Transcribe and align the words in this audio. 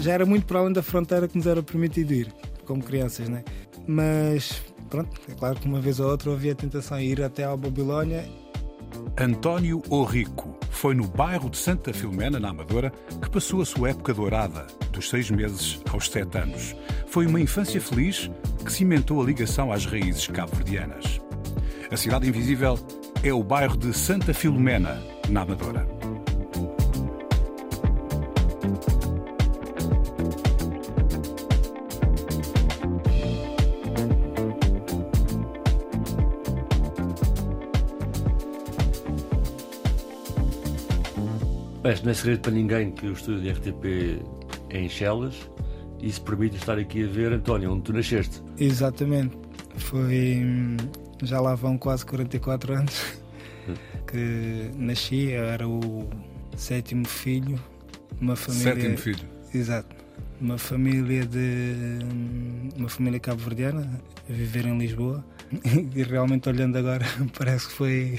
Já 0.00 0.12
era 0.12 0.24
muito 0.24 0.46
para 0.46 0.60
além 0.60 0.72
da 0.72 0.82
fronteira 0.82 1.28
que 1.28 1.36
nos 1.36 1.46
era 1.46 1.62
permitido 1.62 2.12
ir, 2.12 2.32
como 2.64 2.82
crianças, 2.82 3.28
né? 3.28 3.44
Mas, 3.86 4.62
pronto, 4.88 5.10
é 5.28 5.34
claro 5.34 5.60
que 5.60 5.66
uma 5.66 5.80
vez 5.80 6.00
ou 6.00 6.08
outra 6.08 6.32
havia 6.32 6.52
a 6.52 6.54
tentação 6.54 6.98
de 6.98 7.04
ir 7.04 7.22
até 7.22 7.44
à 7.44 7.54
Babilónia. 7.56 8.24
António 9.18 9.82
Orrico 9.90 10.56
foi 10.70 10.94
no 10.94 11.06
bairro 11.06 11.50
de 11.50 11.56
Santa 11.56 11.92
Filomena, 11.92 12.38
na 12.38 12.50
Amadora, 12.50 12.92
que 13.20 13.28
passou 13.28 13.60
a 13.60 13.66
sua 13.66 13.90
época 13.90 14.14
dourada, 14.14 14.66
dos 14.92 15.08
seis 15.08 15.30
meses 15.30 15.80
aos 15.90 16.08
sete 16.08 16.38
anos. 16.38 16.74
Foi 17.08 17.26
uma 17.26 17.40
infância 17.40 17.80
feliz 17.80 18.30
que 18.64 18.72
cimentou 18.72 19.20
a 19.20 19.24
ligação 19.26 19.72
às 19.72 19.84
raízes 19.84 20.28
cabo-verdianas. 20.28 21.20
A 21.90 21.96
Cidade 21.96 22.28
Invisível 22.28 22.78
é 23.22 23.32
o 23.32 23.42
bairro 23.42 23.76
de 23.76 23.92
Santa 23.92 24.32
Filomena, 24.32 25.02
na 25.28 25.42
Amadora. 25.42 25.86
Bem, 41.82 41.96
não 42.02 42.10
é 42.10 42.14
segredo 42.14 42.40
para 42.40 42.52
ninguém 42.52 42.90
que 42.92 43.06
o 43.06 43.12
estúdio 43.12 43.40
de 43.40 43.50
RTP 43.50 44.22
é 44.70 44.78
em 44.78 44.88
Chelas 44.88 45.34
e 46.00 46.08
isso 46.08 46.22
permite 46.22 46.56
estar 46.56 46.78
aqui 46.78 47.04
a 47.04 47.06
ver, 47.06 47.32
António, 47.32 47.72
onde 47.72 47.82
tu 47.82 47.92
nasceste. 47.92 48.42
Exatamente. 48.58 49.36
Foi. 49.76 50.76
Já 51.22 51.40
lá 51.40 51.54
vão 51.54 51.76
quase 51.76 52.06
44 52.06 52.74
anos 52.74 53.18
que 54.06 54.70
nasci, 54.76 55.30
eu 55.30 55.44
era 55.44 55.68
o 55.68 56.08
sétimo 56.56 57.06
filho, 57.06 57.62
uma 58.20 58.34
família. 58.36 58.74
Sétimo 58.74 58.98
filho. 58.98 59.28
Exato. 59.54 59.96
Uma 60.40 60.56
família 60.56 61.26
de. 61.26 61.98
uma 62.76 62.88
família 62.88 63.18
cabo-verdiana, 63.20 64.00
a 64.28 64.32
viver 64.32 64.66
em 64.66 64.78
Lisboa. 64.78 65.24
E 65.96 66.02
realmente 66.02 66.46
olhando 66.48 66.76
agora, 66.76 67.06
parece 67.36 67.68
que 67.68 67.72
foi 67.72 68.18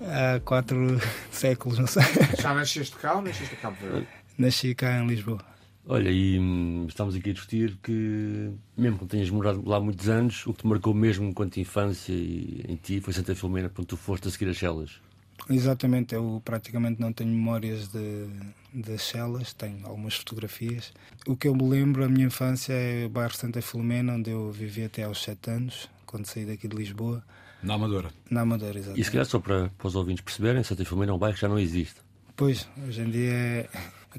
há 0.00 0.40
quatro 0.40 0.98
séculos, 1.30 1.78
não 1.78 1.86
sei. 1.86 2.02
Já 2.40 2.54
nasceste 2.54 2.96
cá 2.96 3.14
ou 3.14 3.22
nasceste 3.22 3.54
a 3.54 3.58
Cabo 3.58 3.76
Verde? 3.80 4.08
Nasci 4.38 4.74
cá 4.74 4.98
em 4.98 5.06
Lisboa. 5.06 5.49
Olha, 5.92 6.08
e 6.08 6.38
hum, 6.38 6.86
estamos 6.88 7.16
aqui 7.16 7.30
a 7.30 7.32
discutir 7.32 7.76
que, 7.82 8.52
mesmo 8.76 8.96
que 9.00 9.06
tenhas 9.06 9.28
morado 9.28 9.60
lá 9.68 9.80
muitos 9.80 10.08
anos, 10.08 10.46
o 10.46 10.52
que 10.54 10.60
te 10.62 10.66
marcou 10.68 10.94
mesmo 10.94 11.26
enquanto 11.28 11.56
infância 11.58 12.12
e 12.12 12.64
em 12.68 12.76
ti 12.76 13.00
foi 13.00 13.12
Santa 13.12 13.34
Filomena, 13.34 13.68
quando 13.68 13.88
tu 13.88 13.96
foste 13.96 14.28
a 14.28 14.30
seguir 14.30 14.48
as 14.50 14.56
celas. 14.56 15.00
Exatamente, 15.48 16.14
eu 16.14 16.40
praticamente 16.44 17.00
não 17.00 17.12
tenho 17.12 17.30
memórias 17.30 17.88
de, 17.88 18.28
das 18.72 19.02
celas, 19.02 19.52
tenho 19.52 19.84
algumas 19.84 20.14
fotografias. 20.14 20.92
O 21.26 21.34
que 21.36 21.48
eu 21.48 21.56
me 21.56 21.68
lembro, 21.68 22.04
a 22.04 22.08
minha 22.08 22.26
infância, 22.26 22.72
é 22.72 23.06
o 23.06 23.08
bairro 23.08 23.34
Santa 23.34 23.60
Filomena, 23.60 24.12
onde 24.14 24.30
eu 24.30 24.52
vivi 24.52 24.84
até 24.84 25.02
aos 25.02 25.20
7 25.24 25.50
anos, 25.50 25.90
quando 26.06 26.24
saí 26.26 26.46
daqui 26.46 26.68
de 26.68 26.76
Lisboa, 26.76 27.20
Na 27.64 27.74
Amadora. 27.74 28.10
na 28.30 28.42
Amadora, 28.42 28.70
E 28.70 28.74
se 28.74 28.78
exatamente. 28.78 29.10
calhar 29.10 29.26
só 29.26 29.40
para, 29.40 29.70
para 29.76 29.88
os 29.88 29.96
ouvintes 29.96 30.22
perceberem, 30.22 30.62
Santa 30.62 30.84
Filomena 30.84 31.10
é 31.10 31.14
um 31.16 31.18
bairro 31.18 31.34
que 31.34 31.40
já 31.42 31.48
não 31.48 31.58
existe. 31.58 31.96
Pois, 32.36 32.68
hoje 32.86 33.00
em 33.02 33.10
dia, 33.10 33.32
é 33.32 33.68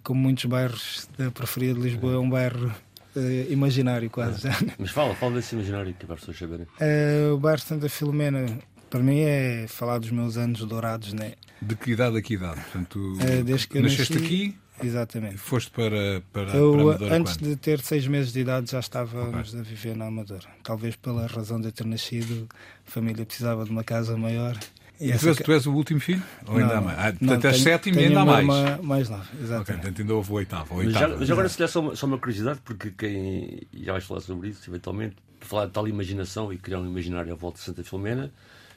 como 0.04 0.22
muitos 0.22 0.46
bairros 0.46 1.08
da 1.18 1.30
periferia 1.32 1.74
de 1.74 1.80
Lisboa, 1.80 2.14
é 2.14 2.18
um 2.18 2.30
bairro 2.30 2.74
eh, 3.16 3.48
imaginário 3.50 4.10
quase. 4.10 4.44
já. 4.44 4.58
Mas 4.80 4.92
fala, 4.92 5.14
fala 5.16 5.36
desse 5.36 5.56
imaginário 5.56 5.94
que 5.94 6.04
é 6.04 6.06
para 6.06 6.16
as 6.16 6.22
pessoas 6.22 6.38
saberem. 6.40 6.68
Eh, 6.80 7.30
o 7.34 7.38
bairro 7.38 7.62
Santa 7.62 7.90
Filomena, 7.90 8.46
para 8.90 9.02
mim, 9.02 9.20
é 9.22 9.66
falar 9.68 9.98
dos 10.00 10.12
meus 10.12 10.38
anos 10.38 10.60
dourados, 10.66 11.14
né? 11.14 11.34
De 11.62 11.76
que 11.76 11.92
idade 11.92 12.18
a 12.18 12.22
que 12.22 12.34
idade? 12.36 12.62
Portanto, 12.62 12.88
tu 12.90 13.18
Eh, 13.22 13.44
desde 13.44 13.68
que 13.68 13.78
eu 13.78 13.84
nasceste 13.84 14.14
nasci- 14.14 14.26
aqui 14.26 14.58
Exatamente. 14.84 15.36
e 15.36 15.38
foste 15.38 15.70
para, 15.72 16.24
para, 16.34 16.48
para 16.48 16.58
Eu, 16.58 16.74
Amadora 16.80 17.16
antes 17.16 17.38
quando? 17.38 17.50
de 17.50 17.56
ter 17.56 17.80
seis 17.82 18.08
meses 18.08 18.34
de 18.34 18.40
idade, 18.40 18.72
já 18.72 18.80
estávamos 18.80 19.54
a 19.56 19.62
viver 19.62 19.96
na 19.96 20.06
Amadora. 20.08 20.48
Talvez 20.64 20.96
pela 20.96 21.28
razão 21.28 21.62
de 21.62 21.68
eu 21.68 21.72
ter 21.72 21.86
nascido, 21.86 22.48
a 22.88 22.90
família 22.90 23.24
precisava 23.26 23.64
de 23.64 23.70
uma 23.70 23.84
casa 23.84 24.18
maior. 24.18 24.58
E 25.02 25.18
tu, 25.18 25.30
és, 25.30 25.38
ca- 25.38 25.44
tu 25.44 25.52
és 25.52 25.66
o 25.66 25.74
último 25.74 26.00
filho? 26.00 26.22
Ou 26.48 26.58
ainda 26.58 26.78
há 26.78 26.82
mais? 26.82 27.00
Ah, 27.00 27.12
não, 27.12 27.18
portanto, 27.18 27.46
és 27.46 27.54
tenho- 27.56 27.64
sétimo 27.64 28.00
e 28.00 28.04
ainda 28.06 28.22
há 28.22 28.26
mais. 28.26 28.46
mais 28.84 29.10
nova, 29.10 29.24
Ok, 29.24 29.40
exatamente. 29.42 29.66
portanto 29.82 30.02
ainda 30.02 30.14
houve 30.16 30.32
o 30.32 30.36
oitavo. 30.36 30.74
o 30.74 30.78
Mas, 30.78 30.94
já, 30.94 31.00
oitavo. 31.02 31.20
mas 31.20 31.32
agora, 31.32 31.50
se 31.50 31.58
calhar, 31.58 31.70
só 31.72 31.80
uma, 31.82 31.96
só 31.96 32.06
uma 32.06 32.18
curiosidade, 32.20 32.60
porque 32.64 32.92
quem. 32.92 33.62
já 33.74 33.92
vais 33.94 34.04
falar 34.04 34.22
sobre 34.22 34.50
isso, 34.50 34.70
eventualmente, 34.70 35.16
falar 35.40 35.66
de 35.66 35.72
tal 35.72 35.88
imaginação 35.88 36.54
e 36.54 36.58
criar 36.58 36.80
um 36.80 36.86
imaginário 36.86 37.34
à 37.34 37.36
volta 37.36 37.58
de 37.58 37.64
Santa 37.64 37.84
Filomena. 37.84 38.32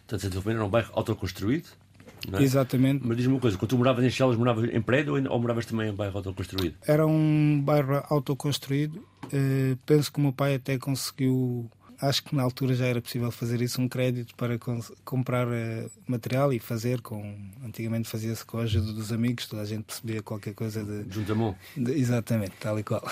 Portanto, 0.07 0.21
Santa 0.23 0.41
Filomena 0.41 0.61
era 0.61 0.67
um 0.67 0.71
bairro 0.71 0.91
autoconstruído. 0.95 1.69
Não 2.31 2.39
é? 2.39 2.43
Exatamente. 2.43 3.03
Mas 3.07 3.19
diz-me 3.19 3.35
uma 3.35 3.41
coisa, 3.41 3.59
quando 3.59 3.69
tu 3.69 3.77
moravas 3.77 4.03
em 4.03 4.09
Chelas, 4.09 4.37
moravas 4.37 4.71
em 4.73 4.81
prédio 4.81 5.15
ou, 5.15 5.31
ou 5.33 5.39
moravas 5.41 5.67
também 5.67 5.91
em 5.91 5.95
bairro 5.95 6.17
autoconstruído? 6.17 6.75
Era 6.87 7.07
um 7.07 7.61
bairro 7.63 8.03
autoconstruído. 8.09 9.07
Eh, 9.31 9.77
penso 9.85 10.11
que 10.11 10.19
o 10.19 10.23
meu 10.23 10.33
pai 10.33 10.55
até 10.55 10.79
conseguiu. 10.79 11.71
Acho 12.09 12.23
que 12.23 12.35
na 12.37 12.43
altura 12.43 12.75
já 12.75 12.87
era 12.87 13.01
possível 13.01 13.31
fazer 13.31 13.63
isso, 13.63 13.81
um 13.81 13.89
crédito 13.89 14.35
para 14.35 14.59
comprar 15.05 15.49
eh, 15.49 15.89
material 16.07 16.53
e 16.53 16.59
fazer 16.59 17.01
com. 17.01 17.35
Antigamente 17.65 18.09
fazia-se 18.09 18.45
com 18.45 18.59
a 18.59 18.63
ajuda 18.63 18.93
dos 18.93 19.11
amigos, 19.13 19.47
toda 19.47 19.63
a 19.63 19.65
gente 19.65 19.85
percebia 19.85 20.23
qualquer 20.23 20.55
coisa 20.55 20.85
de, 20.85 21.13
Junto 21.13 21.33
a 21.33 21.35
mão. 21.35 21.57
De- 21.77 21.93
Exatamente, 21.93 22.53
tal 22.61 22.79
e 22.79 22.83
qual. 22.83 23.03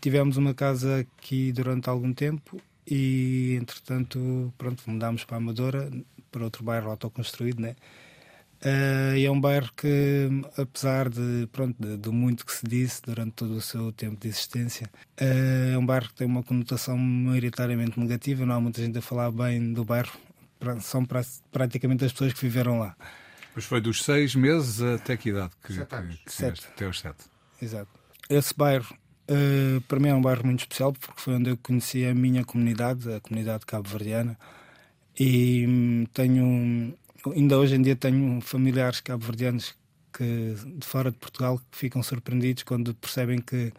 Tivemos 0.00 0.36
uma 0.36 0.52
casa 0.52 0.98
aqui 1.00 1.52
durante 1.52 1.88
algum 1.88 2.12
tempo 2.12 2.60
e, 2.86 3.56
entretanto, 3.60 4.52
pronto, 4.58 4.82
mudámos 4.86 5.24
para 5.24 5.36
a 5.36 5.38
Amadora, 5.38 5.90
para 6.30 6.44
outro 6.44 6.62
bairro 6.64 6.90
autoconstruído, 6.90 7.62
né? 7.62 7.76
Eh, 8.64 9.14
e 9.18 9.26
é 9.26 9.30
um 9.30 9.40
bairro 9.40 9.70
que, 9.76 10.28
apesar 10.56 11.08
de, 11.08 11.48
pronto, 11.50 11.74
de, 11.80 11.96
do 11.96 12.12
muito 12.12 12.46
que 12.46 12.52
se 12.52 12.64
disse 12.64 13.02
durante 13.02 13.32
todo 13.32 13.54
o 13.56 13.60
seu 13.60 13.90
tempo 13.92 14.20
de 14.20 14.28
existência, 14.28 14.88
eh, 15.16 15.72
é 15.74 15.78
um 15.78 15.84
bairro 15.84 16.08
que 16.08 16.14
tem 16.14 16.26
uma 16.26 16.42
conotação 16.44 16.96
maioritariamente 16.96 17.98
negativa. 17.98 18.46
Não 18.46 18.54
há 18.54 18.60
muita 18.60 18.80
gente 18.80 18.96
a 18.98 19.02
falar 19.02 19.30
bem 19.32 19.72
do 19.72 19.84
bairro. 19.84 20.12
São 20.80 21.04
pra- 21.04 21.24
praticamente 21.50 22.04
as 22.04 22.12
pessoas 22.12 22.32
que 22.32 22.40
viveram 22.42 22.78
lá. 22.78 22.94
Mas 23.54 23.64
foi 23.64 23.80
dos 23.80 24.02
seis 24.04 24.34
meses 24.36 24.80
até 24.80 25.16
que 25.16 25.30
idade? 25.30 25.50
Que, 25.64 25.72
Sete 25.72 25.88
que- 25.88 25.94
anos. 25.96 26.16
que 26.24 26.32
Sete. 26.32 26.54
tiveste? 26.60 26.66
Até 26.72 26.84
aos 26.86 27.00
sete. 27.00 27.24
Exato. 27.60 27.88
Esse 28.30 28.54
bairro, 28.56 28.96
eh, 29.26 29.80
para 29.88 29.98
mim, 29.98 30.08
é 30.08 30.14
um 30.14 30.22
bairro 30.22 30.46
muito 30.46 30.60
especial 30.60 30.92
porque 30.92 31.20
foi 31.20 31.34
onde 31.34 31.50
eu 31.50 31.56
conheci 31.56 32.04
a 32.06 32.14
minha 32.14 32.44
comunidade, 32.44 33.12
a 33.12 33.20
comunidade 33.20 33.66
cabo-verdiana. 33.66 34.38
E 35.18 35.66
hum, 35.68 36.06
tenho, 36.14 36.94
ainda 37.30 37.58
hoje 37.58 37.74
em 37.76 37.82
dia, 37.82 37.94
tenho 37.96 38.40
familiares 38.40 39.00
cabo-verdianos 39.00 39.74
que, 40.12 40.54
de 40.78 40.86
fora 40.86 41.10
de 41.10 41.16
Portugal 41.18 41.58
que 41.70 41.78
ficam 41.78 42.02
surpreendidos 42.02 42.62
quando 42.64 42.94
percebem 42.94 43.38
que, 43.40 43.72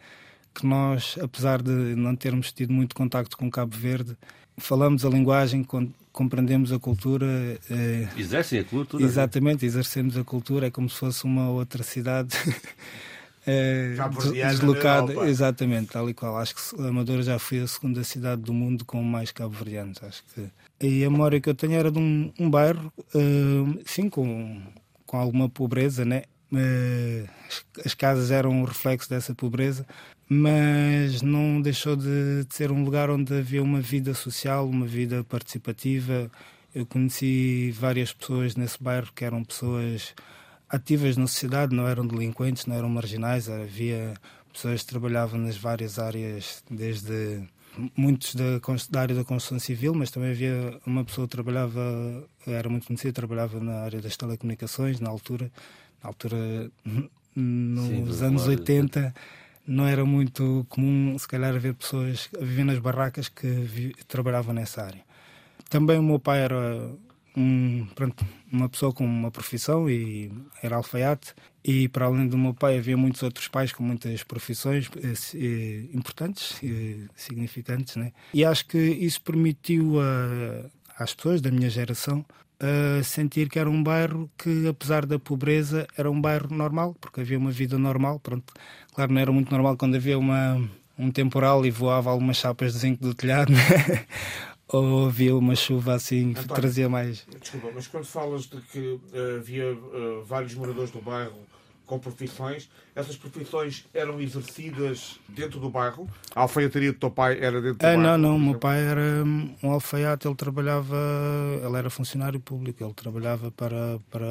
que 0.54 0.66
nós, 0.66 1.16
apesar 1.20 1.62
de 1.62 1.70
não 1.70 2.14
termos 2.16 2.50
tido 2.52 2.72
muito 2.72 2.94
contacto 2.94 3.36
com 3.36 3.50
Cabo 3.50 3.76
Verde, 3.76 4.16
falamos 4.56 5.04
a 5.04 5.08
linguagem, 5.08 5.62
com- 5.64 5.88
compreendemos 6.12 6.72
a 6.72 6.78
cultura. 6.78 7.26
eh, 7.70 8.08
Exercem 8.16 8.60
a 8.60 8.64
cultura. 8.64 9.02
Exatamente, 9.04 9.66
exercemos 9.66 10.16
a 10.16 10.24
cultura, 10.24 10.66
é 10.66 10.70
como 10.70 10.88
se 10.88 10.96
fosse 10.96 11.24
uma 11.24 11.50
outra 11.50 11.82
cidade 11.82 12.36
eh, 13.46 13.94
deslocada. 14.32 15.28
Exatamente, 15.28 15.88
tal 15.92 16.08
e 16.08 16.14
qual. 16.14 16.38
Acho 16.38 16.54
que 16.54 16.82
a 16.82 16.88
Amadora 16.88 17.22
já 17.22 17.38
foi 17.38 17.60
a 17.60 17.66
segunda 17.66 18.02
cidade 18.04 18.42
do 18.42 18.52
mundo 18.52 18.84
com 18.84 19.02
mais 19.02 19.30
cabo-verdianos. 19.30 20.02
Acho 20.02 20.22
que. 20.34 20.48
E 20.86 21.04
a 21.04 21.10
memória 21.10 21.40
que 21.40 21.48
eu 21.48 21.54
tenho 21.54 21.74
era 21.74 21.90
de 21.90 21.98
um, 21.98 22.32
um 22.38 22.50
bairro, 22.50 22.92
eh, 23.14 23.80
sim, 23.86 24.08
com, 24.08 24.60
com 25.06 25.16
alguma 25.18 25.48
pobreza, 25.48 26.04
né? 26.04 26.22
As- 27.48 27.64
as 27.86 27.94
casas 27.94 28.30
eram 28.30 28.50
um 28.50 28.64
reflexo 28.64 29.08
dessa 29.10 29.34
pobreza, 29.34 29.86
mas 30.28 31.20
não 31.22 31.60
deixou 31.60 31.96
de, 31.96 32.44
de 32.44 32.54
ser 32.54 32.70
um 32.70 32.84
lugar 32.84 33.10
onde 33.10 33.34
havia 33.34 33.62
uma 33.62 33.80
vida 33.80 34.14
social, 34.14 34.68
uma 34.68 34.86
vida 34.86 35.24
participativa. 35.24 36.30
Eu 36.74 36.84
conheci 36.86 37.70
várias 37.72 38.12
pessoas 38.12 38.56
nesse 38.56 38.82
bairro 38.82 39.08
que 39.14 39.24
eram 39.24 39.42
pessoas 39.44 40.14
ativas 40.68 41.16
na 41.16 41.26
sociedade, 41.26 41.74
não 41.74 41.86
eram 41.86 42.06
delinquentes, 42.06 42.66
não 42.66 42.76
eram 42.76 42.88
marginais, 42.88 43.48
havia 43.48 44.14
pessoas 44.52 44.82
que 44.82 44.86
trabalhavam 44.88 45.40
nas 45.40 45.56
várias 45.56 45.98
áreas, 45.98 46.62
desde 46.70 47.42
muitos 47.96 48.34
da, 48.34 48.60
da, 48.90 49.00
área 49.00 49.14
da 49.16 49.24
construção 49.24 49.58
civil, 49.58 49.94
mas 49.94 50.10
também 50.10 50.30
havia 50.30 50.80
uma 50.86 51.04
pessoa 51.04 51.26
que 51.26 51.32
trabalhava, 51.32 52.24
era 52.46 52.68
muito 52.68 52.86
conhecida, 52.86 53.12
trabalhava 53.12 53.58
na 53.60 53.80
área 53.80 54.00
das 54.00 54.16
telecomunicações, 54.16 55.00
na 55.00 55.10
altura, 55.10 55.50
na 56.02 56.08
altura, 56.08 56.70
nos 57.34 58.16
Sim, 58.16 58.24
anos 58.24 58.46
80, 58.46 59.12
não 59.66 59.86
era 59.86 60.04
muito 60.04 60.64
comum, 60.68 61.18
se 61.18 61.26
calhar, 61.26 61.54
haver 61.54 61.74
pessoas 61.74 62.28
a 62.40 62.44
viver 62.44 62.64
nas 62.64 62.78
barracas 62.78 63.28
que 63.28 63.46
vi, 63.46 63.94
trabalhavam 64.06 64.54
nessa 64.54 64.82
área. 64.82 65.02
Também 65.68 65.98
o 65.98 66.02
meu 66.02 66.20
pai 66.20 66.40
era 66.40 66.92
um, 67.36 67.86
pronto, 67.94 68.24
uma 68.52 68.68
pessoa 68.68 68.92
com 68.92 69.04
uma 69.04 69.30
profissão 69.30 69.90
e 69.90 70.32
era 70.62 70.76
alfaiate 70.76 71.34
e 71.64 71.88
para 71.88 72.06
além 72.06 72.28
do 72.28 72.38
meu 72.38 72.54
pai 72.54 72.78
havia 72.78 72.96
muitos 72.96 73.22
outros 73.22 73.48
pais 73.48 73.72
com 73.72 73.82
muitas 73.82 74.22
profissões 74.22 74.88
eh, 74.96 75.14
eh, 75.34 75.84
importantes 75.92 76.62
e 76.62 77.08
significantes 77.16 77.96
né? 77.96 78.12
e 78.32 78.44
acho 78.44 78.66
que 78.66 78.78
isso 78.78 79.20
permitiu 79.22 80.00
a, 80.00 81.02
às 81.02 81.14
pessoas 81.14 81.40
da 81.40 81.50
minha 81.50 81.68
geração 81.70 82.24
a 82.60 83.02
sentir 83.02 83.48
que 83.48 83.58
era 83.58 83.68
um 83.68 83.82
bairro 83.82 84.30
que 84.38 84.68
apesar 84.68 85.04
da 85.04 85.18
pobreza 85.18 85.88
era 85.96 86.08
um 86.10 86.20
bairro 86.20 86.54
normal 86.54 86.94
porque 87.00 87.20
havia 87.20 87.38
uma 87.38 87.50
vida 87.50 87.76
normal 87.78 88.20
pronto 88.20 88.52
claro 88.94 89.12
não 89.12 89.20
era 89.20 89.32
muito 89.32 89.50
normal 89.50 89.76
quando 89.76 89.96
havia 89.96 90.18
uma 90.18 90.62
um 90.96 91.10
temporal 91.10 91.66
e 91.66 91.70
voava 91.72 92.10
algumas 92.10 92.36
chapas 92.36 92.74
de 92.74 92.78
zinco 92.78 93.02
do 93.02 93.14
telhado 93.14 93.50
né? 93.52 94.06
Ou 94.76 95.06
havia 95.06 95.36
uma 95.36 95.54
chuva 95.54 95.94
assim 95.94 96.32
que 96.32 96.40
António, 96.40 96.62
trazia 96.62 96.88
mais. 96.88 97.26
Desculpa, 97.40 97.70
mas 97.74 97.86
quando 97.86 98.04
falas 98.04 98.42
de 98.42 98.60
que 98.60 98.78
uh, 98.78 99.36
havia 99.38 99.72
uh, 99.72 100.24
vários 100.24 100.54
moradores 100.54 100.90
do 100.90 101.00
bairro 101.00 101.38
com 101.86 101.98
profissões, 101.98 102.68
essas 102.94 103.16
profissões 103.16 103.86
eram 103.92 104.20
exercidas 104.20 105.18
dentro 105.28 105.58
do 105.58 105.68
bairro? 105.68 106.08
A 106.34 106.42
alfaiataria 106.42 106.92
do 106.92 106.98
teu 106.98 107.10
pai 107.10 107.38
era 107.40 107.60
dentro 107.60 107.78
do 107.78 107.84
ah, 107.84 107.88
bairro? 107.88 108.02
Não, 108.02 108.18
não, 108.18 108.38
meu 108.38 108.58
pai 108.58 108.80
era 108.80 109.24
um 109.62 109.70
alfaiate, 109.70 110.26
ele 110.26 110.36
trabalhava, 110.36 110.96
ele 111.64 111.76
era 111.76 111.90
funcionário 111.90 112.38
público, 112.40 112.84
ele 112.84 112.94
trabalhava 112.94 113.50
para, 113.50 113.98
para 114.10 114.26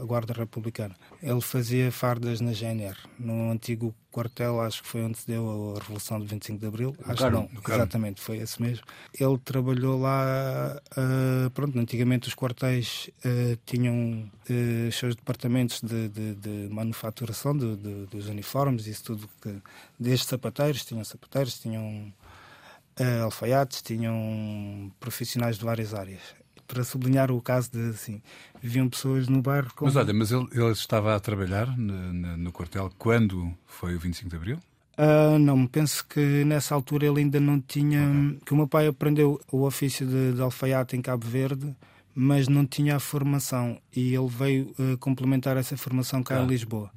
a 0.00 0.04
Guarda 0.04 0.32
Republicana. 0.32 0.94
Ele 1.22 1.40
fazia 1.40 1.92
fardas 1.92 2.40
na 2.40 2.52
GNR, 2.52 2.96
no 3.18 3.50
antigo 3.50 3.94
quartel, 4.16 4.62
acho 4.62 4.82
que 4.82 4.88
foi 4.88 5.02
onde 5.02 5.18
se 5.18 5.26
deu 5.26 5.74
a 5.76 5.78
Revolução 5.78 6.18
de 6.18 6.26
25 6.26 6.58
de 6.58 6.66
Abril. 6.66 6.96
acho 7.04 7.24
que 7.24 7.30
não, 7.30 7.50
exatamente, 7.68 8.20
foi 8.20 8.38
esse 8.38 8.60
mesmo. 8.62 8.82
Ele 9.12 9.38
trabalhou 9.44 10.00
lá, 10.00 10.80
uh, 10.92 11.50
pronto, 11.50 11.78
antigamente 11.78 12.26
os 12.26 12.34
quartéis 12.34 13.10
uh, 13.18 13.58
tinham 13.66 14.30
uh, 14.48 14.92
seus 14.92 15.14
departamentos 15.14 15.82
de, 15.82 16.08
de, 16.08 16.34
de 16.34 16.68
manufaturação 16.72 17.54
de, 17.54 17.76
de, 17.76 18.05
dos 18.06 18.28
uniformes, 18.28 18.86
isso 18.86 19.04
tudo, 19.04 19.28
que, 19.40 19.60
desde 19.98 20.26
sapateiros, 20.26 20.84
tinham 20.84 21.04
sapateiros, 21.04 21.58
tinham 21.58 22.12
alfaiates, 23.22 23.82
tinham 23.82 24.90
profissionais 24.98 25.58
de 25.58 25.64
várias 25.64 25.92
áreas 25.92 26.22
para 26.66 26.84
sublinhar 26.84 27.30
o 27.30 27.40
caso 27.40 27.70
de 27.70 27.90
assim, 27.90 28.20
viviam 28.60 28.88
pessoas 28.88 29.28
no 29.28 29.40
bairro 29.40 29.72
com... 29.74 29.84
Mas 29.84 29.96
olha, 29.96 30.12
mas 30.12 30.32
ele, 30.32 30.46
ele 30.52 30.72
estava 30.72 31.14
a 31.14 31.20
trabalhar 31.20 31.76
no, 31.76 32.12
no, 32.12 32.36
no, 32.36 32.52
quartel 32.52 32.90
quando 32.98 33.52
foi 33.66 33.94
o 33.94 33.98
25 33.98 34.28
de 34.28 34.36
Abril? 34.36 34.58
Uh, 34.98 35.38
não, 35.38 35.66
penso 35.66 36.04
que 36.06 36.44
nessa 36.44 36.74
altura 36.74 37.06
ele 37.06 37.20
ainda 37.20 37.38
não 37.38 37.60
tinha. 37.60 38.00
Okay. 38.00 38.40
que 38.46 38.52
o 38.54 38.56
meu 38.56 38.66
pai 38.66 38.86
aprendeu 38.86 39.38
o 39.52 39.64
ofício 39.64 40.06
de, 40.06 40.32
de 40.32 40.40
alfaiate 40.40 40.96
em 40.96 41.02
Cabo 41.02 41.26
Verde, 41.26 41.76
mas 42.14 42.48
não 42.48 42.66
tinha 42.66 42.96
a 42.96 43.00
formação 43.00 43.78
e 43.94 44.14
ele 44.14 44.28
veio 44.28 44.74
uh, 44.78 44.96
complementar 44.98 45.56
essa 45.58 45.76
formação 45.76 46.22
cá 46.22 46.40
ah. 46.40 46.44
em 46.44 46.46
Lisboa. 46.46 46.90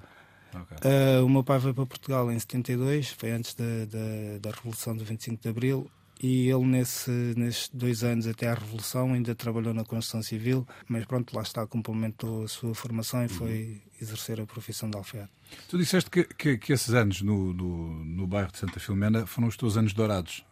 Okay. 0.50 0.78
Uh, 0.90 1.26
o 1.26 1.30
meu 1.30 1.44
pai 1.44 1.60
veio 1.60 1.74
para 1.74 1.86
Portugal 1.86 2.32
em 2.32 2.40
72, 2.40 3.10
foi 3.12 3.32
antes 3.32 3.54
da, 3.54 3.86
da, 3.86 4.40
da 4.42 4.56
Revolução 4.56 4.96
do 4.96 5.04
25 5.04 5.42
de 5.42 5.50
Abril, 5.50 5.90
e 6.22 6.50
ele 6.50 6.66
nesse, 6.66 7.10
nesses 7.38 7.70
dois 7.74 8.04
anos 8.04 8.28
até 8.28 8.50
à 8.50 8.54
Revolução 8.54 9.14
ainda 9.14 9.34
trabalhou 9.34 9.74
na 9.74 9.86
construção 9.86 10.22
civil, 10.22 10.68
mas 10.88 11.06
pronto, 11.06 11.34
lá 11.34 11.42
está, 11.42 11.66
complementou 11.66 12.44
a 12.44 12.48
sua 12.48 12.76
formação 12.76 13.22
e 13.22 13.24
uhum. 13.24 13.30
foi 13.30 13.82
exercer 14.02 14.42
a 14.42 14.46
profissão 14.46 14.90
de 14.90 14.98
alfaiate. 14.98 15.32
Tu 15.70 15.78
disseste 15.78 16.10
que, 16.10 16.26
que, 16.26 16.58
que 16.58 16.74
esses 16.74 16.94
anos 16.94 17.22
no, 17.22 17.54
no, 17.54 18.04
no, 18.04 18.28
bairro 18.28 18.52
de 18.52 18.58
Santa 18.58 18.80
Filomena 18.80 19.26
foram 19.26 19.48
os 19.48 19.56
teus 19.56 19.78
anos 19.78 19.94
dourados. 19.94 20.46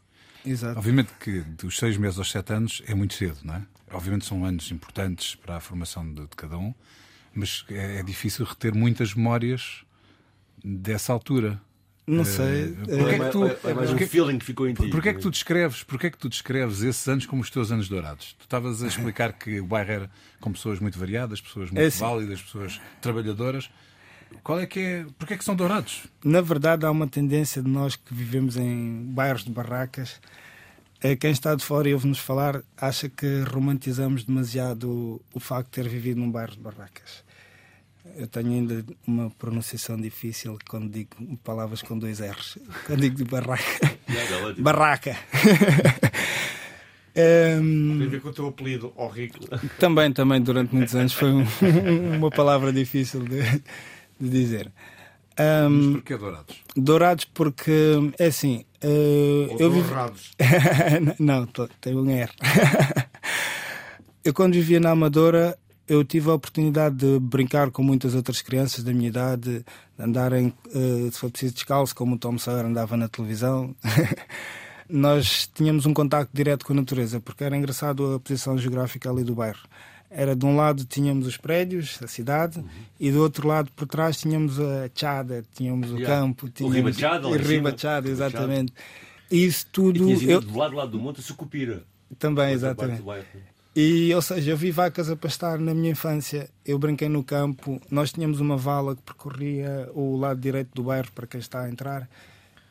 Exato. 0.46 0.80
Obviamente 0.80 1.12
que 1.20 1.42
dos 1.42 1.78
seis 1.78 1.98
meses 1.98 2.18
aos 2.18 2.32
sete 2.32 2.54
anos 2.54 2.82
é 2.88 2.96
muito 2.96 3.14
cedo, 3.14 3.40
não 3.44 3.56
é? 3.56 3.68
Obviamente 3.92 4.26
são 4.26 4.46
anos 4.46 4.72
importantes 4.72 5.36
para 5.36 5.58
a 5.58 5.60
formação 5.60 6.06
de, 6.14 6.22
de 6.22 6.36
cada 6.36 6.58
um, 6.58 6.74
mas 7.34 7.66
é, 7.70 8.00
é 8.00 8.04
difícil 8.04 8.46
reter 8.46 8.74
muitas 8.74 9.14
memórias 9.14 9.84
dessa 10.63 11.13
altura. 11.13 11.62
Não 12.07 12.24
sei. 12.24 12.69
Porquê 12.71 13.15
é, 13.15 13.19
que 13.19 13.31
tu, 13.31 13.45
é, 13.45 13.57
é 13.65 13.74
mais 13.74 13.92
um 13.92 13.98
feeling 13.98 14.39
que 14.39 14.45
ficou 14.45 14.68
em 14.69 14.74
ti. 14.74 14.88
Porquê 14.89 15.09
é 15.09 15.13
que 15.13 15.19
tu 15.19 15.30
descreves, 15.30 15.83
porquê 15.83 16.07
é 16.07 16.09
que 16.09 16.18
tu 16.18 16.30
descreves 16.30 16.81
esses 16.81 17.06
anos 17.06 17.25
como 17.25 17.42
os 17.42 17.50
teus 17.50 17.69
anos 17.69 17.89
dourados? 17.89 18.33
Tu 18.39 18.44
estavas 18.44 18.81
a 18.81 18.88
explicar 18.88 19.33
que 19.33 19.59
o 19.59 19.65
bairro 19.65 19.92
era 19.92 20.12
com 20.39 20.54
pessoas 20.54 20.80
muito 20.80 20.98
variadas, 20.98 21.42
pessoas 21.42 21.69
muito 21.69 21.83
é 21.83 21.88
assim. 21.88 22.00
válidas, 22.00 22.42
pessoas 22.42 22.80
trabalhadoras. 23.01 23.69
Qual 24.42 24.57
é 24.57 24.65
que 24.65 24.80
é, 24.80 25.06
porquê 25.19 25.33
é 25.33 25.38
que 25.38 25.44
são 25.44 25.54
dourados? 25.54 26.04
Na 26.24 26.39
verdade, 26.39 26.86
há 26.86 26.92
uma 26.92 27.07
tendência 27.07 27.62
de 27.62 27.69
nós 27.69 27.98
que 27.98 28.13
vivemos 28.13 28.56
em 28.56 29.04
bairros 29.12 29.44
de 29.44 29.51
barracas. 29.51 30.21
É, 31.01 31.13
quem 31.13 31.31
está 31.31 31.56
de 31.56 31.63
fora 31.63 31.89
e 31.89 31.94
ouve-nos 31.94 32.19
falar 32.19 32.63
acha 32.77 33.09
que 33.09 33.42
romantizamos 33.42 34.24
demasiado 34.24 35.21
o 35.33 35.39
facto 35.42 35.68
de 35.68 35.83
ter 35.83 35.89
vivido 35.89 36.21
num 36.21 36.31
bairro 36.31 36.54
de 36.54 36.59
barracas 36.59 37.27
eu 38.18 38.28
tenho 38.28 38.52
ainda 38.52 38.84
uma 39.06 39.30
pronunciação 39.30 39.96
difícil 39.96 40.58
quando 40.68 40.90
digo 40.90 41.38
palavras 41.44 41.84
com 41.84 41.98
dois 41.98 42.19
R's. 42.19 42.58
Quando 42.86 43.02
digo 43.02 43.16
de 43.16 43.24
barraca. 43.24 43.64
barraca. 44.58 45.18
Um, 47.16 47.98
Tem 48.00 48.08
a 48.08 48.10
ver 48.10 48.22
com 48.22 48.30
o 48.30 48.34
teu 48.34 48.48
apelido, 48.48 48.94
rico. 49.14 49.40
Também, 49.80 50.12
também, 50.12 50.42
durante 50.42 50.74
muitos 50.74 50.96
anos 50.96 51.14
foi 51.14 51.31
um, 51.31 51.46
uma 52.18 52.31
palavra 52.31 52.74
difícil 52.74 53.24
de, 53.24 53.42
de 54.19 54.30
dizer. 54.30 54.72
Um, 55.40 55.69
Mas 55.69 55.94
porquê 55.94 56.18
dourados? 56.18 56.56
Dourados 56.75 57.25
porque, 57.25 58.12
é 58.18 58.25
assim... 58.25 58.66
Uh, 58.84 59.52
Ou 59.52 59.60
eu 59.60 59.72
vivo... 59.72 59.94
não, 61.19 61.48
tem 61.80 61.96
um 61.96 62.10
R. 62.10 62.31
eu 64.25 64.34
quando 64.34 64.54
vivia 64.54 64.80
na 64.80 64.92
Amadora 64.92 65.58
eu 65.88 66.04
tive 66.04 66.30
a 66.30 66.34
oportunidade 66.34 66.95
de 66.95 67.19
brincar 67.19 67.72
com 67.72 67.81
muitas 67.81 68.13
outras 68.13 68.42
crianças 68.42 68.84
da 68.84 68.94
minha 68.94 69.07
idade, 69.07 69.60
de 69.60 69.66
andarem, 69.98 70.54
uh, 70.68 71.12
se 71.12 71.18
for 71.18 71.31
preciso, 71.31 71.54
descalço, 71.54 71.95
como 71.95 72.16
o 72.16 72.18
Tom 72.18 72.38
Sawyer 72.38 72.66
andava 72.66 72.98
na 72.98 73.07
televisão. 73.07 73.75
Nós 74.89 75.50
tínhamos 75.54 75.86
um 75.86 75.94
contacto 75.94 76.31
direto 76.33 76.66
com 76.66 76.73
a 76.73 76.76
natureza, 76.76 77.19
porque 77.19 77.44
era 77.44 77.56
engraçado 77.56 78.16
a 78.16 78.19
posição 78.19 78.57
geográfica 78.57 79.09
ali 79.09 79.23
do 79.23 79.35
bairro. 79.35 79.68
Era 80.09 80.35
de 80.35 80.45
um 80.45 80.56
lado 80.56 80.85
tínhamos 80.85 81.28
os 81.28 81.35
prédios, 81.35 82.00
a 82.02 82.07
cidade, 82.07 82.59
uhum. 82.59 82.68
e 82.97 83.12
do 83.12 83.21
outro 83.21 83.45
lado 83.45 83.69
por 83.76 83.85
trás 83.85 84.18
tínhamos 84.18 84.57
a 84.59 84.90
Chada, 84.95 85.44
tínhamos 85.54 85.92
o 85.92 85.97
yeah. 85.97 86.16
campo, 86.16 86.50
tínhamos 86.50 86.78
o 86.78 86.80
Ribachada, 86.80 87.28
o 87.28 87.33
Ribachada, 87.33 88.09
exatamente. 88.09 88.73
Isso 89.30 89.68
tudo. 89.71 90.09
E 90.09 90.31
eu... 90.31 90.40
do 90.40 90.57
lado, 90.57 90.71
do 90.71 90.78
lado 90.78 90.92
do 90.92 91.00
monte 91.00 91.19
a 91.19 91.23
Sucupira. 91.23 91.83
Também, 92.18 92.54
exatamente. 92.54 93.04
E, 93.80 94.12
ou 94.16 94.24
seja, 94.24 94.50
eu 94.50 94.57
vi 94.57 94.72
vacas 94.72 95.07
a 95.07 95.16
pastar 95.16 95.60
na 95.60 95.72
minha 95.72 95.92
infância. 95.92 96.50
Eu 96.66 96.80
brinquei 96.80 97.07
no 97.07 97.24
campo. 97.24 97.80
Nós 97.92 98.12
tínhamos 98.12 98.40
uma 98.40 98.57
vala 98.57 98.96
que 98.96 99.04
percorria 99.04 99.88
o 99.94 100.18
lado 100.18 100.40
direito 100.40 100.69
do 100.74 100.86
bairro 100.86 101.12
para 101.12 101.28
quem 101.28 101.40
está 101.40 101.62
a 101.62 101.69
entrar. 101.69 102.10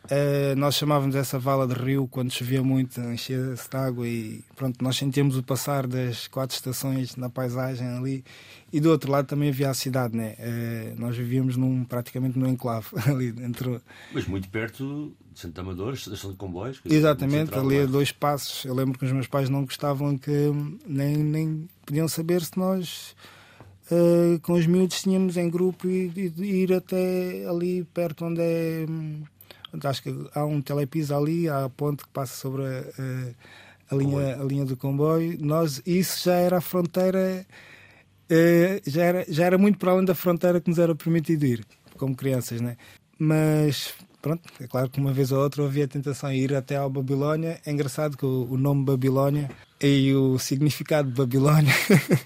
Uh, 0.06 0.56
nós 0.56 0.74
chamávamos 0.74 1.14
essa 1.14 1.38
vala 1.38 1.64
de 1.64 1.74
rio 1.74 2.08
quando 2.08 2.32
chovia 2.32 2.60
muito, 2.60 3.00
enchia-se 3.00 3.70
de 3.70 3.76
água 3.76 4.06
e 4.06 4.42
pronto, 4.56 4.82
nós 4.82 4.96
sentíamos 4.96 5.36
o 5.36 5.44
passar 5.44 5.86
das 5.86 6.26
quatro 6.26 6.56
estações 6.56 7.14
na 7.14 7.30
paisagem 7.30 7.86
ali. 7.86 8.24
E 8.72 8.80
do 8.80 8.90
outro 8.90 9.12
lado 9.12 9.26
também 9.28 9.50
havia 9.50 9.70
a 9.70 9.74
cidade, 9.74 10.16
né? 10.16 10.34
Uh, 10.40 11.00
nós 11.00 11.16
vivíamos 11.16 11.56
num, 11.56 11.84
praticamente 11.84 12.36
num 12.36 12.48
enclave 12.48 12.88
ali 13.06 13.30
dentro. 13.30 13.80
Mas 14.12 14.26
muito 14.26 14.48
perto 14.48 15.14
Santo 15.36 15.60
Amador, 15.60 15.92
estação 15.92 16.30
de 16.30 16.36
comboios. 16.38 16.80
Exatamente, 16.82 17.54
ali 17.54 17.80
a 17.80 17.86
dois 17.86 18.10
passos. 18.10 18.64
Eu 18.64 18.74
lembro 18.74 18.98
que 18.98 19.04
os 19.04 19.12
meus 19.12 19.26
pais 19.26 19.50
não 19.50 19.66
gostavam 19.66 20.16
que 20.16 20.50
nem, 20.86 21.14
nem 21.18 21.68
podiam 21.84 22.08
saber 22.08 22.42
se 22.42 22.56
nós 22.56 23.14
uh, 23.90 24.40
com 24.40 24.54
os 24.54 24.66
miúdos 24.66 25.02
tínhamos 25.02 25.36
em 25.36 25.50
grupo 25.50 25.86
e, 25.86 26.10
e, 26.16 26.62
ir 26.62 26.72
até 26.72 27.44
ali 27.46 27.84
perto 27.84 28.24
onde 28.24 28.40
é. 28.40 28.86
Acho 29.84 30.02
que 30.02 30.28
há 30.34 30.42
um 30.46 30.62
telepiso 30.62 31.14
ali, 31.14 31.50
há 31.50 31.66
a 31.66 31.68
ponte 31.68 32.04
que 32.04 32.08
passa 32.08 32.34
sobre 32.34 32.62
a, 32.62 32.80
a, 33.90 33.94
a 33.94 33.94
linha, 33.94 34.40
a 34.40 34.42
linha 34.42 34.64
do 34.64 34.74
comboio. 34.74 35.36
Nós, 35.38 35.82
isso 35.84 36.24
já 36.24 36.36
era 36.36 36.56
a 36.56 36.60
fronteira, 36.62 37.46
uh, 38.30 38.90
já, 38.90 39.04
era, 39.04 39.26
já 39.28 39.44
era 39.44 39.58
muito 39.58 39.78
para 39.78 39.92
além 39.92 40.06
da 40.06 40.14
fronteira 40.14 40.62
que 40.62 40.70
nos 40.70 40.78
era 40.78 40.94
permitido 40.94 41.44
ir, 41.44 41.66
como 41.98 42.16
crianças, 42.16 42.62
né? 42.62 42.78
Mas 43.18 43.94
pronto, 44.26 44.42
é 44.60 44.66
claro 44.66 44.90
que 44.90 44.98
uma 44.98 45.12
vez 45.12 45.30
ou 45.30 45.40
outra 45.40 45.64
havia 45.64 45.84
a 45.84 45.88
tentação 45.88 46.30
de 46.30 46.36
ir 46.36 46.52
até 46.52 46.74
ao 46.74 46.90
Babilónia. 46.90 47.60
É 47.64 47.70
engraçado 47.70 48.16
que 48.16 48.26
o, 48.26 48.48
o 48.50 48.58
nome 48.58 48.84
Babilónia 48.84 49.48
e 49.80 50.12
o 50.14 50.36
significado 50.36 51.08
de 51.08 51.14
Babilónia, 51.14 51.72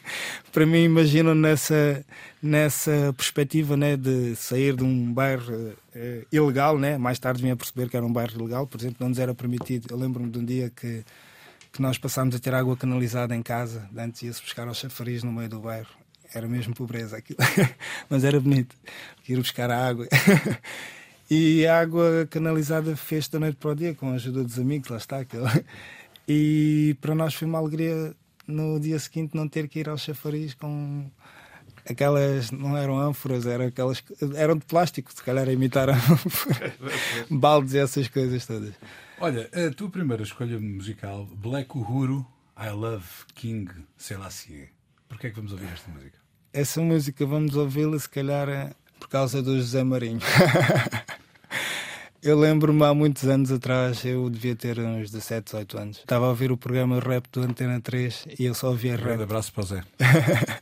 para 0.51 0.65
mim, 0.65 0.83
imagino 0.85 1.35
nessa, 1.35 2.03
nessa 2.43 3.13
perspectiva 3.15 3.77
né, 3.77 3.99
de 3.99 4.35
sair 4.35 4.77
de 4.77 4.83
um 4.83 5.13
bairro 5.13 5.55
uh, 5.55 6.27
ilegal. 6.33 6.79
Né? 6.79 6.97
Mais 6.97 7.19
tarde 7.19 7.43
vim 7.43 7.51
a 7.51 7.57
perceber 7.57 7.91
que 7.91 7.97
era 7.99 8.07
um 8.07 8.13
bairro 8.13 8.33
ilegal, 8.41 8.67
por 8.67 8.81
exemplo, 8.81 8.97
não 9.01 9.11
nos 9.11 9.19
era 9.19 9.35
permitido. 9.35 9.89
Eu 9.91 9.99
lembro-me 9.99 10.31
de 10.31 10.39
um 10.39 10.45
dia 10.45 10.71
que, 10.71 11.05
que 11.71 11.83
nós 11.83 11.99
passámos 11.99 12.35
a 12.35 12.39
ter 12.39 12.55
água 12.55 12.79
canalizada 12.79 13.37
em 13.37 13.43
casa, 13.43 13.87
antes 13.95 14.23
ia-se 14.23 14.41
buscar 14.41 14.67
aos 14.67 14.79
chafariz 14.79 15.23
no 15.23 15.33
meio 15.33 15.51
do 15.51 15.61
bairro. 15.61 16.01
Era 16.33 16.49
mesmo 16.49 16.75
pobreza 16.75 17.19
aquilo, 17.19 17.41
mas 18.09 18.25
era 18.25 18.41
bonito, 18.41 18.75
ir 19.29 19.37
buscar 19.37 19.71
a 19.71 19.87
água. 19.87 20.07
e 21.31 21.65
a 21.67 21.81
água 21.81 22.27
canalizada 22.29 22.97
fez 22.97 23.29
da 23.29 23.39
noite 23.39 23.57
para 23.57 23.71
o 23.71 23.75
dia, 23.75 23.95
com 23.95 24.11
a 24.11 24.15
ajuda 24.15 24.43
dos 24.43 24.59
amigos, 24.59 24.89
lá 24.89 24.97
está. 24.97 25.19
Aquilo. 25.21 25.47
E 26.27 26.97
para 27.01 27.15
nós 27.15 27.35
foi 27.35 27.47
uma 27.47 27.59
alegria 27.59 28.15
no 28.47 28.81
dia 28.81 28.99
seguinte 28.99 29.37
não 29.37 29.49
ter 29.49 29.69
que 29.69 29.79
ir 29.79 29.89
ao 29.89 29.97
chafariz 29.97 30.55
com 30.55 31.09
aquelas 31.89 32.51
não 32.51 32.77
eram 32.77 32.99
ânforas, 32.99 33.47
eram 33.47 33.67
aquelas 33.67 34.03
eram 34.35 34.57
de 34.57 34.65
plástico, 34.65 35.13
se 35.13 35.23
calhar 35.23 35.49
a 35.49 35.53
imitar 35.53 35.89
baldes 37.31 37.75
e 37.75 37.79
essas 37.79 38.09
coisas 38.09 38.47
todas. 38.47 38.75
Olha, 39.21 39.49
a 39.53 39.73
tua 39.73 39.91
primeira 39.91 40.23
escolha 40.23 40.59
musical, 40.59 41.27
Black 41.27 41.77
Uhuru, 41.77 42.27
I 42.57 42.71
Love 42.71 43.07
King 43.35 43.71
Selassie. 43.97 44.69
Porquê 45.09 45.29
é 45.29 45.31
que 45.31 45.37
vamos 45.37 45.53
ouvir 45.53 45.69
esta 45.73 45.91
música? 45.91 46.19
Essa 46.53 46.81
música 46.81 47.27
vamos 47.27 47.55
ouvi-la 47.57 47.99
se 47.99 48.09
calhar 48.09 48.75
por 48.99 49.09
causa 49.09 49.43
do 49.43 49.57
José 49.57 49.83
Marinho. 49.83 50.21
Eu 52.23 52.39
lembro-me 52.39 52.85
há 52.85 52.93
muitos 52.93 53.25
anos 53.25 53.51
atrás, 53.51 54.05
eu 54.05 54.29
devia 54.29 54.55
ter 54.55 54.79
uns 54.79 55.11
17, 55.11 55.45
18 55.47 55.79
anos. 55.79 55.97
Estava 55.99 56.27
a 56.27 56.29
ouvir 56.29 56.53
o 56.53 56.57
programa 56.57 57.01
Rap 57.01 57.25
do 57.33 57.41
Antena 57.41 57.81
3 57.81 58.27
e 58.39 58.45
eu 58.45 58.55
só 58.55 58.69
ouvia 58.69 58.95
rap. 58.95 59.21
Um 59.21 59.23
abraço 59.23 59.51
para 59.55 59.63
o 59.63 59.67
Zé. 59.67 59.83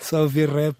só 0.00 0.22
ouvia 0.22 0.48
rap. 0.48 0.76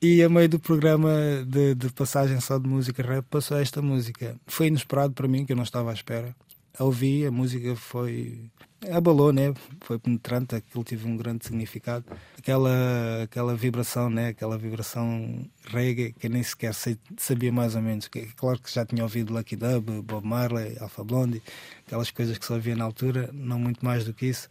E 0.00 0.22
a 0.22 0.30
meio 0.30 0.48
do 0.48 0.58
programa 0.58 1.10
de, 1.46 1.74
de, 1.74 1.90
passagem 1.90 2.40
só 2.40 2.58
de 2.58 2.66
música 2.66 3.02
rap 3.02 3.24
passou 3.30 3.58
esta 3.58 3.82
música. 3.82 4.34
Foi 4.46 4.68
inesperado 4.68 5.12
para 5.12 5.28
mim, 5.28 5.44
que 5.44 5.52
eu 5.52 5.56
não 5.56 5.62
estava 5.62 5.90
à 5.90 5.94
espera. 5.94 6.34
ouvi, 6.78 7.26
a 7.26 7.30
música 7.30 7.76
foi 7.76 8.50
abalou, 8.92 9.32
né? 9.32 9.54
Foi 9.80 9.98
penetrante, 9.98 10.54
aquilo 10.54 10.84
teve 10.84 11.06
um 11.06 11.16
grande 11.16 11.44
significado. 11.46 12.04
Aquela, 12.38 13.22
aquela 13.22 13.54
vibração, 13.54 14.10
né? 14.10 14.28
Aquela 14.28 14.58
vibração 14.58 15.44
reggae 15.66 16.12
que 16.12 16.26
eu 16.26 16.30
nem 16.30 16.42
sequer 16.42 16.72
sabia 17.16 17.52
mais 17.52 17.74
ou 17.74 17.82
menos. 17.82 18.08
Claro 18.36 18.60
que 18.60 18.72
já 18.72 18.84
tinha 18.84 19.02
ouvido 19.02 19.32
Lucky 19.32 19.56
Dub, 19.56 20.02
Bob 20.02 20.26
Marley, 20.26 20.76
Alpha 20.80 21.04
Blondie, 21.04 21.42
aquelas 21.86 22.10
coisas 22.10 22.36
que 22.38 22.44
só 22.44 22.54
havia 22.56 22.76
na 22.76 22.84
altura, 22.84 23.30
não 23.32 23.58
muito 23.58 23.84
mais 23.84 24.04
do 24.04 24.12
que 24.12 24.26
isso. 24.26 24.48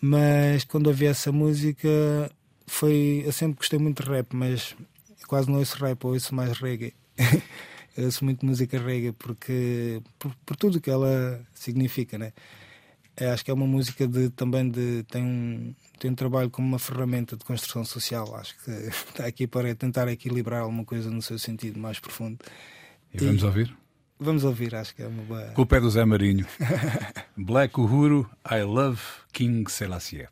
Mas 0.00 0.64
quando 0.64 0.86
ouvi 0.88 1.06
essa 1.06 1.32
música, 1.32 1.88
foi. 2.66 3.22
Eu 3.24 3.32
sempre 3.32 3.56
gostei 3.58 3.78
muito 3.78 4.02
de 4.02 4.08
rap, 4.08 4.34
mas 4.34 4.76
quase 5.26 5.50
não 5.50 5.58
ouço 5.58 5.76
rap, 5.78 6.04
ouço 6.04 6.34
mais 6.34 6.58
reggae. 6.58 6.94
eu 7.96 8.04
ouço 8.04 8.24
muito 8.24 8.46
música 8.46 8.78
reggae 8.78 9.12
porque 9.12 10.00
por, 10.18 10.34
por 10.46 10.56
tudo 10.56 10.80
que 10.80 10.90
ela 10.90 11.40
significa, 11.54 12.16
né? 12.16 12.32
É, 13.20 13.30
acho 13.30 13.44
que 13.44 13.50
é 13.50 13.54
uma 13.54 13.66
música 13.66 14.06
de, 14.06 14.30
também 14.30 14.70
de, 14.70 15.02
tem, 15.10 15.24
um, 15.24 15.74
tem 15.98 16.08
um 16.12 16.14
trabalho 16.14 16.48
como 16.48 16.68
uma 16.68 16.78
ferramenta 16.78 17.36
de 17.36 17.44
construção 17.44 17.84
social. 17.84 18.32
Acho 18.36 18.54
que 18.62 18.70
está 19.10 19.26
aqui 19.26 19.46
para 19.46 19.74
tentar 19.74 20.06
equilibrar 20.06 20.62
alguma 20.62 20.84
coisa 20.84 21.10
no 21.10 21.20
seu 21.20 21.36
sentido 21.36 21.80
mais 21.80 21.98
profundo. 21.98 22.38
E, 23.12 23.16
e 23.16 23.26
vamos 23.26 23.42
ouvir? 23.42 23.76
Vamos 24.20 24.44
ouvir, 24.44 24.74
acho 24.74 24.94
que 24.94 25.02
é 25.02 25.06
uma 25.08 25.22
boa. 25.24 25.46
Com 25.48 25.62
o 25.62 25.66
pé 25.66 25.80
do 25.80 25.90
Zé 25.90 26.04
Marinho. 26.04 26.46
Black 27.36 27.78
Uhuru, 27.78 28.28
I 28.48 28.62
Love 28.62 29.00
King 29.32 29.68
Selassie. 29.70 30.28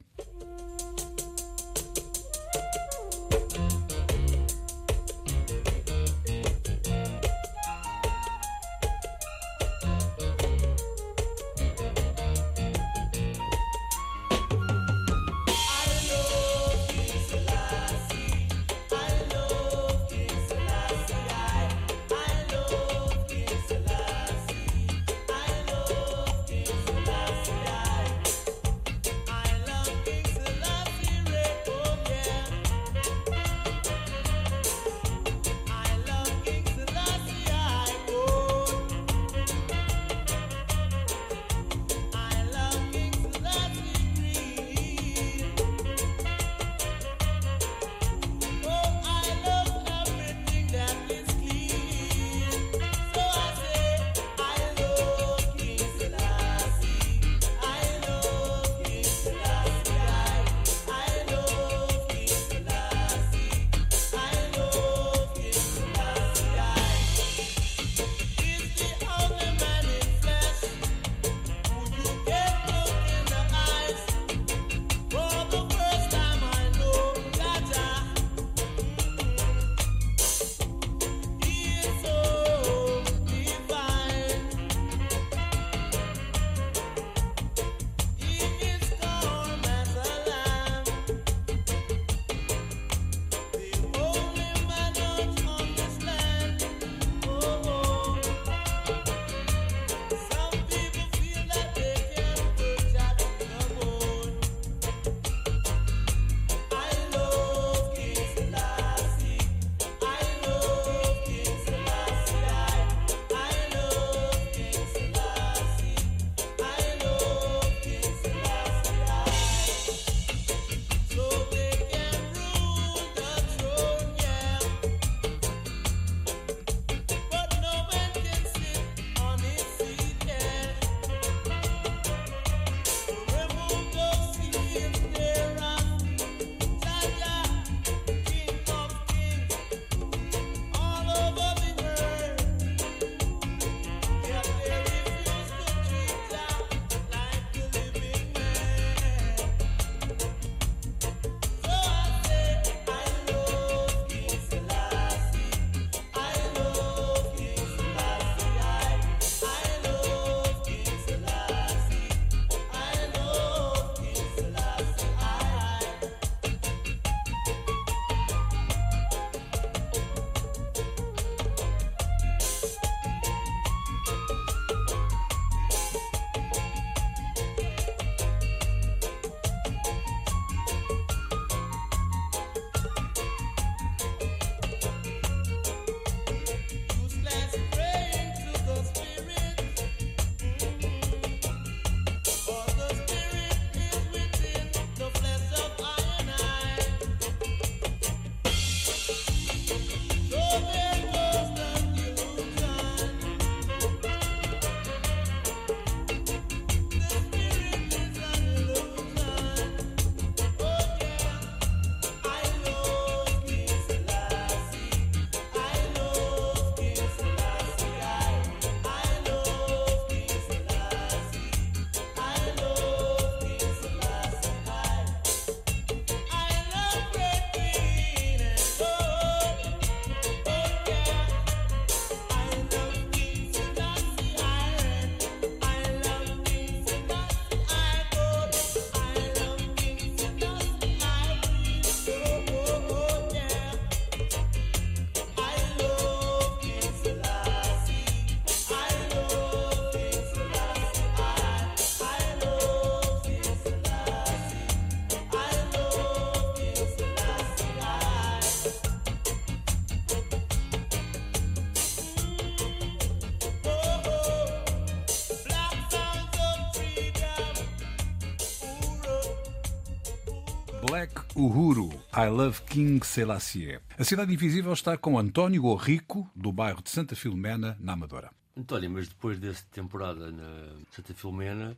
Black 270.87 271.21
Uhuru, 271.35 271.89
I 272.15 272.29
Love 272.29 272.63
King 272.63 273.05
Selassie. 273.05 273.81
A 273.99 274.05
Cidade 274.05 274.33
Invisível 274.33 274.73
está 274.73 274.97
com 274.97 275.19
António 275.19 275.63
Gorrico, 275.63 276.31
do 276.35 276.53
bairro 276.53 276.81
de 276.81 276.91
Santa 276.91 277.17
Filomena, 277.17 277.77
na 277.81 277.95
Amadora. 277.95 278.31
António, 278.57 278.91
mas 278.91 279.09
depois 279.09 279.41
dessa 279.41 279.65
temporada 279.73 280.31
na 280.31 280.77
Santa 280.93 281.13
Filomena, 281.13 281.77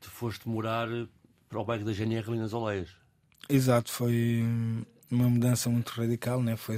tu 0.00 0.08
foste 0.08 0.48
morar 0.48 0.88
para 1.48 1.58
o 1.58 1.64
bairro 1.64 1.84
da 1.84 1.92
GNR 1.92 2.28
ali 2.28 2.38
nas 2.38 2.52
Oleias. 2.52 2.90
Exato, 3.48 3.90
foi 3.90 4.44
uma 5.10 5.28
mudança 5.28 5.70
muito 5.70 5.90
radical, 5.90 6.42
né? 6.42 6.56
Foi. 6.56 6.76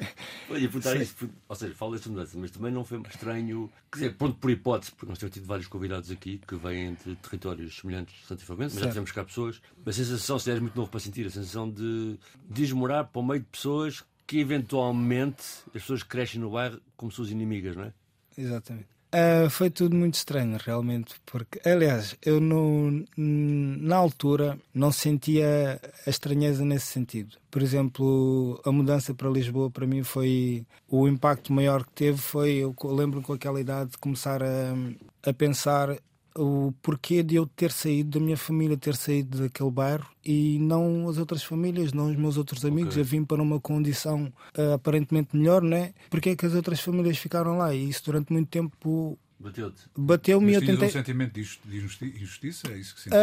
Olha, 0.50 0.60
perguntar 0.60 0.96
isso, 0.96 1.30
ou 1.48 1.56
seja, 1.56 1.74
falo 1.74 1.92
desta 1.92 2.08
mudança, 2.08 2.36
mas 2.38 2.50
também 2.50 2.72
não 2.72 2.84
foi 2.84 3.00
estranho, 3.08 3.70
quer 3.90 3.98
dizer, 3.98 4.14
ponto 4.16 4.36
por 4.38 4.50
hipótese, 4.50 4.92
porque 4.92 5.06
nós 5.06 5.18
temos 5.18 5.34
tido 5.34 5.46
vários 5.46 5.66
convidados 5.66 6.10
aqui 6.10 6.40
que 6.46 6.56
vêm 6.56 6.96
de 7.04 7.16
territórios 7.16 7.76
semelhantes 7.76 8.14
Filomena, 8.38 8.70
mas 8.72 8.80
já 8.82 8.88
tivemos 8.88 9.12
cá 9.12 9.24
pessoas. 9.24 9.60
A 9.84 9.92
sensação, 9.92 10.38
se 10.38 10.50
és 10.50 10.60
muito 10.60 10.76
novo 10.76 10.90
para 10.90 11.00
sentir, 11.00 11.26
a 11.26 11.30
sensação 11.30 11.70
de 11.70 12.18
desmorar 12.48 13.04
para 13.04 13.20
o 13.20 13.22
meio 13.22 13.40
de 13.40 13.46
pessoas 13.46 14.04
que 14.26 14.38
eventualmente 14.38 15.42
as 15.66 15.82
pessoas 15.82 16.02
que 16.02 16.08
crescem 16.08 16.40
no 16.40 16.50
bairro 16.50 16.80
como 16.96 17.10
suas 17.10 17.30
inimigas, 17.30 17.76
não 17.76 17.84
é? 17.84 17.92
Exatamente. 18.36 18.99
Uh, 19.12 19.50
foi 19.50 19.70
tudo 19.70 19.96
muito 19.96 20.14
estranho, 20.14 20.56
realmente, 20.64 21.16
porque, 21.26 21.60
aliás, 21.68 22.16
eu 22.24 22.40
no, 22.40 23.04
na 23.16 23.96
altura 23.96 24.56
não 24.72 24.92
sentia 24.92 25.80
a 26.06 26.10
estranheza 26.10 26.64
nesse 26.64 26.86
sentido. 26.86 27.36
Por 27.50 27.60
exemplo, 27.60 28.60
a 28.64 28.70
mudança 28.70 29.12
para 29.12 29.28
Lisboa, 29.28 29.68
para 29.68 29.84
mim, 29.84 30.04
foi 30.04 30.64
o 30.88 31.08
impacto 31.08 31.52
maior 31.52 31.84
que 31.84 31.92
teve. 31.92 32.18
Foi, 32.18 32.58
eu 32.58 32.74
lembro 32.84 33.20
com 33.20 33.32
aquela 33.32 33.60
idade 33.60 33.90
de 33.90 33.98
começar 33.98 34.44
a, 34.44 35.28
a 35.28 35.32
pensar 35.32 35.98
o 36.36 36.72
porquê 36.82 37.22
de 37.22 37.36
eu 37.36 37.46
ter 37.46 37.72
saído 37.72 38.18
da 38.18 38.24
minha 38.24 38.36
família, 38.36 38.76
ter 38.76 38.96
saído 38.96 39.38
daquele 39.38 39.70
bairro 39.70 40.06
e 40.24 40.58
não 40.58 41.08
as 41.08 41.18
outras 41.18 41.42
famílias, 41.42 41.92
não 41.92 42.10
os 42.10 42.16
meus 42.16 42.36
outros 42.36 42.64
amigos. 42.64 42.92
Okay. 42.92 43.02
Eu 43.02 43.06
vim 43.06 43.24
para 43.24 43.42
uma 43.42 43.60
condição 43.60 44.32
uh, 44.56 44.74
aparentemente 44.74 45.36
melhor, 45.36 45.62
né? 45.62 45.92
Porque 46.08 46.30
é 46.30 46.36
que 46.36 46.46
as 46.46 46.54
outras 46.54 46.80
famílias 46.80 47.18
ficaram 47.18 47.58
lá? 47.58 47.74
E 47.74 47.88
isso 47.88 48.04
durante 48.04 48.32
muito 48.32 48.48
tempo 48.48 49.18
Bateu-te? 49.38 49.82
Bateu-me 49.96 50.52
e 50.52 50.54
eu 50.54 50.60
tentei. 50.60 50.88
um 50.88 50.92
sentimento 50.92 51.32
de 51.32 51.78
injustiça? 52.18 52.68
É 52.70 52.76
isso 52.76 52.94
que 52.94 53.00
sentiste? 53.00 53.16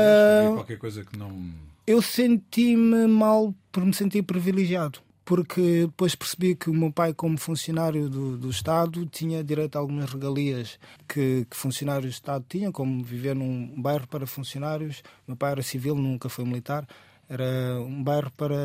Uh... 0.49 0.55
qualquer 0.55 0.77
coisa 0.79 1.05
que 1.05 1.17
não. 1.17 1.53
Eu 1.85 2.01
senti-me 2.01 3.05
mal 3.07 3.53
por 3.71 3.85
me 3.85 3.93
sentir 3.93 4.23
privilegiado 4.23 4.99
porque 5.27 5.81
depois 5.81 6.15
percebi 6.15 6.55
que 6.55 6.69
o 6.69 6.73
meu 6.73 6.89
pai, 6.89 7.13
como 7.13 7.37
funcionário 7.37 8.09
do, 8.09 8.37
do 8.37 8.49
Estado, 8.49 9.05
tinha 9.07 9.43
direito 9.43 9.75
a 9.75 9.79
algumas 9.79 10.09
regalias 10.09 10.79
que, 11.05 11.45
que, 11.51 11.57
funcionários 11.57 12.05
do 12.05 12.13
Estado 12.13 12.45
tinham, 12.47 12.71
como 12.71 13.03
viver 13.03 13.35
num 13.35 13.73
bairro 13.81 14.07
para 14.07 14.25
funcionários. 14.25 14.99
O 15.27 15.31
meu 15.31 15.35
pai 15.35 15.51
era 15.51 15.61
civil, 15.61 15.95
nunca 15.95 16.29
foi 16.29 16.45
militar. 16.45 16.87
Era 17.27 17.77
um 17.81 18.01
bairro 18.01 18.31
para, 18.37 18.55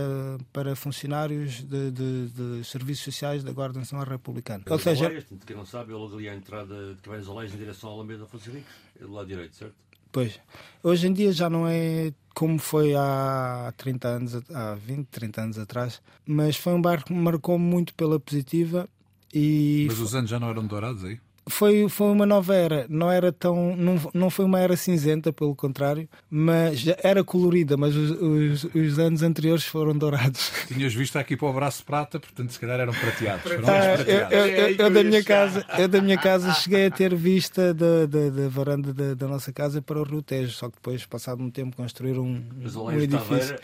para 0.53 0.77
funcionários 0.77 1.65
de, 1.65 1.91
de, 1.91 2.29
de 2.29 2.65
serviços 2.65 3.07
sociais 3.07 3.43
da 3.43 3.51
Guarda 3.51 3.81
Nacional 3.81 4.07
Republicana. 4.07 4.63
Ou 4.71 4.79
seja, 4.79 5.11
quem 5.45 5.57
não 5.57 5.67
sabe, 5.67 5.93
ele 5.93 6.15
ali 6.15 6.29
à 6.29 6.35
entrada 6.37 6.95
de 6.95 7.03
Cabanhas 7.03 7.27
Olés 7.27 7.53
em 7.53 7.59
direção 7.59 7.91
ao 7.91 7.97
Alameda 7.97 8.25
é 8.25 9.03
do 9.03 9.13
lado 9.13 9.27
direito, 9.27 9.57
certo? 9.57 9.75
Pois. 10.13 10.39
Hoje 10.83 11.09
em 11.09 11.13
dia 11.13 11.33
já 11.33 11.49
não 11.49 11.67
é 11.67 12.13
como 12.35 12.59
foi 12.59 12.95
há 12.95 13.73
30 13.77 14.09
anos, 14.09 14.35
há 14.55 14.75
20, 14.75 15.07
30 15.07 15.41
anos 15.41 15.59
atrás, 15.59 16.03
mas 16.27 16.57
foi 16.57 16.75
um 16.75 16.83
bairro 16.83 17.05
que 17.05 17.13
me 17.13 17.21
marcou 17.21 17.59
muito 17.59 17.95
pela 17.95 18.21
positiva 18.21 18.89
e. 19.33 19.87
Mas 19.89 19.99
os 19.99 20.15
anos 20.15 20.31
já 20.31 20.39
não 20.39 20.51
eram 20.51 20.67
dourados 20.67 21.05
aí? 21.05 21.19
Foi, 21.49 21.89
foi 21.89 22.13
uma 22.13 22.25
nova 22.25 22.55
era. 22.55 22.87
Não 22.89 23.11
era 23.11 23.33
tão. 23.33 23.77
Não, 23.77 24.11
não 24.15 24.31
foi 24.31 24.45
uma 24.45 24.61
era 24.61 24.77
cinzenta, 24.77 25.33
pelo 25.33 25.55
contrário, 25.55 26.09
mas 26.31 26.85
era 27.03 27.25
colorida, 27.25 27.77
mas 27.77 27.97
os, 27.97 28.11
os, 28.11 28.75
os 28.75 28.99
anos 28.99 29.23
anteriores 29.23 29.65
foram 29.65 29.97
dourados. 29.97 30.53
Tinhas 30.69 30.95
visto 30.95 31.17
aqui 31.17 31.37
para 31.37 31.49
o 31.49 31.53
braço 31.53 31.85
prata, 31.85 32.21
portanto, 32.21 32.51
se 32.51 32.61
calhar 32.61 32.79
eram 32.79 32.93
prateados. 32.93 33.53
Ah, 33.53 33.57
prateados. 33.57 34.09
Eu, 34.09 34.39
eu, 34.39 34.47
eu, 34.47 34.77
eu, 34.77 34.91
da 34.91 35.03
minha 35.03 35.25
casa, 35.25 35.67
eu 35.79 35.89
da 35.89 36.01
minha 36.01 36.19
casa 36.19 36.55
cheguei 36.55 36.87
a 36.87 36.91
ter 36.91 37.15
vista 37.15 37.75
da, 37.75 38.07
da, 38.07 38.31
da 38.31 38.49
varanda 38.49 38.95
da, 38.95 39.15
da, 39.15 39.27
nossa 39.27 39.53
casa 39.53 39.83
para 39.83 39.99
o 39.99 40.05
Rio 40.05 40.23
Tejo, 40.23 40.53
só 40.53 40.69
que 40.69 40.77
depois, 40.77 41.05
passado 41.07 41.43
um 41.43 41.51
tempo, 41.51 41.77
construíram 41.77 42.23
um, 42.23 42.45
um 42.77 43.01
edifício. 43.01 43.57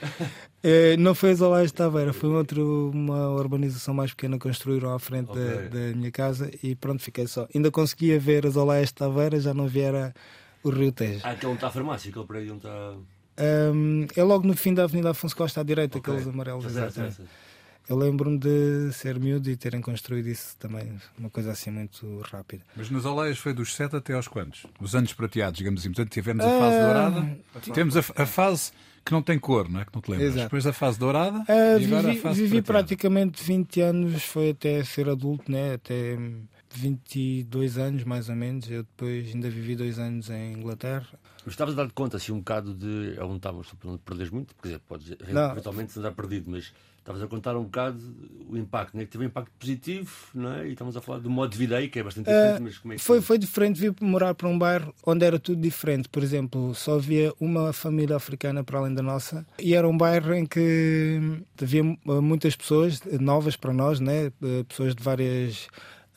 É, 0.62 0.96
não 0.96 1.14
foi 1.14 1.30
as 1.30 1.40
Olais 1.40 1.68
de 1.68 1.74
Taveira, 1.74 2.12
foi 2.12 2.30
outro, 2.30 2.90
uma 2.92 3.28
urbanização 3.30 3.94
mais 3.94 4.10
pequena 4.10 4.36
que 4.36 4.42
construíram 4.42 4.92
à 4.92 4.98
frente 4.98 5.30
okay. 5.30 5.44
da, 5.44 5.68
da, 5.68 5.96
minha 5.96 6.10
casa 6.10 6.50
e 6.62 6.74
pronto, 6.74 7.02
fiquei 7.02 7.26
só. 7.26 7.46
Ainda 7.54 7.70
conseguia 7.70 8.18
ver 8.18 8.44
as 8.44 8.56
Olais 8.56 8.88
de 8.88 8.94
Taveira, 8.94 9.38
já 9.38 9.54
não 9.54 9.68
viera 9.68 10.12
o 10.62 10.70
Rio 10.70 10.90
Tejo. 10.90 11.20
Ah, 11.22 11.30
aquele 11.30 11.52
está 11.52 11.68
a 11.68 11.70
farmácia, 11.70 12.10
aquele 12.10 12.26
prédio 12.26 12.54
onde 12.54 12.66
está. 12.66 12.94
Um, 13.72 14.06
é 14.16 14.22
logo 14.24 14.46
no 14.46 14.56
fim 14.56 14.74
da 14.74 14.82
Avenida 14.82 15.10
Afonso 15.10 15.36
Costa 15.36 15.60
à 15.60 15.62
direita, 15.62 15.98
okay. 15.98 16.12
aqueles 16.12 16.28
amarelos. 16.28 16.64
Exatamente. 16.64 17.22
Eu 17.88 17.96
lembro-me 17.96 18.36
de 18.36 18.92
ser 18.92 19.18
miúdo 19.18 19.48
e 19.48 19.56
terem 19.56 19.80
construído 19.80 20.28
isso 20.28 20.54
também, 20.58 21.00
uma 21.16 21.30
coisa 21.30 21.52
assim 21.52 21.70
muito 21.70 22.20
rápida. 22.20 22.62
Mas 22.76 22.90
nas 22.90 23.06
Oleias 23.06 23.38
foi 23.38 23.54
dos 23.54 23.74
7 23.74 23.96
até 23.96 24.12
aos 24.12 24.28
quantos? 24.28 24.66
Os 24.78 24.94
anos 24.94 25.14
prateados, 25.14 25.56
digamos 25.56 25.80
assim. 25.80 25.88
Portanto, 25.88 26.12
tivemos 26.12 26.44
a 26.44 26.58
fase 26.58 26.76
uh... 26.76 26.80
dourada, 26.80 27.38
temos 27.72 27.96
a, 27.96 28.00
a 28.00 28.26
fase 28.26 28.72
que 29.08 29.12
não 29.12 29.22
tem 29.22 29.38
cor, 29.38 29.68
não 29.70 29.80
é? 29.80 29.86
Que 29.86 29.94
não 29.94 30.02
te 30.02 30.10
lembras. 30.10 30.28
Exato. 30.28 30.44
Depois 30.44 30.64
da 30.64 30.72
fase 30.72 30.98
dourada. 30.98 31.38
Uh, 31.38 31.78
vivi, 31.78 32.16
fase 32.18 32.42
vivi 32.42 32.62
praticamente 32.62 33.42
20 33.42 33.80
anos, 33.80 34.22
foi 34.22 34.50
até 34.50 34.84
ser 34.84 35.08
adulto, 35.08 35.50
né? 35.50 35.74
Até 35.74 36.18
22 36.74 37.78
anos 37.78 38.04
mais 38.04 38.28
ou 38.28 38.36
menos. 38.36 38.70
Eu 38.70 38.82
depois 38.82 39.34
ainda 39.34 39.48
vivi 39.48 39.74
dois 39.74 39.98
anos 39.98 40.28
em 40.28 40.52
Inglaterra. 40.52 41.08
Mas 41.42 41.54
estavas 41.54 41.78
a 41.78 41.82
dar 41.82 41.90
conta 41.92 42.18
assim 42.18 42.32
um 42.32 42.38
bocado 42.38 42.74
de. 42.74 43.14
É 43.18 43.24
onde 43.24 43.36
estavas, 43.36 43.66
não 43.82 43.96
perdes 43.96 44.28
muito, 44.28 44.54
porque 44.54 44.78
podes 44.86 45.10
eventualmente 45.10 45.98
andar 45.98 46.12
perdido, 46.12 46.50
mas 46.50 46.72
estavas 47.08 47.22
a 47.22 47.26
contar 47.26 47.56
um 47.56 47.64
bocado 47.64 47.98
o 48.50 48.56
impacto, 48.56 48.96
né? 48.96 49.04
que 49.04 49.10
teve 49.10 49.24
um 49.24 49.26
impacto 49.26 49.50
positivo, 49.58 50.10
não 50.34 50.52
é? 50.52 50.68
E 50.68 50.72
estamos 50.72 50.96
a 50.96 51.00
falar 51.00 51.18
do 51.18 51.30
modo 51.30 51.50
de 51.50 51.58
vida 51.58 51.76
aí, 51.76 51.88
que 51.88 51.98
é 51.98 52.02
bastante 52.02 52.26
diferente, 52.26 52.60
uh, 52.60 52.62
mas 52.62 52.78
como 52.78 52.92
é 52.92 52.96
que 52.96 53.02
foi? 53.02 53.20
Foi 53.20 53.38
diferente 53.38 53.80
vir 53.80 53.94
morar 54.00 54.34
para 54.34 54.48
um 54.48 54.58
bairro 54.58 54.94
onde 55.04 55.24
era 55.24 55.38
tudo 55.38 55.60
diferente. 55.60 56.08
Por 56.08 56.22
exemplo, 56.22 56.74
só 56.74 56.96
havia 56.96 57.32
uma 57.40 57.72
família 57.72 58.16
africana 58.16 58.62
para 58.62 58.78
além 58.78 58.94
da 58.94 59.02
nossa, 59.02 59.46
e 59.58 59.74
era 59.74 59.88
um 59.88 59.96
bairro 59.96 60.34
em 60.34 60.44
que 60.44 61.20
havia 61.60 61.82
muitas 62.04 62.54
pessoas 62.56 63.00
novas 63.20 63.56
para 63.56 63.72
nós, 63.72 64.00
né? 64.00 64.26
Eh, 64.42 64.64
pessoas 64.68 64.94
de 64.94 65.02
várias 65.02 65.66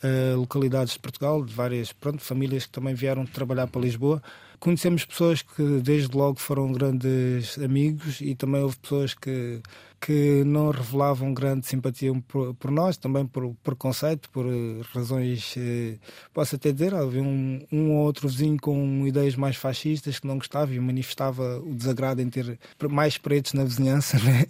uh, 0.02 0.36
localidades 0.36 0.94
de 0.94 0.98
Portugal, 0.98 1.44
de 1.44 1.52
várias 1.54 1.92
pronto, 1.92 2.22
famílias 2.22 2.66
que 2.66 2.72
também 2.72 2.94
vieram 2.94 3.24
trabalhar 3.24 3.66
para 3.66 3.80
Lisboa 3.80 4.22
conhecemos 4.62 5.04
pessoas 5.04 5.42
que 5.42 5.80
desde 5.80 6.16
logo 6.16 6.38
foram 6.38 6.70
grandes 6.70 7.58
amigos 7.58 8.20
e 8.20 8.32
também 8.36 8.62
houve 8.62 8.76
pessoas 8.76 9.12
que, 9.12 9.60
que 10.00 10.44
não 10.44 10.70
revelavam 10.70 11.34
grande 11.34 11.66
simpatia 11.66 12.12
por, 12.28 12.54
por 12.54 12.70
nós, 12.70 12.96
também 12.96 13.26
por 13.26 13.56
preconceito, 13.64 14.30
por 14.30 14.46
razões, 14.94 15.56
eh, 15.58 15.96
posso 16.32 16.54
até 16.54 16.70
dizer, 16.70 16.94
havia 16.94 17.24
um, 17.24 17.60
um 17.72 17.90
ou 17.90 18.04
outro 18.06 18.28
vizinho 18.28 18.56
com 18.56 19.04
ideias 19.04 19.34
mais 19.34 19.56
fascistas 19.56 20.20
que 20.20 20.28
não 20.28 20.38
gostava 20.38 20.72
e 20.72 20.78
manifestava 20.78 21.58
o 21.58 21.74
desagrado 21.74 22.22
em 22.22 22.30
ter 22.30 22.56
mais 22.88 23.18
pretos 23.18 23.54
na 23.54 23.64
vizinhança, 23.64 24.16
né? 24.22 24.46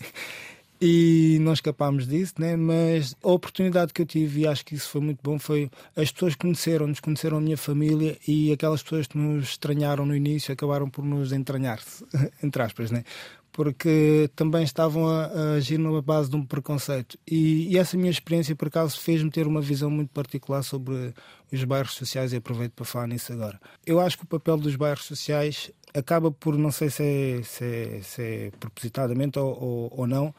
E 0.85 1.39
não 1.41 1.53
escapámos 1.53 2.09
disso, 2.09 2.35
né? 2.39 2.57
mas 2.57 3.15
a 3.23 3.29
oportunidade 3.29 3.93
que 3.93 4.03
eu 4.03 4.07
tive, 4.07 4.41
e 4.41 4.47
acho 4.49 4.65
que 4.65 4.75
isso 4.75 4.89
foi 4.89 5.01
muito 5.01 5.21
bom, 5.23 5.39
foi 5.39 5.71
as 5.95 6.11
pessoas 6.11 6.35
conheceram-nos, 6.35 6.99
conheceram 6.99 7.37
a 7.37 7.41
minha 7.41 7.57
família 7.57 8.19
e 8.27 8.51
aquelas 8.51 8.83
pessoas 8.83 9.07
que 9.07 9.17
nos 9.17 9.51
estranharam 9.51 10.05
no 10.05 10.17
início 10.17 10.53
acabaram 10.53 10.91
por 10.91 11.05
nos 11.05 11.33
entranhar, 11.33 11.81
entre 12.43 12.63
aspas, 12.63 12.91
né? 12.91 13.05
porque 13.53 14.31
também 14.35 14.65
estavam 14.65 15.07
a, 15.07 15.27
a, 15.27 15.53
agir 15.53 15.79
numa 15.79 16.01
base 16.01 16.31
de 16.31 16.37
um 16.37 16.45
preconceito. 16.45 17.19
E, 17.31 17.69
e 17.71 17.79
essa 17.79 17.97
minha 17.97 18.11
experiência, 18.11 18.57
por 18.57 18.69
acaso, 18.69 18.99
fez-me 18.99 19.31
ter 19.31 19.47
uma 19.47 19.61
visão 19.61 19.91
muito 19.91 20.09
particular 20.09 20.63
sobre 20.63 21.13
os 21.53 21.63
bairros 21.65 21.93
sociais 21.93 22.33
e 22.33 22.37
aproveito 22.37 22.73
para 22.73 22.87
falar 22.87 23.07
nisso 23.07 23.31
agora. 23.33 23.61
Eu 23.87 24.01
acho 24.01 24.17
que 24.17 24.25
o 24.25 24.27
papel 24.27 24.57
dos 24.57 24.75
bairros 24.75 25.05
sociais 25.05 25.71
acaba 25.95 26.31
por, 26.31 26.57
não 26.57 26.73
sei 26.73 26.89
se 26.89 27.03
é, 27.03 27.43
se 27.43 27.65
é, 27.65 28.01
se 28.03 28.23
é 28.23 28.51
propositadamente 28.59 29.39
ou, 29.39 29.63
ou, 29.63 29.93
ou 29.99 30.07
não, 30.07 30.35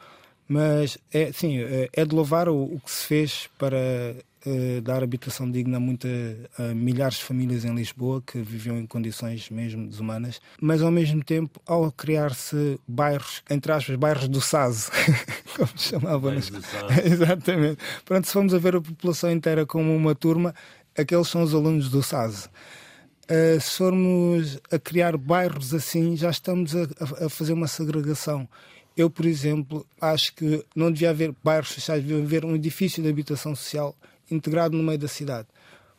mas 0.48 0.98
é, 1.12 1.32
sim, 1.32 1.58
é, 1.58 1.88
é 1.92 2.04
de 2.04 2.14
louvar 2.14 2.48
o, 2.48 2.64
o 2.74 2.80
que 2.80 2.90
se 2.90 3.06
fez 3.06 3.48
para 3.58 4.14
uh, 4.46 4.80
dar 4.82 5.02
habitação 5.02 5.50
digna 5.50 5.78
a, 5.78 5.80
muita, 5.80 6.08
a 6.58 6.74
milhares 6.74 7.18
de 7.18 7.24
famílias 7.24 7.64
em 7.64 7.74
Lisboa 7.74 8.22
que 8.24 8.38
viviam 8.38 8.78
em 8.78 8.86
condições 8.86 9.48
mesmo 9.50 9.88
desumanas, 9.88 10.40
mas 10.60 10.82
ao 10.82 10.90
mesmo 10.90 11.22
tempo, 11.24 11.60
ao 11.66 11.90
criar-se 11.90 12.78
bairros, 12.86 13.42
entre 13.50 13.72
aspas, 13.72 13.96
bairros 13.96 14.28
do 14.28 14.40
SAS, 14.40 14.90
como 15.56 15.70
chamavam. 15.76 16.34
Exatamente. 17.04 17.78
Pronto, 18.04 18.26
se 18.26 18.32
formos 18.32 18.54
a 18.54 18.58
ver 18.58 18.76
a 18.76 18.80
população 18.80 19.30
inteira 19.30 19.64
como 19.64 19.94
uma 19.94 20.14
turma, 20.14 20.54
aqueles 20.96 21.28
são 21.28 21.42
os 21.42 21.54
alunos 21.54 21.88
do 21.88 22.02
SAS. 22.02 22.50
Uh, 23.24 23.58
se 23.58 23.78
formos 23.78 24.58
a 24.70 24.78
criar 24.78 25.16
bairros 25.16 25.72
assim, 25.72 26.14
já 26.14 26.28
estamos 26.28 26.76
a, 26.76 26.82
a 27.24 27.28
fazer 27.30 27.54
uma 27.54 27.66
segregação. 27.66 28.46
Eu, 28.96 29.10
por 29.10 29.26
exemplo, 29.26 29.86
acho 30.00 30.34
que 30.34 30.64
não 30.74 30.90
devia 30.90 31.10
haver 31.10 31.34
bairros 31.42 31.70
sociais, 31.70 32.02
devia 32.04 32.22
haver 32.22 32.44
um 32.44 32.54
edifício 32.54 33.02
de 33.02 33.08
habitação 33.08 33.54
social 33.54 33.94
integrado 34.30 34.76
no 34.76 34.82
meio 34.82 34.98
da 34.98 35.08
cidade. 35.08 35.48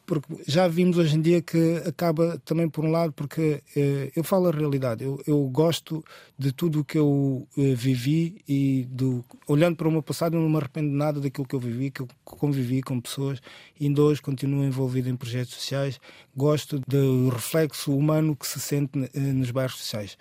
porque 0.05 0.35
já 0.47 0.67
vimos 0.67 0.97
hoje 0.97 1.15
em 1.15 1.21
dia 1.21 1.41
que 1.41 1.81
acaba 1.85 2.39
também 2.45 2.69
por 2.69 2.85
um 2.85 2.91
lado, 2.91 3.11
porque 3.13 3.61
eh, 3.75 4.11
eu 4.15 4.23
falo 4.23 4.47
a 4.47 4.51
realidade, 4.51 5.03
eu, 5.03 5.21
eu 5.25 5.43
gosto 5.47 6.03
de 6.37 6.51
tudo 6.51 6.81
o 6.81 6.85
que 6.85 6.97
eu 6.97 7.47
eh, 7.57 7.73
vivi 7.73 8.37
e 8.47 8.85
do, 8.89 9.25
olhando 9.47 9.75
para 9.75 9.87
o 9.87 9.91
meu 9.91 10.03
passado, 10.03 10.37
eu 10.37 10.41
não 10.41 10.49
me 10.49 10.57
arrependo 10.57 10.89
de 10.89 10.95
nada 10.95 11.19
daquilo 11.19 11.47
que 11.47 11.55
eu 11.55 11.59
vivi, 11.59 11.89
que 11.89 12.01
eu 12.01 12.07
convivi 12.23 12.81
com 12.83 13.01
pessoas, 13.01 13.41
e 13.79 13.87
ainda 13.87 14.01
hoje 14.01 14.21
continuo 14.21 14.63
envolvido 14.63 15.09
em 15.09 15.15
projetos 15.15 15.55
sociais, 15.55 15.99
gosto 16.35 16.79
do 16.87 17.29
reflexo 17.29 17.95
humano 17.95 18.35
que 18.35 18.47
se 18.47 18.59
sente 18.59 19.09
eh, 19.13 19.19
nos 19.19 19.49
bairros 19.51 19.77
sociais. 19.77 20.17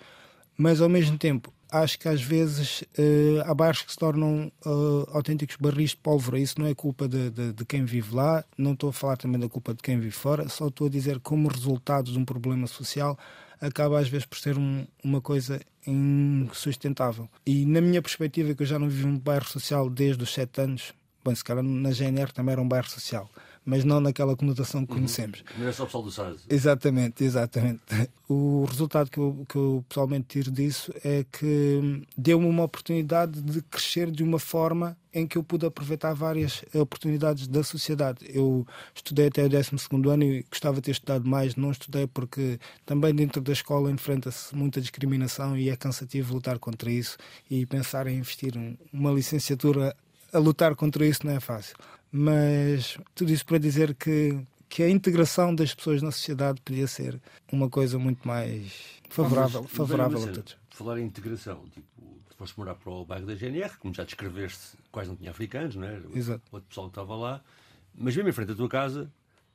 Mas 0.57 0.81
ao 0.81 0.89
mesmo 0.89 1.17
tempo, 1.17 1.53
acho 1.71 1.99
que 1.99 2.07
às 2.07 2.21
vezes 2.21 2.81
uh, 2.81 3.41
há 3.45 3.53
bairros 3.53 3.81
que 3.81 3.91
se 3.91 3.97
tornam 3.97 4.51
uh, 4.65 5.09
autênticos 5.11 5.57
barris 5.59 5.91
de 5.91 5.97
pólvora. 5.97 6.39
Isso 6.39 6.59
não 6.59 6.67
é 6.67 6.73
culpa 6.73 7.07
de, 7.07 7.29
de, 7.29 7.53
de, 7.53 7.65
quem 7.65 7.85
vive 7.85 8.15
lá, 8.15 8.43
não 8.57 8.73
estou 8.73 8.89
a 8.89 8.93
falar 8.93 9.17
também 9.17 9.39
da 9.39 9.49
culpa 9.49 9.73
de 9.73 9.81
quem 9.81 9.99
vive 9.99 10.11
fora, 10.11 10.47
só 10.49 10.67
estou 10.67 10.87
a 10.87 10.89
dizer 10.89 11.19
como 11.19 11.47
resultado 11.47 12.11
de 12.11 12.17
um 12.17 12.25
problema 12.25 12.67
social 12.67 13.17
acaba 13.59 13.99
às 13.99 14.09
vezes 14.09 14.25
por 14.25 14.37
ser 14.37 14.57
um, 14.57 14.85
uma 15.03 15.21
coisa 15.21 15.61
insustentável. 15.87 17.29
E 17.45 17.65
na 17.65 17.81
minha 17.81 18.01
perspectiva, 18.01 18.53
que 18.53 18.63
eu 18.63 18.67
já 18.67 18.77
não 18.77 18.89
vivo 18.89 19.07
um 19.07 19.17
bairro 19.17 19.45
social 19.45 19.89
desde 19.89 20.21
os 20.23 20.33
sete 20.33 20.61
anos, 20.61 20.93
bom, 21.23 21.33
se 21.33 21.43
calhar 21.43 21.63
na 21.63 21.91
GNR 21.91 22.31
também 22.33 22.53
era 22.53 22.61
um 22.61 22.67
bairro 22.67 22.89
social 22.89 23.29
mas 23.65 23.83
não 23.83 23.99
naquela 23.99 24.35
conotação 24.35 24.85
que 24.85 24.91
uhum. 24.91 24.99
conhecemos. 24.99 25.43
Não 25.57 25.67
é 25.67 25.71
só 25.71 25.83
o 25.83 25.85
pessoal 25.87 26.03
do 26.03 26.11
SAS. 26.11 26.45
Exatamente, 26.49 27.23
exatamente. 27.23 27.81
O 28.29 28.65
resultado 28.65 29.09
que 29.09 29.17
eu, 29.17 29.45
que 29.47 29.55
eu 29.55 29.85
pessoalmente 29.89 30.27
tiro 30.27 30.51
disso 30.51 30.93
é 31.03 31.25
que 31.31 32.03
deu-me 32.17 32.45
uma 32.45 32.63
oportunidade 32.63 33.41
de 33.41 33.61
crescer 33.63 34.11
de 34.11 34.23
uma 34.23 34.39
forma 34.39 34.97
em 35.13 35.25
que 35.25 35.37
eu 35.37 35.43
pude 35.43 35.65
aproveitar 35.65 36.13
várias 36.13 36.63
oportunidades 36.73 37.47
da 37.47 37.63
sociedade. 37.63 38.25
Eu 38.27 38.67
estudei 38.93 39.27
até 39.27 39.45
o 39.45 39.49
12 39.49 39.71
ano 40.11 40.23
e 40.23 40.45
gostava 40.49 40.75
de 40.75 40.81
ter 40.81 40.91
estudado 40.91 41.27
mais, 41.27 41.55
não 41.55 41.71
estudei 41.71 42.05
porque 42.05 42.59
também 42.85 43.15
dentro 43.15 43.41
da 43.41 43.53
escola 43.53 43.89
enfrenta-se 43.89 44.53
muita 44.55 44.81
discriminação 44.81 45.57
e 45.57 45.69
é 45.69 45.75
cansativo 45.75 46.33
lutar 46.33 46.59
contra 46.59 46.91
isso 46.91 47.17
e 47.49 47.65
pensar 47.65 48.07
em 48.07 48.17
investir 48.17 48.53
uma 48.91 49.11
licenciatura 49.11 49.95
a 50.33 50.39
lutar 50.39 50.75
contra 50.75 51.05
isso 51.05 51.25
não 51.25 51.33
é 51.33 51.39
fácil. 51.39 51.77
Mas 52.17 52.97
tudo 53.13 53.33
isso 53.33 53.45
para 53.45 53.57
dizer 53.57 53.93
que, 53.93 54.39
que 54.69 54.81
a 54.81 54.89
integração 54.89 55.53
das 55.53 55.75
pessoas 55.75 56.01
na 56.01 56.11
sociedade 56.11 56.61
podia 56.61 56.87
ser 56.87 57.19
uma 57.51 57.69
coisa 57.69 57.99
muito 57.99 58.25
mais 58.25 59.01
favorável, 59.09 59.63
mas, 59.63 59.71
favorável 59.71 60.23
a 60.23 60.27
todos. 60.31 60.57
Falar 60.69 60.99
em 60.99 61.03
integração, 61.03 61.65
tipo, 61.73 61.85
tu 62.29 62.37
foste 62.37 62.57
morar 62.57 62.75
para 62.75 62.89
o 62.89 63.03
bairro 63.03 63.25
da 63.25 63.35
GNR, 63.35 63.77
como 63.79 63.93
já 63.93 64.05
descreveste, 64.05 64.77
quase 64.93 65.09
não 65.09 65.17
tinha 65.17 65.31
africanos, 65.31 65.75
não 65.75 65.85
é? 65.85 65.99
Exato. 66.13 66.41
Outro 66.53 66.69
pessoal 66.69 66.87
que 66.87 66.91
estava 66.91 67.15
lá. 67.17 67.41
Mas 67.93 68.15
mesmo 68.15 68.29
em 68.29 68.31
frente 68.31 68.53
à 68.53 68.55
tua 68.55 68.69
casa, 68.69 69.11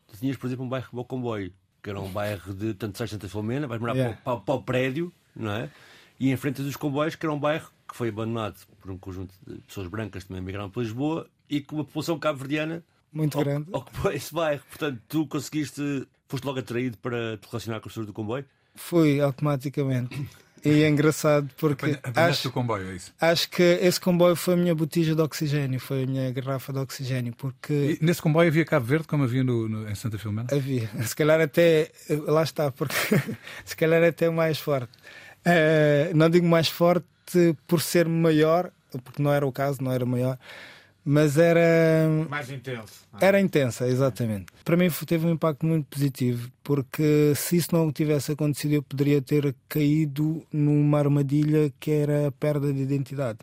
tu 0.07 0.19
tinhas, 0.19 0.37
por 0.37 0.47
exemplo, 0.47 0.67
um 0.67 0.69
bairro 0.69 0.91
como 0.91 1.01
o 1.01 1.05
Comboio, 1.07 1.55
que 1.83 1.89
era 1.89 1.99
um 1.99 2.13
bairro 2.13 2.53
de 2.53 2.75
tanto 2.75 2.99
sais 2.99 3.09
Santa 3.09 3.27
Filomena, 3.27 3.67
vais 3.67 3.81
morar 3.81 3.97
yeah. 3.97 4.19
para, 4.19 4.35
para, 4.37 4.45
para, 4.45 4.55
o 4.55 4.63
prédio, 4.63 5.11
não 5.35 5.51
é? 5.51 5.71
E 6.19 6.31
em 6.31 6.37
frente 6.37 6.61
dos 6.61 6.77
comboios, 6.77 7.15
que 7.15 7.25
era 7.25 7.33
um 7.33 7.41
bairro 7.41 7.71
que 7.89 7.97
foi 7.97 8.11
abandonado 8.11 8.59
por 8.79 8.91
um 8.91 8.99
conjunto 8.99 9.35
de 9.47 9.63
pessoas 9.63 9.89
brancas 9.89 10.25
que 10.25 10.29
também 10.29 10.43
migraram 10.43 10.69
para 10.69 10.83
Lisboa 10.83 11.27
e 11.51 11.61
com 11.61 11.77
uma 11.77 11.85
população 11.85 12.19
cabo-verdiana 12.19 12.83
muito 13.13 13.39
grande 13.39 13.67
ocupou 13.73 14.13
esse 14.13 14.33
bairro. 14.33 14.63
Portanto, 14.69 15.01
tu 15.09 15.27
conseguiste, 15.27 16.07
foste 16.29 16.45
logo 16.45 16.61
atraído 16.61 16.97
para 16.99 17.37
te 17.37 17.47
relacionar 17.51 17.81
com 17.81 17.89
o 17.89 17.93
senhor 17.93 18.07
do 18.07 18.13
comboio? 18.13 18.45
Fui 18.75 19.21
automaticamente. 19.21 20.29
E 20.65 20.83
é 20.83 20.89
engraçado 20.89 21.49
porque 21.57 21.99
acho, 22.15 22.49
o 22.49 22.53
comboio, 22.53 22.91
é 22.91 22.95
isso? 22.95 23.15
acho 23.19 23.49
que 23.49 23.63
esse 23.63 23.99
comboio 23.99 24.37
foi 24.37 24.55
a 24.55 24.57
minha 24.59 24.75
botija 24.75 25.15
de 25.15 25.23
oxigênio, 25.23 25.81
foi 25.81 26.05
a 26.05 26.07
minha 26.07 26.31
garrafa 26.31 26.73
de 26.73 26.79
oxigênio. 26.79 27.33
Porque 27.37 27.99
e 28.01 28.05
nesse 28.05 28.21
comboio 28.21 28.49
havia 28.49 28.65
Cabo 28.65 28.85
Verde, 28.85 29.09
como 29.09 29.25
havia 29.25 29.43
no, 29.43 29.69
no, 29.69 29.89
em 29.89 29.95
Santa 29.95 30.19
Filomena? 30.19 30.49
Havia, 30.53 30.91
se 31.03 31.17
calhar 31.17 31.41
até 31.41 31.91
lá 32.27 32.43
está, 32.43 32.71
porque 32.71 32.95
se 33.65 33.75
calhar 33.75 34.03
até 34.05 34.29
mais 34.29 34.59
forte. 34.59 34.93
Uh, 35.47 36.15
não 36.15 36.29
digo 36.29 36.47
mais 36.47 36.69
forte 36.69 37.07
por 37.67 37.81
ser 37.81 38.07
maior, 38.07 38.71
porque 39.03 39.23
não 39.23 39.33
era 39.33 39.47
o 39.47 39.53
caso, 39.53 39.83
não 39.83 39.91
era 39.91 40.05
maior, 40.05 40.39
mas 41.05 41.39
era. 41.39 42.09
Mais 42.29 42.51
intenso. 42.51 43.07
É? 43.21 43.27
Era 43.27 43.41
intensa, 43.41 43.87
exatamente. 43.89 44.47
Para 44.65 44.77
mim 44.77 44.89
teve 45.07 45.27
um 45.27 45.31
impacto 45.31 45.65
muito 45.65 45.87
positivo, 45.87 46.51
porque 46.63 47.33
se 47.35 47.57
isso 47.57 47.69
não 47.73 47.91
tivesse 47.91 48.33
acontecido, 48.33 48.75
eu 48.75 48.83
poderia 48.83 49.23
ter 49.23 49.55
caído 49.69 50.43
numa 50.53 50.99
armadilha 50.99 51.73
que 51.81 51.91
era 51.91 52.29
a 52.29 52.33
perda 52.33 52.73
de 52.73 52.83
identidade. 52.83 53.39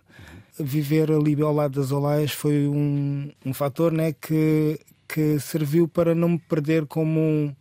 Viver 0.60 1.12
ali 1.12 1.40
ao 1.42 1.54
lado 1.54 1.80
das 1.80 1.92
Olaias 1.92 2.32
foi 2.32 2.68
um, 2.68 3.32
um 3.46 3.54
fator 3.54 3.92
né, 3.92 4.14
que, 4.14 4.80
que 5.08 5.40
serviu 5.40 5.88
para 5.88 6.16
não 6.16 6.30
me 6.30 6.40
perder 6.40 6.86
como, 6.88 7.56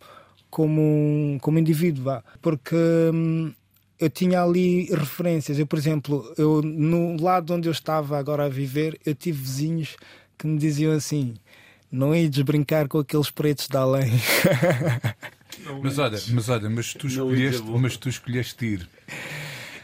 como, 0.50 1.38
como 1.40 1.58
indivíduo, 1.58 2.04
vá. 2.04 2.24
porque. 2.40 2.76
Hum, 3.12 3.52
eu 3.98 4.10
tinha 4.10 4.42
ali 4.42 4.86
referências. 4.86 5.58
Eu, 5.58 5.66
por 5.66 5.78
exemplo, 5.78 6.32
eu, 6.36 6.62
no 6.62 7.20
lado 7.20 7.54
onde 7.54 7.68
eu 7.68 7.72
estava 7.72 8.18
agora 8.18 8.44
a 8.44 8.48
viver, 8.48 8.98
eu 9.04 9.14
tive 9.14 9.40
vizinhos 9.40 9.96
que 10.38 10.46
me 10.46 10.58
diziam 10.58 10.92
assim: 10.92 11.34
não 11.90 12.14
ides 12.14 12.42
brincar 12.42 12.88
com 12.88 12.98
aqueles 12.98 13.30
pretos 13.30 13.68
da 13.68 13.80
além. 13.80 14.10
mas 15.82 15.98
olha, 15.98 16.18
mas 16.32 16.48
olha, 16.48 16.70
mas 16.70 16.94
tu 16.94 17.06
escolheste, 17.06 17.62
mas 17.62 17.96
tu 17.96 18.08
escolheste 18.08 18.66
ir. 18.66 18.88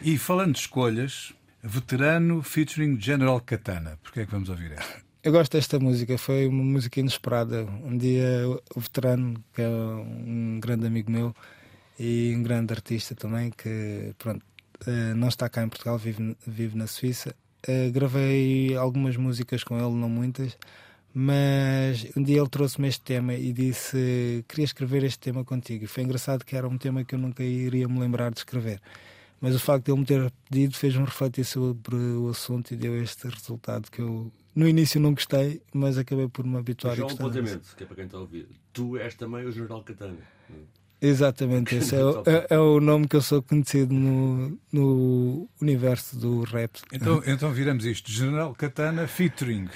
E 0.01 0.17
falando 0.17 0.53
de 0.53 0.59
escolhas, 0.59 1.33
veterano 1.63 2.43
featuring 2.43 2.99
General 2.99 3.39
Katana. 3.39 3.97
Porquê 4.03 4.21
é 4.21 4.25
que 4.25 4.31
vamos 4.31 4.49
ouvir 4.49 4.73
esta? 4.73 5.01
Eu 5.23 5.31
gosto 5.31 5.53
desta 5.53 5.79
música, 5.79 6.17
foi 6.17 6.47
uma 6.47 6.63
música 6.63 6.99
inesperada. 6.99 7.63
Um 7.83 7.97
dia 7.97 8.45
o 8.75 8.79
veterano, 8.79 9.41
que 9.53 9.61
é 9.61 9.67
um 9.69 10.59
grande 10.61 10.85
amigo 10.85 11.09
meu, 11.09 11.33
e 12.03 12.35
um 12.35 12.43
grande 12.43 12.73
artista 12.73 13.15
também 13.15 13.49
que 13.49 14.13
pronto, 14.17 14.43
eh, 14.85 15.13
não 15.13 15.29
está 15.29 15.47
cá 15.47 15.63
em 15.63 15.69
Portugal, 15.69 15.97
vive, 15.97 16.35
vive 16.45 16.77
na 16.77 16.85
Suíça. 16.85 17.33
Eh, 17.65 17.89
gravei 17.91 18.75
algumas 18.75 19.15
músicas 19.15 19.63
com 19.63 19.77
ele, 19.77 19.95
não 19.95 20.09
muitas, 20.09 20.57
mas 21.13 22.05
um 22.17 22.21
dia 22.21 22.39
ele 22.39 22.49
trouxe-me 22.49 22.89
este 22.89 23.01
tema 23.01 23.33
e 23.35 23.53
disse: 23.53 24.43
Queria 24.49 24.65
escrever 24.65 25.03
este 25.03 25.19
tema 25.19 25.45
contigo. 25.45 25.85
E 25.85 25.87
foi 25.87 26.03
engraçado 26.03 26.43
que 26.43 26.57
era 26.57 26.67
um 26.67 26.77
tema 26.77 27.05
que 27.05 27.15
eu 27.15 27.19
nunca 27.19 27.41
iria 27.41 27.87
me 27.87 27.99
lembrar 27.99 28.31
de 28.31 28.39
escrever. 28.39 28.81
Mas 29.39 29.55
o 29.55 29.59
facto 29.59 29.85
de 29.85 29.91
ele 29.91 29.99
me 30.01 30.05
ter 30.05 30.31
pedido 30.49 30.75
fez-me 30.75 31.05
refletir 31.05 31.45
sobre 31.45 31.95
o 31.95 32.29
assunto 32.29 32.71
e 32.73 32.77
deu 32.77 33.01
este 33.01 33.27
resultado 33.27 33.89
que 33.89 34.01
eu 34.01 34.31
no 34.55 34.67
início 34.67 34.99
não 34.99 35.13
gostei, 35.13 35.61
mas 35.73 35.97
acabei 35.97 36.27
por 36.27 36.45
me 36.45 36.57
habituar. 36.57 36.95
Já 36.95 37.05
um 37.05 37.09
apontamento, 37.09 37.75
que 37.75 37.83
é 37.83 37.85
para 37.85 37.95
quem 37.95 38.05
está 38.05 38.17
a 38.17 38.21
ouvir. 38.21 38.47
Tu 38.73 38.97
és 38.97 39.15
também 39.15 39.45
o 39.45 39.51
General 39.51 39.81
Catana. 39.83 40.17
Exatamente, 41.05 41.75
esse 41.75 41.93
é, 41.93 42.01
o, 42.01 42.23
é, 42.25 42.47
é, 42.51 42.57
o 42.57 42.79
nome 42.79 43.09
que 43.09 43.15
eu 43.17 43.21
sou 43.21 43.43
conhecido 43.43 43.93
no, 43.93 44.57
no 44.71 45.49
universo 45.61 46.15
do 46.17 46.43
rap. 46.43 46.79
Então, 46.93 47.21
então 47.27 47.51
viramos 47.51 47.85
isto: 47.85 48.09
General 48.09 48.55
Katana 48.55 49.05
featuring 49.05 49.67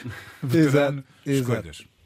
veterano 0.42 1.04
exato, 1.26 1.30
escolhas. 1.30 1.66
Exato. 1.80 1.97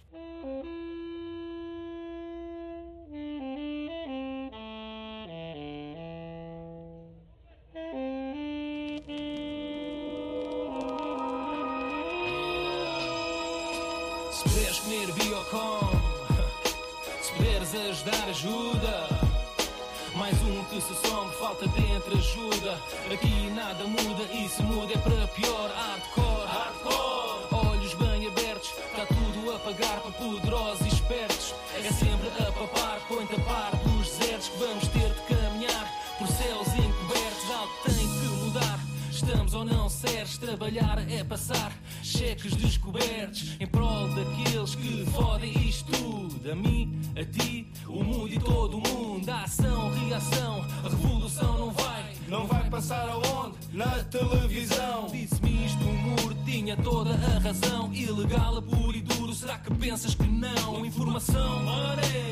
Falta 21.51 21.67
dentro 21.67 22.17
ajuda. 22.17 22.77
Aqui 23.13 23.51
nada 23.51 23.83
muda 23.83 24.23
e 24.33 24.47
se 24.47 24.63
muda 24.63 24.93
é 24.93 24.97
para 24.97 25.27
pior. 25.27 25.69
Hardcore, 25.69 26.47
hardcore. 26.47 27.67
Olhos 27.67 27.93
bem 27.95 28.27
abertos, 28.27 28.69
está 28.69 29.05
tudo 29.05 29.53
a 29.53 29.59
pagar 29.59 29.99
para 29.99 30.11
poderosos 30.11 30.85
e 30.85 30.87
espertos. 30.87 31.53
É 31.75 31.91
sempre 31.91 32.27
a 32.29 32.51
papar, 32.51 32.99
põe-te 33.07 33.35
a 33.35 33.43
par 33.43 33.71
dos 33.75 34.07
desertos 34.07 34.47
que 34.49 34.57
vamos 34.59 34.87
ter 34.87 35.13
de 35.13 35.35
caminhar 35.35 36.15
por 36.17 36.27
céus 36.27 36.67
encobertos. 36.67 37.51
Algo 37.51 37.73
tem 37.85 38.07
que 38.07 38.27
mudar. 38.43 38.79
Estamos 39.11 39.53
ou 39.53 39.65
não 39.65 39.89
seres, 39.89 40.37
trabalhar 40.37 41.05
é 41.11 41.23
passar 41.23 41.71
cheques 42.01 42.55
descobertos 42.55 43.57
em 43.59 43.67
prol 43.67 44.07
daqueles 44.09 44.75
que 44.75 45.05
fodem 45.11 45.51
isto 45.67 45.91
tudo. 45.91 46.10
A 46.49 46.55
mim, 46.55 46.99
a 47.15 47.23
ti, 47.23 47.67
o 47.87 48.03
mundo 48.03 48.33
e 48.33 48.39
todo 48.39 48.77
o 48.77 48.81
mundo. 48.81 49.29
A 49.29 49.43
ação, 49.43 49.91
reação, 49.91 50.65
a 50.83 50.89
revolução 50.89 51.57
não 51.59 51.71
vai, 51.71 52.13
não 52.27 52.47
vai 52.47 52.67
passar 52.67 53.07
aonde? 53.09 53.57
Na 53.71 54.03
televisão. 54.05 55.07
Disse-me 55.11 55.65
isto, 55.65 55.83
o 55.83 55.93
muro 55.93 56.35
tinha 56.43 56.75
toda 56.77 57.11
a 57.11 57.39
razão. 57.39 57.93
Ilegal, 57.93 58.59
puro 58.63 58.97
e 58.97 59.01
duro, 59.01 59.33
será 59.35 59.59
que 59.59 59.71
pensas 59.75 60.15
que 60.15 60.27
não? 60.27 60.83
Informação, 60.83 61.63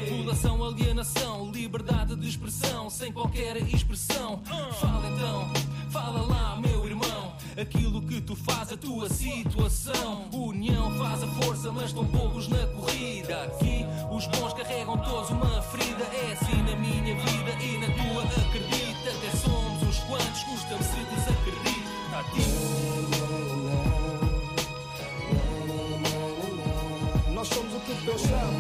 população, 0.10 0.64
alienação, 0.64 1.52
liberdade 1.52 2.16
de 2.16 2.28
expressão, 2.28 2.90
sem 2.90 3.12
qualquer 3.12 3.58
expressão. 3.58 4.42
Fala 4.80 5.08
então, 5.12 5.54
fala 5.92 6.22
lá. 6.24 6.69
Aquilo 7.62 8.02
que 8.02 8.22
tu 8.22 8.36
faz, 8.36 8.72
a 8.72 8.78
tua 8.78 9.10
situação. 9.10 10.30
União 10.32 10.92
faz 10.98 11.24
a 11.24 11.28
força, 11.28 11.72
mas 11.72 11.86
estão 11.86 12.06
poucos 12.06 12.48
na 12.48 12.66
corrida. 12.68 13.44
Aqui 13.44 13.86
os 14.12 14.26
bons 14.28 14.54
carregam 14.54 14.98
todos 14.98 15.30
uma 15.30 15.62
ferida. 15.64 16.04
É 16.04 16.34
assim 16.34 16.62
na 16.64 16.76
minha 16.76 17.16
vida 17.16 17.52
e 17.64 17.78
na 17.78 17.88
tua. 17.88 18.24
Acredita, 18.24 19.10
até 19.10 19.38
somos 19.38 19.84
uns 19.84 20.00
quantos, 20.00 20.44
custa-me 20.44 20.84
se 20.84 21.00
desacredita. 21.16 21.90
Tá 22.12 22.24
Nós 27.32 27.48
somos 27.48 27.74
o 27.74 27.80
que 27.80 27.94
pensamos. 28.06 28.59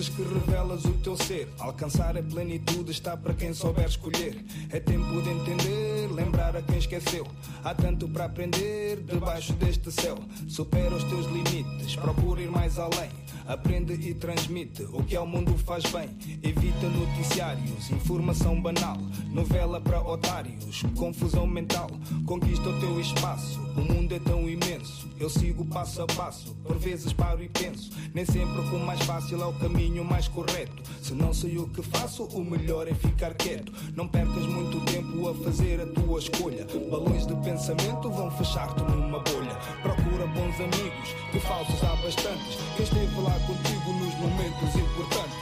Atitudes 0.00 0.08
que 0.08 0.22
revelas 0.22 0.84
o 0.84 0.92
teu 0.94 1.16
ser. 1.16 1.48
Alcançar 1.58 2.16
a 2.16 2.22
plenitude 2.22 2.90
está 2.90 3.16
para 3.16 3.34
quem 3.34 3.52
souber 3.52 3.86
escolher. 3.86 4.42
É 4.70 4.80
tempo 4.80 5.20
de 5.22 5.28
entender, 5.28 6.08
lembrar 6.12 6.56
a 6.56 6.62
quem 6.62 6.78
esqueceu. 6.78 7.26
Há 7.62 7.74
tanto 7.74 8.08
para 8.08 8.24
aprender 8.24 9.02
debaixo 9.02 9.52
deste 9.54 9.90
céu. 9.92 10.18
Supera 10.48 10.94
os 10.94 11.04
teus 11.04 11.26
limites, 11.26 11.96
procura 11.96 12.40
ir 12.40 12.50
mais 12.50 12.78
além. 12.78 13.10
Aprende 13.50 13.94
e 13.94 14.14
transmite 14.14 14.84
o 14.92 15.02
que 15.02 15.16
ao 15.16 15.26
mundo 15.26 15.58
faz 15.58 15.82
bem. 15.90 16.08
Evita 16.40 16.88
noticiários, 16.88 17.90
informação 17.90 18.62
banal, 18.62 18.96
novela 19.32 19.80
para 19.80 20.00
otários, 20.00 20.84
confusão 20.96 21.48
mental. 21.48 21.90
Conquista 22.24 22.68
o 22.68 22.78
teu 22.78 23.00
espaço, 23.00 23.60
o 23.76 23.80
mundo 23.80 24.14
é 24.14 24.20
tão 24.20 24.48
imenso. 24.48 25.08
Eu 25.18 25.28
sigo 25.28 25.64
passo 25.64 26.00
a 26.00 26.06
passo, 26.06 26.54
por 26.62 26.78
vezes 26.78 27.12
paro 27.12 27.42
e 27.42 27.48
penso. 27.48 27.90
Nem 28.14 28.24
sempre 28.24 28.60
o 28.60 28.86
mais 28.86 29.00
fácil 29.00 29.42
é 29.42 29.46
o 29.46 29.52
caminho 29.54 30.04
mais 30.04 30.28
correto. 30.28 30.80
Se 31.02 31.12
não 31.12 31.34
sei 31.34 31.58
o 31.58 31.68
que 31.68 31.82
faço, 31.82 32.26
o 32.26 32.44
melhor 32.44 32.86
é 32.86 32.94
ficar 32.94 33.34
quieto. 33.34 33.72
Não 33.96 34.06
percas 34.06 34.46
muito 34.46 34.80
tempo 34.84 35.28
a 35.28 35.34
fazer 35.34 35.80
a 35.80 35.86
tua 35.86 36.20
escolha. 36.20 36.68
Balões 36.88 37.26
de 37.26 37.34
pensamento 37.34 38.08
vão 38.10 38.30
fechar-te 38.30 38.80
numa 38.80 39.18
bolha. 39.18 39.49
Procura 39.82 40.26
bons 40.26 40.54
amigos, 40.60 41.14
que 41.32 41.40
falsos 41.40 41.82
há 41.82 41.94
bastantes. 41.96 42.58
Quem 42.76 42.84
esteve 42.84 43.20
lá 43.20 43.38
contigo 43.46 43.92
nos 43.92 44.14
momentos 44.14 44.74
importantes. 44.76 45.38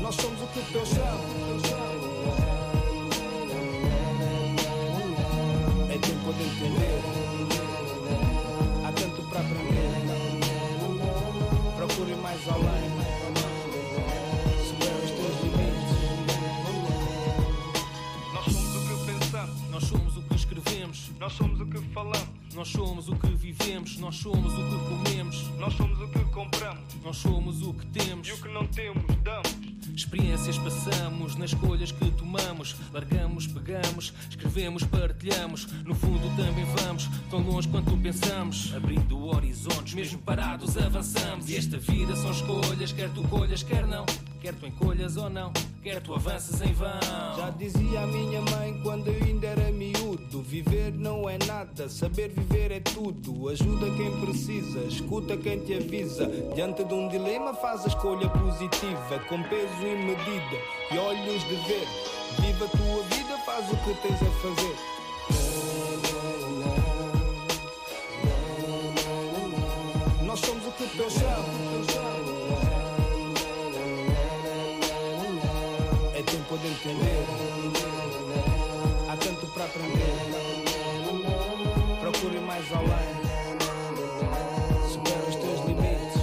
Nós 0.00 0.14
somos 0.14 0.42
o 0.42 0.46
que 0.48 0.60
pensamos. 0.72 1.11
Nós 21.22 21.34
somos 21.34 21.60
o 21.60 21.66
que 21.66 21.78
falamos. 21.94 22.28
nós 22.52 22.66
somos 22.66 23.08
o 23.08 23.14
que 23.14 23.28
vivemos, 23.28 23.96
nós 23.98 24.16
somos 24.16 24.54
o 24.54 24.56
que 24.56 24.88
comemos, 24.88 25.48
Nós 25.56 25.72
somos 25.74 26.00
o 26.00 26.08
que 26.08 26.18
compramos. 26.24 26.82
nós 27.04 27.16
somos 27.16 27.62
o 27.62 27.72
que 27.72 27.86
temos. 27.86 28.26
E 28.26 28.32
o 28.32 28.38
que 28.38 28.48
não 28.48 28.66
temos, 28.66 29.04
damos. 29.22 29.56
Experiências 29.94 30.58
passamos 30.58 31.36
nas 31.36 31.52
escolhas 31.52 31.92
que 31.92 32.10
tomamos. 32.10 32.74
Largamos, 32.92 33.46
pegamos, 33.46 34.12
escrevemos, 34.28 34.82
partilhamos. 34.82 35.66
No 35.84 35.94
fundo 35.94 36.28
também 36.34 36.64
vamos, 36.64 37.08
tão 37.30 37.38
longe 37.38 37.68
quanto 37.68 37.96
pensamos. 37.98 38.74
Abrindo 38.74 39.26
horizontes, 39.26 39.94
mesmo 39.94 40.18
parados 40.22 40.76
avançamos. 40.76 41.48
E 41.48 41.54
esta 41.54 41.78
vida 41.78 42.16
são 42.16 42.32
escolhas, 42.32 42.90
quer 42.90 43.08
tu 43.10 43.22
colhas, 43.28 43.62
quer 43.62 43.86
não. 43.86 44.04
Quer 44.40 44.56
tu 44.56 44.66
encolhas 44.66 45.16
ou 45.16 45.30
não, 45.30 45.52
quer 45.82 46.00
tu 46.00 46.14
avanças 46.14 46.62
em 46.62 46.72
vão. 46.72 47.00
Já 47.36 47.50
dizia 47.50 48.00
a 48.00 48.06
minha 48.06 48.40
mãe 48.40 48.80
quando 48.82 49.08
eu 49.08 49.24
ainda 49.24 49.48
era 49.48 49.70
miúdo: 49.72 50.40
Viver 50.42 50.92
não 50.92 51.28
é 51.28 51.36
nada, 51.46 51.88
saber 51.88 52.28
viver 52.28 52.70
é 52.70 52.80
tudo. 52.80 53.48
Ajuda 53.48 53.90
quem 53.96 54.20
precisa, 54.20 54.78
escuta 54.80 55.36
quem 55.36 55.58
te 55.60 55.74
avisa. 55.74 56.26
Diante 56.54 56.84
de 56.84 56.94
um 56.94 57.08
dilema, 57.08 57.52
faz 57.54 57.84
a 57.84 57.88
escolha 57.88 58.28
positiva, 58.28 59.18
com 59.28 59.42
peso 59.42 59.82
e 59.82 59.96
medida 59.96 60.56
e 60.92 60.98
olhos 60.98 61.42
de 61.42 61.56
ver. 61.56 61.88
Viva 62.40 62.64
a 62.64 62.68
tua 62.68 63.02
vida, 63.16 63.38
faz 63.44 63.66
o 63.70 63.76
que 63.78 63.94
tens 64.02 64.22
a 64.22 64.30
fazer. 64.40 64.76
Nós 70.24 70.40
somos 70.40 70.66
o 70.66 70.72
que 70.72 70.86
pensamos. 70.96 72.11
De 76.52 76.68
entender. 76.68 77.24
Para 79.54 79.64
aprender. 79.64 80.12
Procure 82.00 82.40
mais 82.40 82.72
além. 82.72 82.90
Os 85.28 85.36
teus 85.36 85.60
limites. 85.66 86.14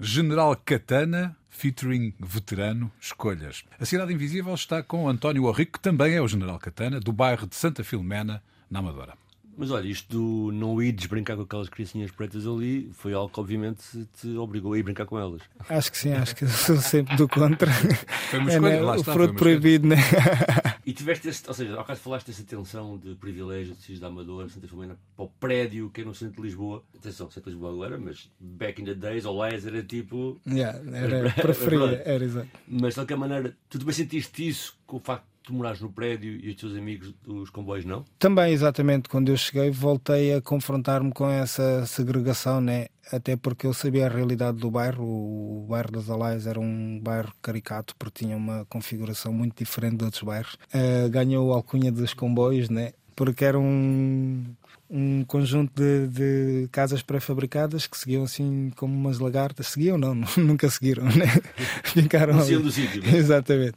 General 0.00 0.56
Katana, 0.56 1.36
featuring 1.48 2.12
veterano, 2.18 2.90
escolhas. 3.00 3.64
A 3.78 3.84
Cidade 3.84 4.12
Invisível 4.12 4.54
está 4.54 4.82
com 4.82 5.08
António 5.08 5.44
Orrico, 5.44 5.74
que 5.74 5.80
também 5.80 6.14
é 6.14 6.20
o 6.20 6.28
General 6.28 6.58
Katana, 6.58 6.98
do 6.98 7.12
bairro 7.12 7.46
de 7.46 7.54
Santa 7.54 7.84
Filomena, 7.84 8.42
na 8.68 8.80
Amadora. 8.80 9.14
Mas 9.60 9.72
olha, 9.72 9.88
isto 9.88 10.08
do 10.16 10.52
não 10.52 10.80
ires 10.80 11.06
brincar 11.06 11.34
com 11.36 11.42
aquelas 11.42 11.68
criancinhas 11.68 12.12
pretas 12.12 12.46
ali 12.46 12.90
foi 12.92 13.12
algo 13.12 13.28
que 13.32 13.40
obviamente 13.40 13.82
te 14.20 14.28
obrigou 14.36 14.72
a 14.72 14.78
ir 14.78 14.84
brincar 14.84 15.04
com 15.04 15.18
elas. 15.18 15.42
Acho 15.68 15.90
que 15.90 15.98
sim, 15.98 16.12
acho 16.12 16.36
que 16.36 16.46
sou 16.46 16.76
sempre 16.76 17.16
do 17.16 17.28
contra. 17.28 17.68
Foi 18.30 18.38
uma 18.38 18.52
É, 18.52 18.60
né, 18.60 18.80
lá 18.80 18.92
o 18.96 19.00
está, 19.00 19.12
fruto 19.12 19.36
foi 19.36 19.48
uma 19.48 19.58
escolha. 19.58 19.60
proibido, 19.60 19.86
né? 19.88 19.96
E 20.86 20.92
tiveste 20.94 21.28
esse, 21.28 21.42
ou 21.46 21.52
seja, 21.52 21.76
ao 21.76 21.84
caso 21.84 22.00
falaste 22.00 22.28
dessa 22.28 22.42
tensão 22.44 22.96
de 22.96 23.14
privilégio 23.16 23.74
de 23.74 23.82
seres 23.82 24.00
da 24.00 24.06
Amadora, 24.06 24.48
Santa 24.48 24.66
Filomena, 24.66 24.96
para 25.14 25.24
o 25.26 25.28
prédio 25.28 25.90
que 25.90 26.00
é 26.00 26.04
no 26.04 26.14
centro 26.14 26.36
de 26.40 26.48
Lisboa. 26.48 26.82
Atenção, 26.96 27.30
centro 27.30 27.50
de 27.50 27.56
Lisboa 27.56 27.72
agora, 27.72 27.98
mas 27.98 28.30
back 28.40 28.80
in 28.80 28.86
the 28.86 28.94
days, 28.94 29.26
ou 29.26 29.36
lá 29.36 29.50
era 29.50 29.82
tipo. 29.82 30.40
Yeah, 30.48 30.78
era, 30.96 31.30
preferia, 31.42 32.02
era 32.06 32.24
exato. 32.24 32.48
Mas 32.66 32.94
de 32.94 33.00
qualquer 33.00 33.16
maneira, 33.18 33.54
tu 33.68 33.78
também 33.78 33.92
sentiste 33.92 34.48
isso 34.48 34.78
com 34.86 34.96
o 34.96 35.00
facto 35.00 35.26
tu 35.48 35.54
morares 35.54 35.80
no 35.80 35.90
prédio 35.90 36.38
e 36.44 36.50
os 36.50 36.56
teus 36.56 36.76
amigos 36.76 37.14
dos 37.24 37.48
comboios 37.48 37.84
não? 37.86 38.04
Também, 38.18 38.52
exatamente, 38.52 39.08
quando 39.08 39.30
eu 39.30 39.36
cheguei, 39.36 39.70
voltei 39.70 40.34
a 40.34 40.42
confrontar-me 40.42 41.10
com 41.10 41.28
essa 41.28 41.86
segregação, 41.86 42.60
né? 42.60 42.88
Até 43.10 43.34
porque 43.34 43.66
eu 43.66 43.72
sabia 43.72 44.06
a 44.06 44.10
realidade 44.10 44.58
do 44.58 44.70
bairro. 44.70 45.02
O 45.02 45.66
bairro 45.66 45.92
das 45.92 46.10
Alaias 46.10 46.46
era 46.46 46.60
um 46.60 47.00
bairro 47.02 47.32
caricato, 47.40 47.96
porque 47.98 48.24
tinha 48.24 48.36
uma 48.36 48.66
configuração 48.66 49.32
muito 49.32 49.56
diferente 49.56 49.96
de 49.96 50.04
outros 50.04 50.22
bairros. 50.22 50.58
Eh, 50.72 51.08
ganhou 51.08 51.52
a 51.54 51.56
alcunha 51.56 51.90
dos 51.90 52.12
comboios, 52.12 52.68
né? 52.68 52.92
Porque 53.16 53.46
era 53.46 53.58
um, 53.58 54.44
um 54.90 55.24
conjunto 55.24 55.72
de, 55.74 56.08
de 56.08 56.68
casas 56.70 57.00
pré-fabricadas 57.00 57.86
que 57.86 57.96
seguiam 57.96 58.24
assim 58.24 58.70
como 58.76 58.94
umas 58.94 59.18
lagartas. 59.18 59.68
Seguiam, 59.68 59.96
não, 59.96 60.14
nunca 60.36 60.68
seguiram, 60.68 61.04
né? 61.04 61.26
Ficaram 61.84 62.38
sítio, 62.42 63.02
né? 63.02 63.16
Exatamente. 63.16 63.76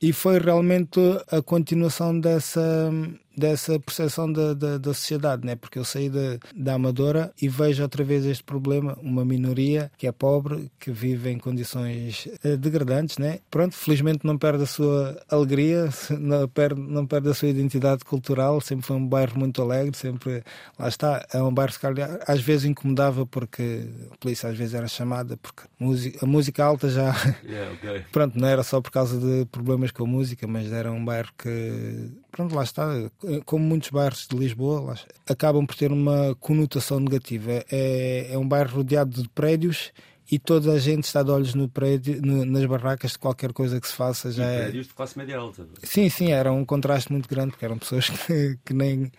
E 0.00 0.12
foi 0.12 0.38
realmente 0.38 1.00
a 1.30 1.42
continuação 1.42 2.18
dessa, 2.20 2.90
dessa 3.38 3.78
percepção 3.78 4.32
da, 4.32 4.54
da, 4.54 4.78
da 4.78 4.94
sociedade, 4.94 5.46
né? 5.46 5.56
porque 5.56 5.78
eu 5.78 5.84
saí 5.84 6.08
da, 6.08 6.38
da 6.54 6.74
Amadora 6.74 7.32
e 7.40 7.48
vejo 7.48 7.82
outra 7.82 8.04
vez 8.04 8.24
este 8.24 8.44
problema, 8.44 8.96
uma 9.02 9.24
minoria 9.24 9.90
que 9.96 10.06
é 10.06 10.12
pobre, 10.12 10.70
que 10.78 10.90
vive 10.90 11.30
em 11.30 11.38
condições 11.38 12.28
eh, 12.44 12.56
degradantes, 12.56 13.18
né? 13.18 13.40
pronto, 13.50 13.74
felizmente 13.74 14.26
não 14.26 14.38
perde 14.38 14.62
a 14.64 14.66
sua 14.66 15.20
alegria, 15.30 15.88
não 16.18 16.48
perde, 16.48 16.80
não 16.80 17.06
perde 17.06 17.28
a 17.28 17.34
sua 17.34 17.48
identidade 17.48 18.04
cultural, 18.04 18.60
sempre 18.60 18.86
foi 18.86 18.96
um 18.96 19.06
bairro 19.06 19.38
muito 19.38 19.60
alegre, 19.62 19.96
sempre, 19.96 20.42
lá 20.78 20.88
está, 20.88 21.26
é 21.32 21.42
um 21.42 21.52
bairro 21.52 21.72
que 21.72 21.80
calhar, 21.80 22.20
às 22.26 22.40
vezes 22.40 22.64
incomodava 22.64 23.26
porque 23.26 23.88
a 24.12 24.16
polícia 24.16 24.48
às 24.48 24.56
vezes 24.56 24.74
era 24.74 24.88
chamada, 24.88 25.36
porque 25.36 25.62
a 26.22 26.26
música 26.26 26.64
alta 26.64 26.88
já 26.88 27.08
Yeah, 27.44 27.72
ok. 27.72 28.04
pronto, 28.12 28.38
não 28.38 28.48
era 28.48 28.62
só 28.62 28.80
por 28.80 28.90
causa 28.90 29.18
de 29.18 29.44
problemas 29.46 29.90
com 29.90 30.04
a 30.04 30.06
música, 30.06 30.46
mas 30.46 30.72
era 30.72 30.90
um 30.90 31.04
bairro 31.04 31.30
que, 31.36 32.10
pronto, 32.30 32.54
lá 32.54 32.62
está, 32.62 32.86
como 33.44 33.64
muitos 33.64 33.90
bairros 33.90 34.26
de 34.30 34.36
Lisboa, 34.36 34.96
acabam 35.28 35.66
por 35.66 35.74
ter 35.76 35.90
uma 35.92 36.34
conotação 36.40 37.00
negativa. 37.00 37.64
É, 37.70 38.28
é 38.32 38.38
um 38.38 38.46
bairro 38.46 38.76
rodeado 38.76 39.22
de 39.22 39.28
prédios 39.30 39.92
e 40.30 40.38
toda 40.38 40.72
a 40.72 40.78
gente 40.78 41.04
está 41.04 41.22
de 41.22 41.30
olhos 41.30 41.54
no 41.54 41.68
prédio, 41.68 42.20
no- 42.20 42.44
nas 42.44 42.64
barracas 42.66 43.12
de 43.12 43.18
qualquer 43.18 43.52
coisa 43.52 43.80
que 43.80 43.88
se 43.88 43.94
faça 43.94 44.30
já 44.30 44.44
e 44.44 44.46
é. 44.56 44.62
prédios 44.64 44.86
de 44.88 44.94
classe 44.94 45.16
média 45.16 45.38
alta. 45.38 45.66
Sim, 45.82 46.08
sim, 46.10 46.30
era 46.32 46.52
um 46.52 46.64
contraste 46.64 47.10
muito 47.10 47.28
grande, 47.28 47.52
porque 47.52 47.64
eram 47.64 47.78
pessoas 47.78 48.08
que, 48.26 48.58
que 48.64 48.74
nem, 48.74 49.10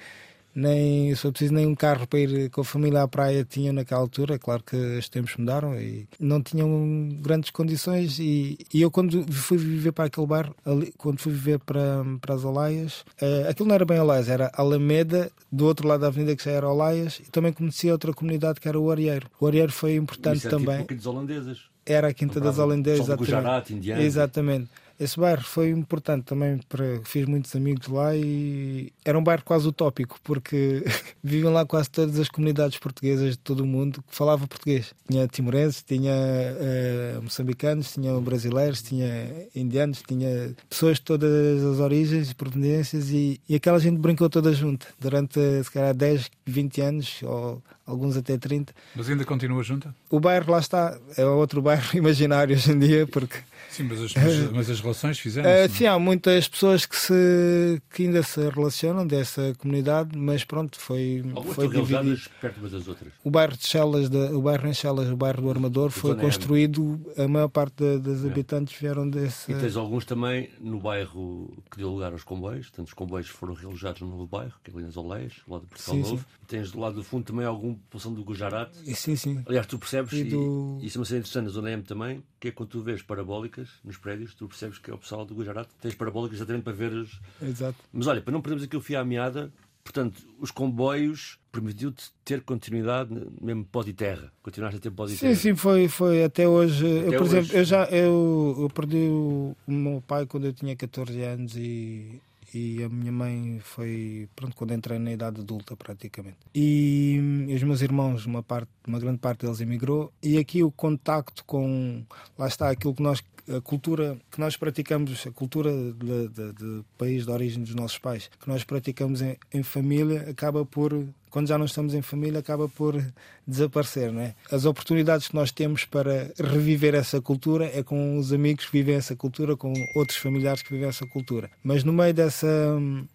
nem 0.60 1.15
se 1.15 1.22
for 1.22 1.32
preciso 1.32 1.54
nem 1.54 1.65
um 1.65 1.76
carro 1.76 2.08
para 2.08 2.19
ir 2.19 2.50
com 2.50 2.62
a 2.62 2.63
família 2.65 3.02
à 3.02 3.08
praia 3.08 3.45
tinham 3.45 3.74
naquela 3.74 4.02
altura. 4.02 4.38
Claro 4.38 4.63
que 4.63 4.76
os 4.76 5.10
tempos 5.10 5.36
mudaram 5.38 5.80
e 5.80 6.08
não 6.19 6.41
tinham 6.41 7.10
grandes 7.22 7.50
condições. 7.50 8.19
E, 8.19 8.58
e 8.74 8.82
eu, 8.82 8.91
quando 8.91 9.32
fui 9.32 9.58
viver 9.58 9.91
para 9.91 10.06
aquele 10.06 10.28
bar, 10.28 10.52
ali, 10.65 10.93
quando 10.98 11.19
fui 11.19 11.32
viver 11.32 11.60
para, 11.60 12.04
para 12.22 12.36
as 12.36 12.43
Olaias, 12.43 13.02
uh, 13.22 13.50
aquilo 13.50 13.67
não 13.69 13.76
era 13.76 13.86
bem 13.86 14.00
Olaias, 14.00 14.30
era 14.30 14.52
Alameda, 14.54 15.32
do 15.52 15.65
outro 15.65 15.88
lado 15.88 16.02
da 16.02 16.08
avenida 16.08 16.36
que 16.36 16.43
já 16.43 16.52
era 16.52 16.67
Olaias, 16.67 17.19
e 17.19 17.32
também 17.32 17.54
conhecia 17.54 17.91
outra 17.91 18.13
comunidade 18.13 18.60
que 18.60 18.67
era 18.67 18.80
o 18.80 18.91
Arieiro. 18.91 19.28
O 19.39 19.48
Arieiro 19.48 19.72
foi 19.72 19.95
importante 19.95 20.38
Isso 20.38 20.48
era 20.48 20.58
também. 20.58 20.80
Tipo 20.80 20.95
dos 20.95 21.06
holandeses. 21.06 21.69
Era 21.86 22.10
a 22.10 22.13
Quinta 22.13 22.39
das 22.39 22.60
Holandesas, 22.60 23.08
exatamente. 23.08 23.26
Gujarat. 23.26 23.72
Exatamente. 24.00 24.69
Esse 25.00 25.18
bairro 25.18 25.44
foi 25.44 25.70
importante 25.70 26.26
também 26.26 26.60
para 26.68 27.00
fiz 27.06 27.26
muitos 27.26 27.56
amigos 27.56 27.88
lá 27.88 28.14
e 28.16 28.92
era 29.06 29.18
um 29.18 29.24
bairro 29.24 29.44
quase 29.46 29.66
utópico 29.66 30.20
porque 30.24 30.84
viviam 31.24 31.54
lá 31.54 31.66
quase 31.66 31.90
todas 31.90 32.20
as 32.20 32.28
comunidades 32.28 32.78
portuguesas 32.78 33.32
de 33.32 33.38
todo 33.38 33.62
o 33.62 33.66
mundo 33.66 34.04
que 34.08 34.14
falava 34.14 34.46
português. 34.46 34.94
Tinha 35.10 35.26
timorenses, 35.28 35.84
tinha 35.84 36.12
uh, 36.12 37.22
moçambicanos, 37.22 37.94
tinha 37.94 38.20
brasileiros, 38.20 38.82
tinha 38.82 39.48
indianos, 39.56 40.04
tinha 40.06 40.54
pessoas 40.70 40.98
de 40.98 41.04
todas 41.04 41.64
as 41.64 41.80
origens 41.80 42.32
e 42.32 42.36
proveniências 42.36 43.10
e, 43.10 43.40
e 43.48 43.56
aquela 43.56 43.80
gente 43.80 43.98
brincou 43.98 44.30
toda 44.30 44.52
junta 44.52 44.86
durante 45.00 45.40
se 45.64 45.72
calhar 45.72 45.94
10, 45.94 46.30
20 46.46 46.82
anos 46.82 47.20
ou 47.24 47.64
alguns 47.89 48.15
até 48.17 48.38
30. 48.38 48.73
Mas 48.95 49.10
ainda 49.10 49.25
continua 49.25 49.63
junta? 49.63 49.93
O 50.10 50.19
bairro 50.19 50.52
lá 50.52 50.60
está, 50.60 50.97
é 51.17 51.25
outro 51.25 51.62
bairro 51.62 51.84
imaginário 51.97 52.56
hoje 52.56 52.71
em 52.71 52.80
dia 52.80 53.08
porque 53.08 53.38
Sim, 53.69 53.84
mas 53.84 54.02
as, 54.02 54.13
mas, 54.15 54.52
mas 54.52 54.69
as 54.71 54.80
relações 54.82 55.19
fizeram 55.19 55.47
uh, 55.49 55.69
Sim, 55.69 55.86
há 55.86 55.99
muitas 55.99 56.47
pessoas 56.47 56.88
que, 56.88 56.95
se, 56.95 57.82
que 57.93 58.04
ainda 58.04 58.23
se 58.23 58.39
relacionam 58.49 59.06
dessa 59.06 59.54
comunidade, 59.60 60.17
mas 60.17 60.43
pronto, 60.43 60.80
foi, 60.80 61.23
Algumas 61.36 61.56
foi 61.56 61.67
dividido. 61.67 61.88
realizadas 61.93 62.28
perto 62.41 62.58
umas 62.60 62.71
das 62.71 62.88
outras. 62.88 63.13
O 63.23 63.30
bairro 63.30 63.56
de 63.56 63.67
Chelas, 63.67 64.10
da- 64.10 64.32
o 64.36 64.41
bairro 64.41 64.67
em 64.67 64.73
Chelas, 64.73 65.08
o 65.10 65.15
bairro 65.15 65.43
do 65.43 65.49
Armador, 65.52 65.91
foi 65.91 66.12
M. 66.12 66.19
construído, 66.21 66.99
a 67.15 67.28
maior 67.28 67.47
parte 67.47 67.75
da- 67.75 67.97
das 67.97 68.25
É. 68.25 68.28
habitantes 68.28 68.75
vieram 68.80 69.08
desse. 69.08 69.52
E 69.52 69.56
tens 69.56 69.75
alguns 69.78 70.04
também 70.04 70.49
no 70.60 70.80
bairro 70.80 71.54
que 71.71 71.78
deu 71.78 71.89
lugar 71.89 72.12
aos 72.12 72.23
comboios, 72.23 72.67
portanto 72.69 72.88
os 72.88 72.93
comboios 72.93 73.28
foram 73.28 73.54
realojados 73.54 74.02
no 74.02 74.08
novo 74.10 74.25
bairro, 74.25 74.54
que 74.63 74.71
é 74.71 74.73
ali 74.73 74.84
nas 74.84 74.97
Oleias, 74.97 75.34
lado 75.47 75.62
de 75.62 75.67
Portugal 75.67 75.95
Sim, 75.95 76.02
Novo. 76.02 76.17
sim. 76.17 76.38
E 76.50 76.56
tens 76.58 76.72
do 76.72 76.80
lado 76.80 76.96
do 76.96 77.04
fundo 77.04 77.24
também 77.26 77.46
alguma 77.46 77.76
população 77.76 78.12
do 78.12 78.24
Gujarat. 78.24 78.72
E 78.86 78.96
sim, 78.96 79.16
sim. 79.16 79.44
Aliás, 79.46 79.68
tu 79.68 79.78
percebes, 79.78 80.14
E 80.14 80.22
e, 80.22 80.24
do- 80.26 80.80
isso 80.82 80.98
é 80.98 81.00
uma 81.00 81.06
cena 81.06 81.20
interessante 81.20 81.44
na 81.46 81.52
Zona 81.52 81.72
M 81.72 81.84
também, 81.84 82.24
que 82.40 82.48
é 82.48 82.52
quando 82.52 82.70
tu 82.70 82.82
vês 82.82 83.04
parabólicas 83.04 83.70
nos 83.84 83.98
prédios, 83.98 84.34
tu 84.34 84.48
percebes 84.48 84.80
que 84.80 84.90
é 84.90 84.94
o 84.94 84.98
pessoal 84.98 85.26
do 85.26 85.36
Gujarat, 85.36 85.68
tens 85.80 85.94
parabólicas 85.94 86.38
exatamente 86.40 86.64
para 86.64 86.74
ver 86.74 86.92
as... 86.92 87.48
Exato. 87.48 87.78
Mas 87.94 88.08
olha, 88.08 88.20
para 88.22 88.32
não 88.32 88.42
perdermos 88.42 88.64
aquilo 88.64 88.82
fio 88.82 89.00
à 89.00 89.06
meada, 89.06 89.54
portanto, 89.84 90.22
os 90.40 90.50
comboios 90.50 91.38
permitiu-te 91.52 92.06
ter 92.26 92.42
continuidade 92.42 93.12
mesmo 93.40 93.64
pó 93.66 93.84
de 93.84 93.94
terra. 93.94 94.32
Continuaste 94.42 94.78
a 94.78 94.82
ter 94.82 94.90
pó 94.92 95.06
de 95.06 95.14
Sim, 95.14 95.20
terra. 95.20 95.36
sim, 95.36 95.56
foi, 95.56 95.88
foi 95.88 96.24
até 96.24 96.48
hoje. 96.48 96.84
eu, 96.86 97.12
por 97.14 97.22
hoje. 97.28 97.38
exemplo, 97.38 97.58
eu 97.58 97.64
já 97.64 97.84
eu, 97.86 98.56
eu 98.62 98.70
perdi 98.70 99.08
o, 99.08 99.56
o 99.68 99.72
meu 99.72 100.02
pai 100.08 100.26
quando 100.26 100.46
eu 100.46 100.54
tinha 100.54 100.76
14 100.76 101.22
anos 101.22 101.56
e, 101.56 102.20
e 102.54 102.84
a 102.84 102.90
minha 102.90 103.12
mãe 103.12 103.60
foi 103.64 104.28
pronto 104.36 104.56
quando 104.56 104.74
entrei 104.74 105.00
na 105.00 105.12
idade 105.12 105.42
adulta 105.42 105.76
praticamente. 105.76 106.38
E, 106.54 107.18
hum, 107.22 107.54
os 107.54 107.64
meus 107.64 107.82
irmãos, 107.82 108.26
uma 108.26 108.42
parte, 108.44 108.70
uma 108.88 109.00
grande 109.00 109.20
parte 109.20 109.42
deles 109.46 109.62
emigrou 109.62 110.12
e 110.24 110.38
aqui 110.38 110.64
o 110.64 110.72
contacto 110.72 111.44
com 111.46 112.04
lá 112.38 112.48
está 112.48 112.70
aquilo 112.70 112.94
que 112.96 113.02
nós 113.04 113.24
a 113.52 113.60
cultura 113.62 114.16
que 114.30 114.40
nós 114.40 114.56
praticamos, 114.56 115.26
a 115.26 115.32
cultura 115.32 115.72
de, 115.72 116.28
de- 116.28 116.54
de 116.54 116.84
país 117.00 117.26
de 117.26 117.32
origem 117.32 117.64
dos 117.64 117.74
nossos 117.74 117.98
pais, 117.98 118.30
que 118.40 118.48
nós 118.48 118.64
praticamos 118.64 119.24
em, 119.24 119.38
em 119.52 119.64
família, 119.64 120.30
acaba 120.30 120.64
por, 120.64 120.94
quando 121.30 121.48
já 121.48 121.58
não 121.58 121.65
estamos 121.65 121.94
em 121.94 122.02
família, 122.02 122.39
acaba 122.39 122.68
por 122.68 123.02
desaparecer. 123.46 124.12
Não 124.12 124.22
é? 124.22 124.36
As 124.52 124.65
oportunidades 124.65 125.28
que 125.28 125.36
nós 125.36 125.52
temos 125.52 125.86
para 125.86 126.32
reviver 126.38 126.96
essa 126.96 127.22
cultura 127.22 127.70
é 127.74 127.84
com 127.84 128.18
os 128.18 128.32
amigos 128.32 128.65
que 128.65 128.72
vivem 128.72 128.96
essa 128.96 129.15
cultura, 129.15 129.56
com 129.56 129.74
outros 129.96 130.18
familiares 130.18 130.62
que 130.62 130.72
vivem 130.72 130.88
essa 130.88 131.06
cultura. 131.06 131.50
Mas 131.63 131.84
no 131.84 131.94
meio 131.94 132.13
dessa, 132.13 132.48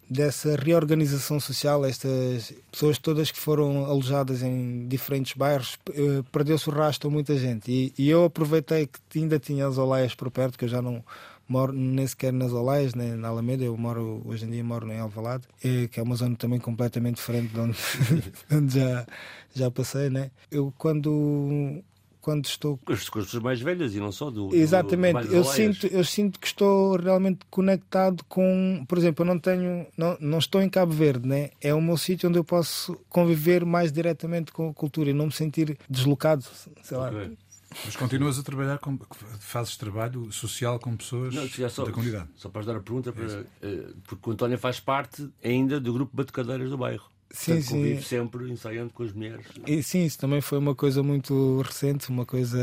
dessa 0.09 0.55
reorganização 0.55 1.39
social, 1.39 1.85
estas 1.85 2.53
pessoas 2.71 2.97
todas 2.97 3.31
que 3.31 3.39
foram 3.39 3.85
alojadas 3.85 4.41
em 4.41 4.87
diferentes 4.87 5.33
bairros, 5.33 5.77
eh, 5.89 6.23
perdeu-se 6.31 6.69
o 6.69 6.73
rastro 6.73 7.09
a 7.09 7.11
muita 7.11 7.37
gente. 7.37 7.71
E, 7.71 7.93
e 7.97 8.09
eu 8.09 8.25
aproveitei 8.25 8.89
que 9.09 9.19
ainda 9.19 9.39
tinha 9.39 9.67
as 9.67 9.77
Olaias 9.77 10.15
por 10.15 10.29
perto, 10.31 10.57
que 10.57 10.65
eu 10.65 10.69
já 10.69 10.81
não 10.81 11.03
moro 11.47 11.71
nem 11.73 12.05
sequer 12.05 12.33
nas 12.33 12.51
Olaias, 12.51 12.93
nem 12.93 13.15
na 13.15 13.29
Alameda, 13.29 13.63
eu 13.63 13.77
moro, 13.77 14.21
hoje 14.25 14.45
em 14.45 14.49
dia 14.49 14.63
moro 14.63 14.91
em 14.91 14.99
Alvalade, 14.99 15.47
eh, 15.63 15.87
que 15.87 15.99
é 15.99 16.03
uma 16.03 16.15
zona 16.15 16.35
também 16.35 16.59
completamente 16.59 17.17
diferente 17.17 17.53
de 17.53 17.59
onde, 17.59 17.77
de 17.77 18.33
onde 18.55 18.79
já, 18.79 19.05
já 19.53 19.71
passei, 19.71 20.09
né? 20.09 20.31
Eu 20.51 20.73
quando, 20.77 21.83
quando 22.19 22.45
estou 22.45 22.77
Com 22.83 22.91
as, 22.91 23.07
pessoas 23.07 23.43
mais 23.43 23.61
velhas 23.61 23.93
e 23.93 23.99
não 23.99 24.11
só 24.11 24.31
do. 24.31 24.53
Exatamente, 24.55 25.21
do, 25.21 25.27
do 25.27 25.35
eu 25.35 25.43
sinto, 25.43 25.85
eu 25.87 26.03
sinto 26.03 26.39
que 26.39 26.47
estou 26.47 26.95
realmente 26.97 27.39
conectado 27.51 28.23
com, 28.27 28.83
por 28.87 28.97
exemplo, 28.97 29.23
eu 29.23 29.27
não 29.27 29.39
tenho, 29.39 29.85
não, 29.95 30.17
não 30.19 30.39
estou 30.39 30.61
em 30.61 30.69
Cabo 30.69 30.91
Verde, 30.91 31.27
né? 31.27 31.51
É 31.61 31.73
o 31.73 31.81
meu 31.81 31.97
sítio 31.97 32.27
onde 32.27 32.39
eu 32.39 32.43
posso 32.43 32.97
conviver 33.09 33.63
mais 33.63 33.91
diretamente 33.91 34.51
com 34.51 34.69
a 34.69 34.73
cultura 34.73 35.11
e 35.11 35.13
não 35.13 35.27
me 35.27 35.31
sentir 35.31 35.77
deslocado, 35.87 36.43
sei 36.81 36.97
lá. 36.97 37.09
Ok. 37.09 37.37
Mas 37.83 37.95
continuas 37.95 38.39
a 38.39 38.43
trabalhar, 38.43 38.77
com, 38.79 38.97
fazes 39.39 39.75
trabalho 39.75 40.31
social 40.31 40.79
com 40.79 40.95
pessoas 40.95 41.33
Não, 41.35 41.69
só, 41.69 41.83
da 41.83 41.91
comunidade. 41.91 42.29
só 42.35 42.47
para 42.49 42.59
ajudar 42.61 42.77
a 42.77 42.81
pergunta, 42.81 43.11
para, 43.11 43.45
eh, 43.61 43.87
porque 44.07 44.29
o 44.29 44.33
António 44.33 44.57
faz 44.57 44.79
parte 44.79 45.29
ainda 45.43 45.79
do 45.79 45.91
grupo 45.91 46.15
Batucadeiras 46.15 46.69
do 46.69 46.77
bairro. 46.77 47.09
Sim, 47.31 47.55
Portanto, 47.55 47.69
convive 47.71 48.01
sim. 48.01 48.07
sempre 48.07 48.51
ensaiando 48.51 48.93
com 48.93 49.03
as 49.03 49.11
mulheres. 49.11 49.45
E 49.67 49.83
sim, 49.83 50.05
isso 50.05 50.17
também 50.17 50.39
foi 50.41 50.57
uma 50.57 50.73
coisa 50.75 51.03
muito 51.03 51.59
recente, 51.61 52.09
uma 52.09 52.25
coisa 52.25 52.57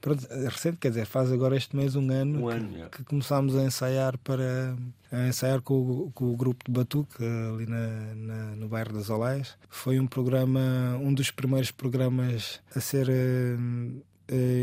pronto, 0.00 0.26
recente, 0.48 0.78
quer 0.78 0.88
dizer, 0.90 1.04
faz 1.04 1.30
agora 1.30 1.56
este 1.56 1.76
mês 1.76 1.94
um 1.96 2.08
ano, 2.10 2.46
Um 2.46 2.48
que, 2.48 2.54
ano, 2.56 2.84
é. 2.84 2.88
que 2.88 3.04
começámos 3.04 3.54
a 3.56 3.62
ensaiar 3.64 4.16
para 4.18 4.76
a 5.10 5.26
ensaiar 5.28 5.60
com, 5.60 5.74
o- 5.74 6.10
com 6.14 6.32
o 6.32 6.36
grupo 6.36 6.64
de 6.64 6.70
Batuque 6.72 7.16
ali 7.52 7.66
na, 7.66 8.14
na- 8.14 8.56
no 8.56 8.68
bairro 8.68 8.92
das 8.94 9.10
Olaias. 9.10 9.56
Foi 9.68 9.98
um 9.98 10.06
programa, 10.06 10.96
um 11.02 11.12
dos 11.12 11.30
primeiros 11.30 11.70
programas 11.70 12.60
a 12.74 12.80
ser 12.80 13.08
eh, 13.10 13.56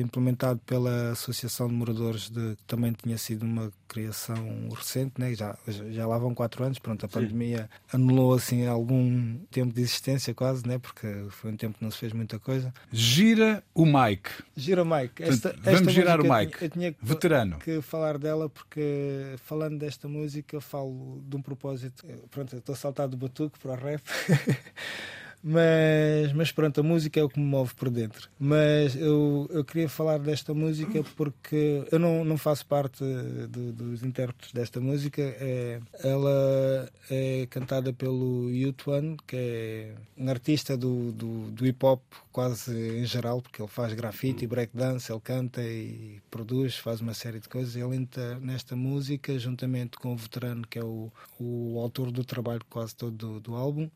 implementado 0.01 0.59
pela 0.65 1.11
Associação 1.11 1.67
de 1.67 1.73
Moradores 1.73 2.29
de, 2.29 2.55
que 2.55 2.63
também 2.67 2.91
tinha 2.93 3.17
sido 3.17 3.43
uma 3.43 3.71
criação 3.87 4.69
recente, 4.69 5.13
né? 5.19 5.33
já, 5.33 5.57
já 5.67 6.05
lá 6.07 6.17
vão 6.17 6.33
quatro 6.33 6.63
anos, 6.63 6.79
pronto, 6.79 7.05
a 7.05 7.09
pandemia 7.09 7.69
anulou 7.93 8.33
assim 8.33 8.65
algum 8.67 9.37
tempo 9.51 9.73
de 9.73 9.81
existência 9.81 10.33
quase, 10.33 10.67
né? 10.67 10.77
porque 10.77 11.07
foi 11.29 11.51
um 11.51 11.57
tempo 11.57 11.77
que 11.77 11.83
não 11.83 11.91
se 11.91 11.97
fez 11.97 12.13
muita 12.13 12.37
coisa. 12.39 12.73
Gira 12.91 13.63
o 13.73 13.85
Mike. 13.85 14.29
Gira 14.55 14.83
Mike. 14.85 15.23
Esta, 15.23 15.49
Portanto, 15.49 15.63
vamos 15.65 15.79
esta 15.81 15.91
girar 15.91 16.19
o 16.21 16.25
eu 16.25 16.33
Mike. 16.33 16.51
tinha- 16.57 16.65
Eu 16.65 16.69
tinha, 16.69 16.95
Veterano. 17.01 17.57
que 17.59 17.81
falar 17.81 18.17
dela 18.17 18.49
porque 18.49 19.35
falando 19.45 19.77
desta 19.79 20.07
música 20.07 20.59
falo 20.61 21.21
de 21.27 21.35
um 21.37 21.41
propósito. 21.41 22.05
Pronto, 22.29 22.53
eu 22.55 22.59
estou 22.59 22.75
saltado 22.75 23.15
do 23.15 23.17
batuque 23.17 23.57
para 23.59 23.71
o 23.71 23.75
rap. 23.75 24.01
Mas, 25.47 26.33
mas 26.33 26.51
pronto, 26.51 26.79
a 26.79 26.83
música 26.83 27.19
é 27.19 27.23
o 27.23 27.29
que 27.29 27.39
me 27.39 27.45
move 27.45 27.75
por 27.75 27.91
dentro. 27.91 28.27
Mas 28.39 28.95
eu, 28.95 29.47
eu 29.51 29.63
queria 29.63 29.87
falar 29.87 30.17
desta 30.17 30.55
música 30.55 31.03
porque 31.15 31.85
eu 31.91 31.99
não, 31.99 32.25
não 32.25 32.35
faço 32.35 32.65
parte 32.65 33.03
do- 33.03 33.71
dos 33.71 34.01
intérpretes 34.03 34.51
desta 34.51 34.81
música. 34.81 35.21
É, 35.21 35.79
ela 36.03 36.89
é 37.11 37.45
cantada 37.47 37.93
pelo 37.93 38.49
Yutuan, 38.49 39.15
que 39.27 39.35
é 39.35 39.95
um 40.17 40.27
artista 40.31 40.75
do, 40.75 41.11
do, 41.11 41.51
do 41.51 41.67
hip 41.67 41.85
hop 41.85 42.01
quase 42.31 42.75
em 42.97 43.05
geral, 43.05 43.39
porque 43.39 43.61
ele 43.61 43.69
faz 43.69 43.93
grafite 43.93 44.47
breakdance, 44.47 45.11
ele 45.11 45.21
canta 45.21 45.61
e 45.61 46.19
produz, 46.31 46.75
faz 46.75 47.01
uma 47.01 47.13
série 47.13 47.39
de 47.39 47.47
coisas. 47.47 47.75
Ele 47.75 47.95
entra 47.95 48.39
nesta 48.39 48.75
música 48.75 49.37
juntamente 49.37 49.97
com 49.99 50.11
o 50.11 50.17
veterano, 50.17 50.65
que 50.67 50.79
é 50.79 50.83
o, 50.83 51.11
o 51.39 51.79
autor 51.79 52.09
do 52.11 52.25
trabalho 52.25 52.61
quase 52.67 52.95
todo 52.95 53.15
do, 53.15 53.39
do 53.39 53.55
álbum. 53.55 53.87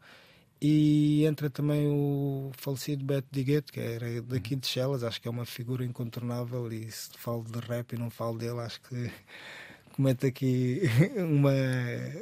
E 0.61 1.23
entra 1.25 1.49
também 1.49 1.87
o 1.87 2.51
falecido 2.57 3.05
Beto 3.05 3.27
Digueto, 3.31 3.71
que 3.71 3.79
era 3.79 4.21
daqui 4.21 4.55
de 4.57 4.67
Chelas, 4.67 5.03
acho 5.03 5.21
que 5.21 5.27
é 5.27 5.31
uma 5.31 5.45
figura 5.45 5.85
incontornável. 5.85 6.71
E 6.71 6.91
se 6.91 7.09
falo 7.17 7.43
de 7.43 7.59
rap 7.59 7.93
e 7.93 7.97
não 7.97 8.09
falo 8.09 8.37
dele, 8.37 8.59
acho 8.59 8.81
que 8.81 9.09
cometo 9.93 10.25
aqui 10.25 10.81
uma, 11.17 11.51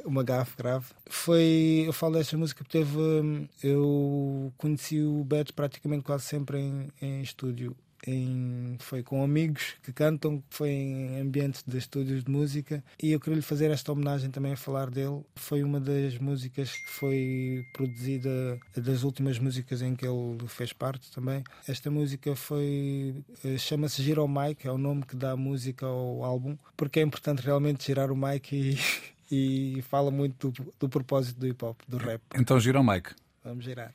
uma 0.04 0.22
gafe 0.22 0.56
grave. 0.56 0.86
Foi, 1.08 1.84
eu 1.86 1.92
falo 1.92 2.14
desta 2.14 2.36
música 2.38 2.62
porque 2.64 2.78
teve. 2.78 2.96
hum, 2.96 3.48
Eu 3.62 4.52
conheci 4.56 5.02
o 5.02 5.24
Beto 5.24 5.52
praticamente 5.54 6.04
quase 6.04 6.24
sempre 6.24 6.58
em, 6.60 6.88
em 7.00 7.22
estúdio. 7.22 7.76
Em, 8.06 8.76
foi 8.78 9.02
com 9.02 9.22
amigos 9.22 9.74
que 9.82 9.92
cantam, 9.92 10.42
foi 10.50 10.70
em 10.70 11.20
ambientes 11.20 11.64
de 11.66 11.76
estúdios 11.78 12.24
de 12.24 12.30
música 12.30 12.82
e 13.02 13.12
eu 13.12 13.20
queria 13.20 13.36
lhe 13.36 13.42
fazer 13.42 13.70
esta 13.70 13.92
homenagem 13.92 14.30
também 14.30 14.52
a 14.52 14.56
falar 14.56 14.90
dele. 14.90 15.22
Foi 15.34 15.62
uma 15.62 15.80
das 15.80 16.16
músicas 16.18 16.72
que 16.72 16.90
foi 16.90 17.66
produzida, 17.72 18.58
das 18.76 19.02
últimas 19.02 19.38
músicas 19.38 19.82
em 19.82 19.94
que 19.94 20.06
ele 20.06 20.38
fez 20.48 20.72
parte 20.72 21.10
também. 21.10 21.42
Esta 21.66 21.90
música 21.90 22.34
foi 22.36 23.16
eh, 23.44 23.58
chama-se 23.58 24.02
Gira 24.02 24.22
o 24.22 24.28
Mike, 24.28 24.66
é 24.66 24.70
o 24.70 24.78
nome 24.78 25.04
que 25.04 25.16
dá 25.16 25.32
a 25.32 25.36
música 25.36 25.86
ao 25.86 26.24
álbum, 26.24 26.56
porque 26.76 27.00
é 27.00 27.02
importante 27.02 27.42
realmente 27.42 27.84
girar 27.84 28.10
o 28.10 28.16
mic 28.16 28.52
e, 28.52 28.78
e 29.78 29.82
fala 29.82 30.10
muito 30.10 30.50
do, 30.50 30.74
do 30.78 30.88
propósito 30.88 31.38
do 31.38 31.46
hip 31.46 31.64
hop, 31.64 31.80
do 31.88 31.96
rap. 31.96 32.22
Então 32.34 32.58
gira 32.60 32.80
o 32.80 32.84
Mike. 32.84 33.10
Vamos 33.44 33.64
girar. 33.64 33.92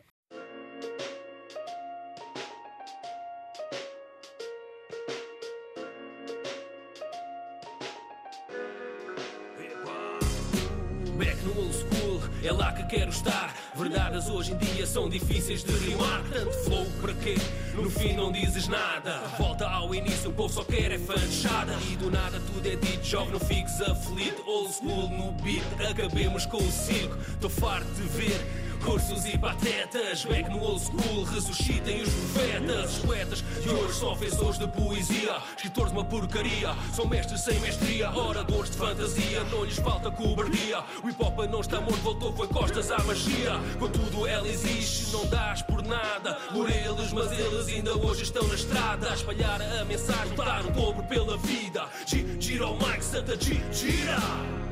Quero 12.94 13.10
estar. 13.10 13.54
Verdades 13.76 14.30
hoje 14.30 14.54
em 14.54 14.58
dia 14.58 14.86
são 14.86 15.10
difíceis 15.10 15.64
de 15.64 15.74
rimar. 15.74 16.22
Tanto 16.32 16.54
flow 16.64 16.86
para 17.02 17.14
quê? 17.16 17.36
No 17.74 17.90
fim 17.90 18.14
não 18.14 18.32
dizes 18.32 18.68
nada. 18.68 19.18
Volta 19.38 19.68
ao 19.68 19.96
início, 19.96 20.30
o 20.30 20.34
povo 20.34 20.54
só 20.54 20.64
quer 20.64 20.92
é 20.92 21.00
fanchada. 21.00 21.74
E 21.92 21.96
do 21.96 22.12
nada 22.12 22.40
tudo 22.54 22.68
é 22.68 22.76
dito, 22.76 23.04
jovem, 23.04 23.34
não 23.34 23.40
fiques 23.40 23.82
aflito. 23.82 24.44
Old 24.46 24.72
school 24.74 25.10
no 25.10 25.32
beat, 25.42 25.64
acabemos 25.90 26.46
com 26.46 26.58
o 26.58 26.72
circo. 26.72 27.18
Tô 27.42 27.50
farto 27.50 27.90
de 27.96 28.04
ver. 28.10 28.63
Ursos 29.04 29.26
e 29.26 29.38
patetas, 29.38 30.24
back 30.24 30.50
no 30.50 30.62
old 30.64 30.82
school, 30.82 31.24
ressuscitem 31.26 32.02
os 32.04 32.10
profetas. 32.10 32.94
Os 32.98 33.00
poetas 33.00 33.44
de 33.62 33.70
hoje 33.70 33.94
são 34.00 34.12
ofensores 34.14 34.58
de 34.58 34.68
poesia, 34.68 35.38
escritores 35.58 35.92
de 35.92 35.98
uma 35.98 36.06
porcaria, 36.06 36.74
são 36.96 37.06
mestres 37.06 37.42
sem 37.42 37.60
mestria, 37.60 38.10
oradores 38.12 38.70
de 38.72 38.78
fantasia, 38.78 39.44
não 39.52 39.66
lhes 39.66 39.76
falta 39.78 40.10
cobardia. 40.10 40.80
O 41.04 41.10
hip 41.10 41.22
hop 41.22 41.38
não 41.50 41.60
está 41.60 41.82
morto, 41.82 41.98
voltou, 42.02 42.34
foi 42.34 42.48
costas 42.48 42.92
à 42.92 43.04
magia. 43.04 43.60
Contudo, 43.78 44.26
ela 44.26 44.48
existe, 44.48 45.12
não 45.12 45.26
dás 45.28 45.62
por 45.64 45.84
nada 45.84 46.36
por 46.54 46.70
eles, 46.70 47.12
mas 47.12 47.30
eles 47.38 47.68
ainda 47.68 47.98
hoje 47.98 48.24
estão 48.24 48.48
na 48.48 48.54
estrada 48.56 49.12
a 49.12 49.16
espalhar 49.16 49.62
a 49.62 49.84
mensagem, 49.84 50.34
dar 50.36 50.66
o 50.66 50.72
dobro 50.72 51.04
pela 51.08 51.36
vida. 51.40 51.86
Gi- 52.06 52.38
Gira 52.40 52.68
o 52.68 52.76
mic, 52.78 53.04
Santa 53.04 53.36
Gi- 53.36 53.62
gira. 53.72 54.18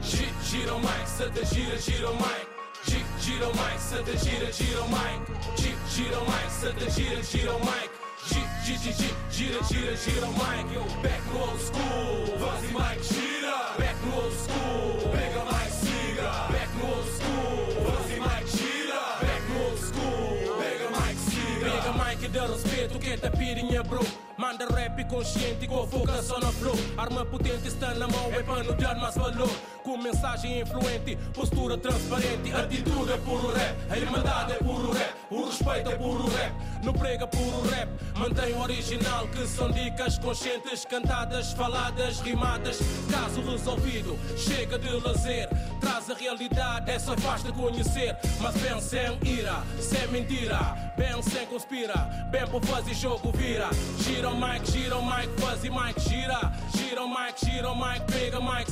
Gi- 0.01 0.32
Gira 0.49 0.73
o 0.75 0.79
mic, 0.79 1.09
Santa 1.09 1.45
gira, 1.45 1.77
gira 1.77 2.09
o 2.09 2.15
mic. 2.15 2.51
Gi- 2.86 3.05
Gira 3.19 3.47
o 3.47 3.53
mic, 3.53 3.79
Santa 3.79 4.17
gira, 4.17 4.51
gira 4.51 4.82
o 4.84 4.88
mic. 4.89 5.21
Gi- 5.57 5.77
Gira 5.89 6.19
o 6.19 6.25
mic, 6.25 6.51
Santa 6.51 6.89
gira, 6.89 7.21
gira 7.23 7.55
o 7.55 7.59
mic. 7.59 7.89
Gi- 8.27 8.47
gi- 8.65 8.77
gi- 8.77 8.93
gi- 8.93 9.15
Gira, 9.32 9.59
gira, 9.63 9.95
gira 9.95 10.25
o 10.27 10.32
mic. 10.34 11.01
Back 11.01 11.21
no 11.34 11.39
old 11.41 11.59
school. 11.61 12.38
Voz 12.39 12.63
e 12.63 12.73
mic, 12.73 13.03
gira. 13.13 13.75
Back 13.77 14.05
no 14.05 14.15
old 14.15 14.36
school. 14.36 15.11
Pega 15.11 15.43
mic, 15.45 15.71
siga. 15.82 16.29
Back 16.51 16.71
no 16.77 16.88
old 16.95 17.09
school. 17.17 17.84
Voz 17.86 18.11
e 18.11 18.19
mic, 18.19 18.45
gira. 18.57 19.01
Back 19.21 19.43
no 19.49 19.63
old 19.65 19.79
school. 19.79 20.57
Pega 20.61 20.89
mic, 20.89 21.17
siga. 21.19 21.71
Pega 21.71 21.91
mic 22.03 22.23
e 22.23 22.27
dá 22.27 22.45
respeito, 22.47 22.99
que 22.99 23.09
é 23.09 23.17
tapirinha, 23.17 23.84
bro. 23.84 24.05
Manda 24.38 24.65
rap 24.67 25.03
consciente 25.05 25.67
com 25.67 25.88
focação 25.88 26.39
na 26.39 26.51
flow. 26.51 26.75
Arma 26.97 27.25
potente 27.25 27.67
está 27.67 27.93
na 27.93 28.07
mão, 28.07 28.32
é 28.34 28.41
para 28.43 28.63
nos 28.63 28.75
dar 28.77 28.95
mais 28.95 29.15
valor. 29.15 29.49
Com 29.84 29.97
mensagem 29.97 30.61
influente, 30.61 31.17
postura 31.34 31.75
transparente, 31.77 32.53
atitude 32.53 33.13
é 33.13 33.17
puro 33.17 33.51
rap. 33.51 33.75
A 33.89 33.97
irmandade 33.97 34.53
é 34.53 34.55
puro 34.55 34.91
rap, 34.91 35.13
o 35.29 35.45
respeito 35.45 35.89
é 35.89 35.95
puro 35.95 36.27
rap. 36.27 36.53
Não 36.84 36.93
prega 36.93 37.27
puro 37.27 37.61
rap, 37.69 37.89
mantém 38.15 38.53
o 38.53 38.61
original, 38.61 39.27
que 39.27 39.45
são 39.47 39.71
dicas 39.71 40.17
conscientes, 40.19 40.86
cantadas, 40.86 41.53
faladas, 41.53 42.19
rimadas. 42.21 42.79
Caso 43.11 43.41
resolvido, 43.41 44.17
chega 44.38 44.77
de 44.77 44.89
lazer. 44.99 45.49
Traz 45.79 46.09
a 46.09 46.13
realidade, 46.13 46.91
é 46.91 46.99
só 46.99 47.17
faz 47.17 47.43
de 47.43 47.51
conhecer. 47.51 48.15
Mas 48.39 48.55
bem 48.57 48.79
sem 48.79 49.19
ira, 49.23 49.63
sem 49.79 50.07
mentira. 50.07 50.91
Bem 50.97 51.21
sem 51.23 51.45
conspira, 51.47 51.95
bem 52.29 52.45
por 52.47 52.63
fazer 52.65 52.93
jogo 52.93 53.32
vira. 53.32 53.69
Gira 53.99 54.29
o 54.29 54.36
mic, 54.36 54.71
gira 54.71 54.97
o 54.97 55.05
mic, 55.05 55.29
e 55.63 55.69
mic 55.69 55.99
gira. 56.01 56.51
Gira 56.75 57.03
o 57.03 57.07
mic, 57.07 57.45
gira 57.45 57.71
o 57.71 57.75
mic, 57.75 58.11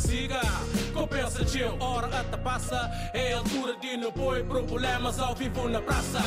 siga. 0.09 0.41
Compensa 0.93 1.45
chill, 1.45 1.77
hora 1.79 2.07
até 2.07 2.37
passa. 2.37 2.89
É 3.13 3.33
a 3.33 3.37
altura 3.37 3.75
de 3.79 3.97
não 3.97 4.11
pôr 4.11 4.43
problemas 4.45 5.19
ao 5.19 5.35
vivo 5.35 5.67
na 5.69 5.81
praça. 5.81 6.19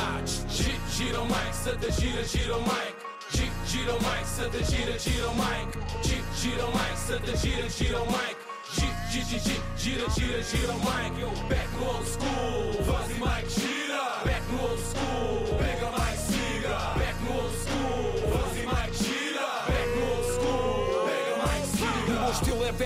Gi- 0.48 0.80
Gira 0.96 1.20
o 1.20 1.26
mic, 1.26 1.52
senta, 1.54 1.90
gira, 1.90 2.24
gira 2.24 2.56
o 2.56 2.62
mic. 2.62 2.94
Gi- 3.34 3.52
Gira 3.66 3.92
o 3.94 3.98
mic, 4.02 4.26
senta, 4.26 4.64
gira, 4.64 4.98
gira 4.98 5.28
o 5.28 5.34
mic. 5.34 5.78
Gi- 6.06 6.24
Gira 6.40 6.64
o 6.66 6.70
mic, 6.72 6.96
senta, 6.96 7.36
gira, 7.36 7.68
gira 7.68 8.02
o 8.02 8.06
mic. 8.06 8.36
Gi- 8.74 8.94
gi- 9.10 9.24
gi- 9.24 9.40
gi- 9.40 9.62
Gira, 9.76 10.08
gira, 10.10 10.42
gira 10.42 10.72
o 10.72 10.78
mic. 10.78 11.48
Back 11.48 11.68
no 11.78 11.86
old 11.96 12.06
school. 12.08 12.84
Voz 12.84 13.10
e 13.10 13.14
mic, 13.14 13.50
gira. 13.60 14.02
Back 14.24 14.42
no 14.52 14.62
old 14.68 14.80
school. 14.82 15.51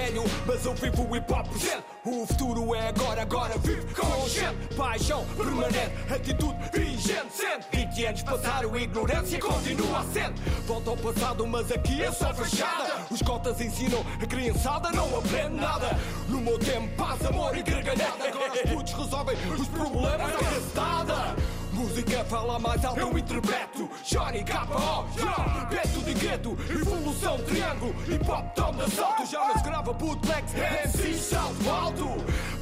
Velho, 0.07 0.25
mas 0.47 0.65
eu 0.65 0.75
vivo 0.75 1.09
o 1.09 1.17
hip 1.17 1.33
hop 1.33 1.47
presente. 1.49 1.85
O 2.05 2.27
futuro 2.27 2.75
é 2.75 2.89
agora, 2.89 3.23
agora 3.23 3.59
vive 3.59 3.95
consciente. 3.95 4.75
Paixão 4.77 5.25
permanente, 5.37 5.93
atitude 6.13 6.57
vigente. 6.73 7.33
Sente 7.33 7.67
20 7.73 8.07
anos 8.07 8.23
passaram, 8.23 8.77
ignorância 8.77 9.39
continua 9.41 9.99
assente. 10.01 10.41
Volta 10.67 10.91
ao 10.91 10.97
passado, 10.97 11.47
mas 11.47 11.73
aqui 11.73 12.03
é 12.03 12.13
só 12.13 12.33
fachada. 12.33 13.07
Os 13.11 13.23
cotas 13.23 13.61
ensinam, 13.61 14.05
a 14.23 14.27
criançada 14.27 14.91
não 14.93 15.19
aprende 15.19 15.57
nada. 15.57 15.99
No 16.29 16.41
meu 16.41 16.59
tempo, 16.59 16.89
paz, 16.97 17.25
amor 17.27 17.57
e 17.57 17.63
gargalhada. 17.63 18.29
Agora 18.29 18.53
os 18.53 18.71
putos 18.71 18.93
resolvem 18.93 19.37
os 19.59 19.69
problemas 19.69 20.35
à 20.35 20.51
gastada. 20.51 21.37
Música 21.77 22.25
fala 22.25 22.59
mais 22.59 22.83
alto, 22.85 22.99
eu 23.01 23.19
interpreto. 23.19 23.89
Johnny 24.05 24.43
K.O. 24.45 25.07
Yeah. 25.19 25.67
Beto 25.71 26.01
de 26.01 26.15
gueto, 26.15 26.57
evolução 26.71 27.37
triângulo. 27.39 27.95
Hip 28.09 28.31
hop 28.31 28.55
toma 28.55 28.85
assalto, 28.85 29.27
já 29.27 29.47
não 29.47 29.59
se 29.59 29.63
grava 29.65 29.93
bootlegs. 29.93 30.55
MC 30.55 31.15
salto 31.19 31.69
alto. 31.71 32.09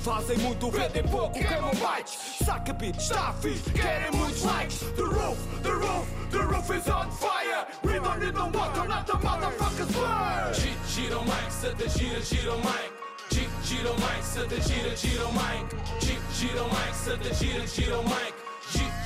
Fazem 0.02 0.36
muito, 0.38 0.70
vendem 0.70 1.02
pouco, 1.04 1.32
queimam 1.32 1.70
bytes. 1.74 2.18
Saca 2.44 2.72
beat, 2.72 2.96
está 2.98 3.32
fixe, 3.34 3.70
querem 3.70 4.10
muitos 4.12 4.42
likes. 4.42 4.78
The 4.96 5.02
roof, 5.02 5.38
the 5.62 5.70
roof, 5.70 6.06
the 6.30 6.38
roof 6.38 6.70
is 6.70 6.86
on 6.88 7.10
fire. 7.12 7.66
We 7.84 8.00
don't 8.00 8.18
need 8.18 8.34
no 8.34 8.46
water, 8.46 8.86
let 8.88 9.06
the 9.06 9.12
motherfuckers 9.14 9.92
burn. 9.92 10.54
Gi- 10.54 10.74
Gira 10.88 11.18
o 11.18 11.24
mic, 11.24 11.88
gira, 11.88 12.20
gira 12.20 12.52
o 12.52 12.58
mic. 12.58 12.92
Gi- 13.30 13.48
Gira 13.62 13.90
o 13.90 13.94
mic, 13.94 14.62
gira, 14.62 14.96
gira 14.96 15.26
o 15.26 15.32
mic. 15.32 16.00
Gi- 16.00 16.20
Gira 16.34 16.62
o 16.62 16.68
mic, 16.68 17.34
gira, 17.38 17.66
gira 17.66 17.98
o 18.00 18.02
mic. 18.02 18.43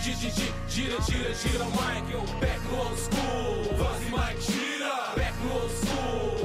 Gi- 0.09 0.15
gi- 0.15 0.31
gi- 0.31 0.31
gi- 0.31 0.53
Gira, 0.69 0.99
gira, 1.07 1.31
gira 1.35 1.65
o 1.65 1.71
mic. 1.71 2.11
Yo, 2.11 2.21
back 2.41 2.61
no 2.71 2.81
old 2.81 2.99
school. 2.99 3.77
Voz 3.77 4.01
e 4.01 4.09
mic, 4.09 4.41
gira. 4.41 5.13
Back 5.15 5.35
no 5.45 5.53
old 5.61 5.71
school. 5.71 6.38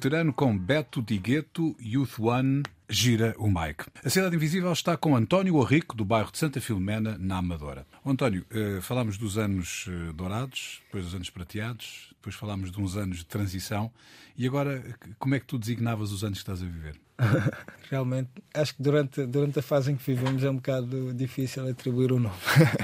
Veterano 0.00 0.32
com 0.32 0.56
Beto 0.56 1.02
Digueto, 1.02 1.76
Youth 1.78 2.18
One, 2.18 2.62
gira 2.88 3.34
o 3.36 3.48
mic. 3.48 3.84
A 4.02 4.08
Cidade 4.08 4.34
Invisível 4.34 4.72
está 4.72 4.96
com 4.96 5.14
António 5.14 5.56
Orrico, 5.56 5.94
do 5.94 6.06
bairro 6.06 6.32
de 6.32 6.38
Santa 6.38 6.58
Filomena, 6.58 7.18
na 7.20 7.36
Amadora. 7.36 7.86
António, 8.04 8.46
eh, 8.50 8.78
falámos 8.80 9.18
dos 9.18 9.36
anos 9.36 9.84
eh, 9.90 10.14
dourados, 10.14 10.80
depois 10.86 11.04
dos 11.04 11.14
anos 11.14 11.28
prateados, 11.28 12.14
depois 12.14 12.34
falámos 12.34 12.72
de 12.72 12.80
uns 12.80 12.96
anos 12.96 13.18
de 13.18 13.26
transição. 13.26 13.92
E 14.38 14.46
agora, 14.46 14.82
como 15.18 15.34
é 15.34 15.38
que 15.38 15.44
tu 15.44 15.58
designavas 15.58 16.12
os 16.12 16.24
anos 16.24 16.38
que 16.38 16.50
estás 16.50 16.62
a 16.62 16.64
viver? 16.64 16.98
Realmente, 17.90 18.30
acho 18.54 18.74
que 18.76 18.82
durante, 18.82 19.26
durante 19.26 19.58
a 19.58 19.62
fase 19.62 19.92
em 19.92 19.96
que 19.96 20.14
vivemos 20.14 20.42
é 20.42 20.48
um 20.48 20.56
bocado 20.56 21.12
difícil 21.12 21.68
atribuir 21.68 22.10
o 22.10 22.18
nome. 22.18 22.34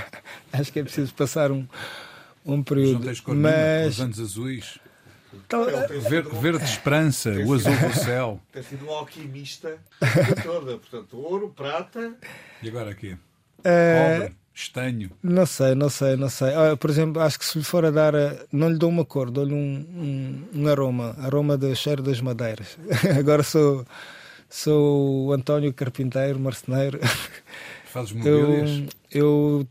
acho 0.53 0.71
que 0.71 0.81
é 0.81 0.83
preciso 0.83 1.14
passar 1.14 1.51
um, 1.51 1.67
um 2.45 2.62
período. 2.62 3.07
nenhuma, 3.07 3.49
Mas 3.49 3.95
os 3.95 4.01
anos 4.03 4.21
azuis, 4.21 4.79
Tal- 5.49 5.68
Ele 5.68 5.82
tem 5.89 6.01
ver- 6.01 6.24
sido 6.24 6.37
um- 6.37 6.41
verde 6.41 6.64
esperança, 6.64 7.30
o 7.30 7.55
azul 7.55 7.76
do 7.76 7.93
céu. 7.99 8.41
tem 8.53 8.62
sido 8.62 8.87
um 8.87 8.91
alquimista 8.91 9.76
toda. 10.43 10.78
Portanto, 10.78 11.16
ouro, 11.18 11.53
prata. 11.57 12.14
E 12.62 12.68
agora 12.68 12.91
aqui? 12.91 13.16
eh, 13.64 14.18
Cobre, 14.18 14.37
estanho. 14.55 15.11
Não 15.22 15.45
sei, 15.47 15.74
não 15.74 15.89
sei, 15.91 16.16
não 16.16 16.28
sei. 16.28 16.55
Olha, 16.55 16.76
por 16.76 16.89
exemplo, 16.91 17.20
acho 17.22 17.39
que 17.39 17.45
se 17.45 17.59
lhe 17.59 17.64
for 17.64 17.84
a 17.84 17.91
dar, 17.91 18.14
a- 18.14 18.37
não 18.53 18.68
lhe 18.70 18.78
dou 18.78 18.89
uma 18.89 19.05
cor, 19.05 19.30
dou-lhe 19.30 19.53
um, 19.55 19.87
um, 20.55 20.61
um 20.62 20.68
aroma, 20.68 21.14
aroma 21.18 21.57
do 21.57 21.74
cheiro 21.76 22.03
das 22.03 22.20
madeiras. 22.20 22.76
Agora 23.18 23.43
sou, 23.43 23.84
sou 24.49 25.26
o 25.26 25.32
António 25.32 25.72
Carpinteiro, 25.72 26.39
marceneiro. 26.39 27.01
Fazes 27.93 28.12
mobílias. 28.12 28.70
eu 28.70 28.87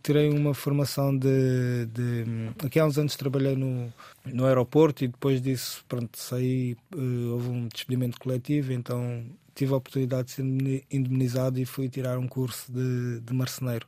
tirei 0.01 0.29
uma 0.29 0.53
formação 0.53 1.17
de, 1.17 1.85
de. 1.87 2.25
Aqui 2.65 2.79
há 2.79 2.85
uns 2.85 2.97
anos 2.97 3.15
trabalhei 3.15 3.55
no, 3.55 3.93
no 4.25 4.45
aeroporto 4.45 5.03
e 5.03 5.07
depois 5.07 5.41
disso, 5.41 5.83
pronto, 5.87 6.17
saí. 6.17 6.75
eh, 6.93 6.97
houve 7.31 7.49
um 7.49 7.67
despedimento 7.67 8.19
coletivo, 8.19 8.73
então 8.73 9.25
tive 9.53 9.73
a 9.73 9.77
oportunidade 9.77 10.27
de 10.27 10.31
ser 10.33 10.43
indemnizado 10.91 11.59
e 11.59 11.65
fui 11.65 11.89
tirar 11.89 12.17
um 12.17 12.27
curso 12.27 12.71
de, 12.71 13.21
de 13.21 13.33
marceneiro. 13.33 13.85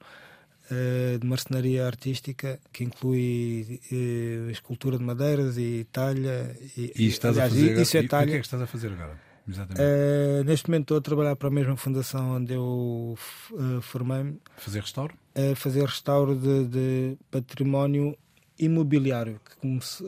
uh, 0.71 1.19
de 1.19 1.25
marcenaria 1.25 1.85
artística 1.85 2.59
que 2.71 2.83
inclui 2.83 3.79
uh, 3.91 4.49
escultura 4.51 4.97
de 4.97 5.03
madeiras 5.03 5.57
e 5.57 5.85
talha. 5.91 6.55
E, 6.75 6.93
e 6.95 7.07
estás 7.07 7.37
aliás, 7.37 7.53
a 7.53 7.55
fazer 7.55 7.81
isso 7.81 7.97
é 7.97 8.03
talha. 8.03 8.25
o 8.25 8.29
que 8.29 8.35
é 8.35 8.39
que 8.39 8.45
estás 8.45 8.61
a 8.61 8.67
fazer 8.67 8.91
agora? 8.93 9.27
Uh, 9.49 10.43
neste 10.43 10.69
momento 10.69 10.83
estou 10.83 10.97
a 10.97 11.01
trabalhar 11.01 11.35
para 11.37 11.47
a 11.47 11.51
mesma 11.51 11.77
fundação 11.77 12.35
onde 12.35 12.53
eu 12.53 13.17
uh, 13.53 13.81
formei-me. 13.81 14.41
Fazer 14.57 14.81
restauro? 14.81 15.15
Uh, 15.37 15.55
fazer 15.55 15.85
restauro 15.85 16.35
de, 16.35 16.65
de 16.65 17.17
património 17.29 18.17
imobiliário, 18.57 19.39
que 19.61 19.85
se, 19.85 20.03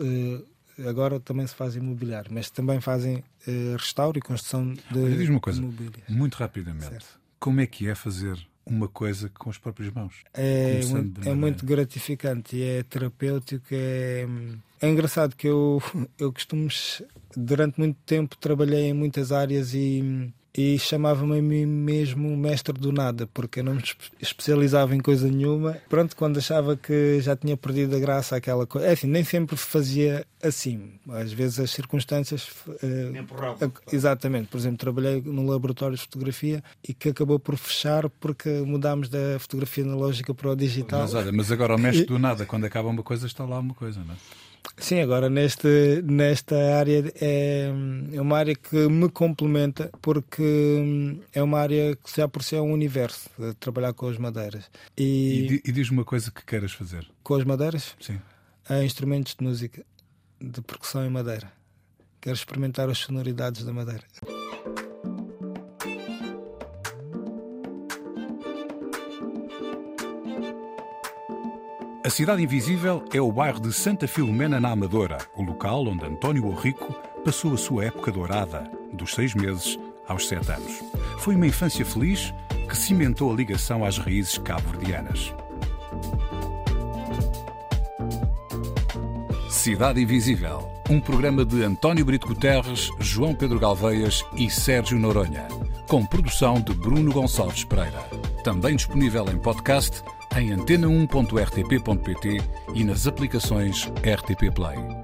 agora 0.88 1.19
também 1.19 1.45
se 1.45 1.53
faz 1.53 1.75
imobiliário, 1.75 2.32
mas 2.34 2.49
também 2.49 2.82
fazem 2.82 3.23
restauro 3.77 4.17
e 4.17 4.21
construção 4.21 4.73
de 4.73 4.99
Olha, 4.99 5.15
diz 5.15 5.30
uma 5.30 5.39
coisa, 5.39 5.61
muito 6.07 6.36
rapidamente, 6.36 6.86
certo. 6.86 7.19
como 7.39 7.61
é 7.61 7.67
que 7.67 7.88
é 7.88 7.93
fazer 7.93 8.38
uma 8.69 8.88
coisa 8.88 9.30
com 9.30 9.49
as 9.49 9.57
próprias 9.57 9.91
mãos. 9.91 10.23
É, 10.34 10.80
muito, 10.86 11.30
é 11.30 11.34
muito 11.34 11.65
gratificante 11.65 12.55
e 12.55 12.63
é 12.63 12.84
terapêutico. 12.84 13.65
É, 13.71 14.27
é 14.82 14.89
engraçado 14.89 15.36
que 15.36 15.47
eu, 15.47 15.82
eu 16.17 16.32
costumo, 16.32 16.67
durante 17.36 17.80
muito 17.80 17.97
tempo, 18.05 18.38
trabalhei 18.38 18.89
em 18.89 18.93
muitas 18.93 19.32
áreas 19.32 19.73
e 19.73 20.32
e 20.60 20.78
chamava-me 20.78 21.39
a 21.39 21.41
mim 21.41 21.66
mesmo 21.66 22.36
mestre 22.36 22.74
do 22.74 22.91
nada, 22.91 23.26
porque 23.28 23.62
eu 23.62 23.64
não 23.64 23.76
me 23.76 23.84
especializava 24.20 24.93
em 24.93 24.99
coisa 24.99 25.26
nenhuma. 25.30 25.78
Pronto, 25.88 26.18
quando 26.18 26.38
achava 26.38 26.76
que 26.76 27.22
já 27.22 27.34
tinha 27.34 27.55
perdido 27.55 27.95
a 27.95 27.99
graça 27.99 28.36
aquela 28.36 28.68
coisa. 28.68 28.86
É 28.86 28.91
assim, 28.91 29.07
nem 29.07 29.24
sempre 29.24 29.55
fazia 29.55 30.28
assim. 30.43 30.99
Às 31.12 31.32
vezes 31.32 31.62
as 31.62 31.72
circunstâncias. 31.72 32.49
Uh, 32.68 33.72
exatamente. 33.89 34.49
Por 34.49 34.57
exemplo, 34.57 34.78
trabalhei 34.80 35.22
num 35.22 35.47
laboratório 35.47 35.95
de 35.95 36.01
fotografia 36.01 36.62
e 36.86 36.93
que 36.93 37.07
acabou 37.07 37.39
por 37.39 37.55
fechar 37.55 38.10
porque 38.10 38.49
mudámos 38.49 39.07
da 39.07 39.39
fotografia 39.39 39.86
analógica 39.86 40.34
para 40.34 40.51
o 40.51 40.55
digital. 40.57 40.99
Mas 40.99 41.14
olha, 41.14 41.32
mas 41.32 41.49
agora 41.53 41.74
o 41.74 41.80
mestre 41.80 42.05
do 42.05 42.20
nada, 42.20 42.45
quando 42.45 42.66
acaba 42.66 42.89
uma 42.89 43.01
coisa, 43.01 43.28
está 43.28 43.45
lá 43.45 43.60
uma 43.60 43.74
coisa, 43.74 44.01
não 44.05 44.14
é? 44.14 44.18
Sim, 44.80 45.01
agora 45.01 45.30
neste, 45.30 46.01
nesta 46.03 46.55
área 46.77 47.11
é, 47.19 47.69
é 48.13 48.21
uma 48.21 48.38
área 48.38 48.55
que 48.55 48.88
me 48.88 49.09
complementa 49.09 49.89
porque 50.01 51.23
é 51.34 51.43
uma 51.43 51.59
área 51.59 51.95
que 51.95 52.15
já 52.15 52.27
por 52.27 52.43
si 52.43 52.55
é 52.55 52.61
um 52.61 52.71
universo, 52.71 53.30
trabalhar 53.59 53.93
com 53.93 54.07
as 54.07 54.17
madeiras. 54.17 54.69
E, 54.97 55.61
e, 55.65 55.69
e 55.69 55.71
diz 55.71 55.89
uma 55.89 56.05
coisa 56.05 56.32
que 56.32 56.43
queiras 56.45 56.71
fazer. 56.71 57.05
Com 57.23 57.36
as 57.36 57.43
madeiras? 57.43 57.95
Sim. 57.99 58.19
Há 58.67 58.84
instrumentos 58.84 59.36
de 59.36 59.43
música, 59.43 59.86
de 60.39 60.61
percussão 60.61 61.05
em 61.05 61.09
madeira. 61.09 61.51
Quero 62.21 62.36
experimentar 62.36 62.89
as 62.89 62.97
sonoridades 62.99 63.63
da 63.63 63.73
madeira. 63.73 64.03
A 72.10 72.12
Cidade 72.12 72.41
Invisível 72.41 73.05
é 73.14 73.22
o 73.22 73.32
bairro 73.32 73.60
de 73.60 73.72
Santa 73.72 74.07
Filomena 74.07 74.60
na 74.60 74.72
Amadora, 74.72 75.20
o 75.36 75.43
local 75.43 75.86
onde 75.86 76.03
António 76.03 76.47
Orrico 76.47 76.91
passou 77.24 77.53
a 77.53 77.57
sua 77.57 77.86
época 77.86 78.12
dourada, 78.12 78.64
dos 78.91 79.14
seis 79.14 79.36
meses 79.36 79.78
aos 80.07 80.28
sete 80.28 80.51
anos. 80.51 80.82
Foi 81.20 81.36
uma 81.36 81.45
infância 81.45 81.86
feliz 81.86 82.34
que 82.68 82.76
cimentou 82.76 83.32
a 83.32 83.36
ligação 83.36 83.86
às 83.86 83.99
raízes 83.99 84.39
cabo-verdianas. 84.39 85.36
Cidade 89.47 90.01
Invisível, 90.01 90.68
um 90.89 90.99
programa 90.99 91.45
de 91.45 91.64
António 91.64 92.05
Brito 92.05 92.26
Guterres, 92.26 92.89
João 92.99 93.36
Pedro 93.36 93.60
Galveias 93.60 94.26
e 94.36 94.49
Sérgio 94.49 94.97
Noronha, 94.97 95.47
com 95.88 96.03
produção 96.03 96.60
de 96.60 96.74
Bruno 96.74 97.14
Gonçalves 97.14 97.64
Pereira. 97.64 98.01
Também 98.43 98.76
disponível 98.76 99.28
em 99.30 99.38
podcast 99.38 100.01
em 100.38 100.49
antena1.rtp.pt 100.51 102.38
e 102.73 102.84
nas 102.84 103.07
aplicações 103.07 103.91
RTP 104.03 104.53
Play. 104.53 104.99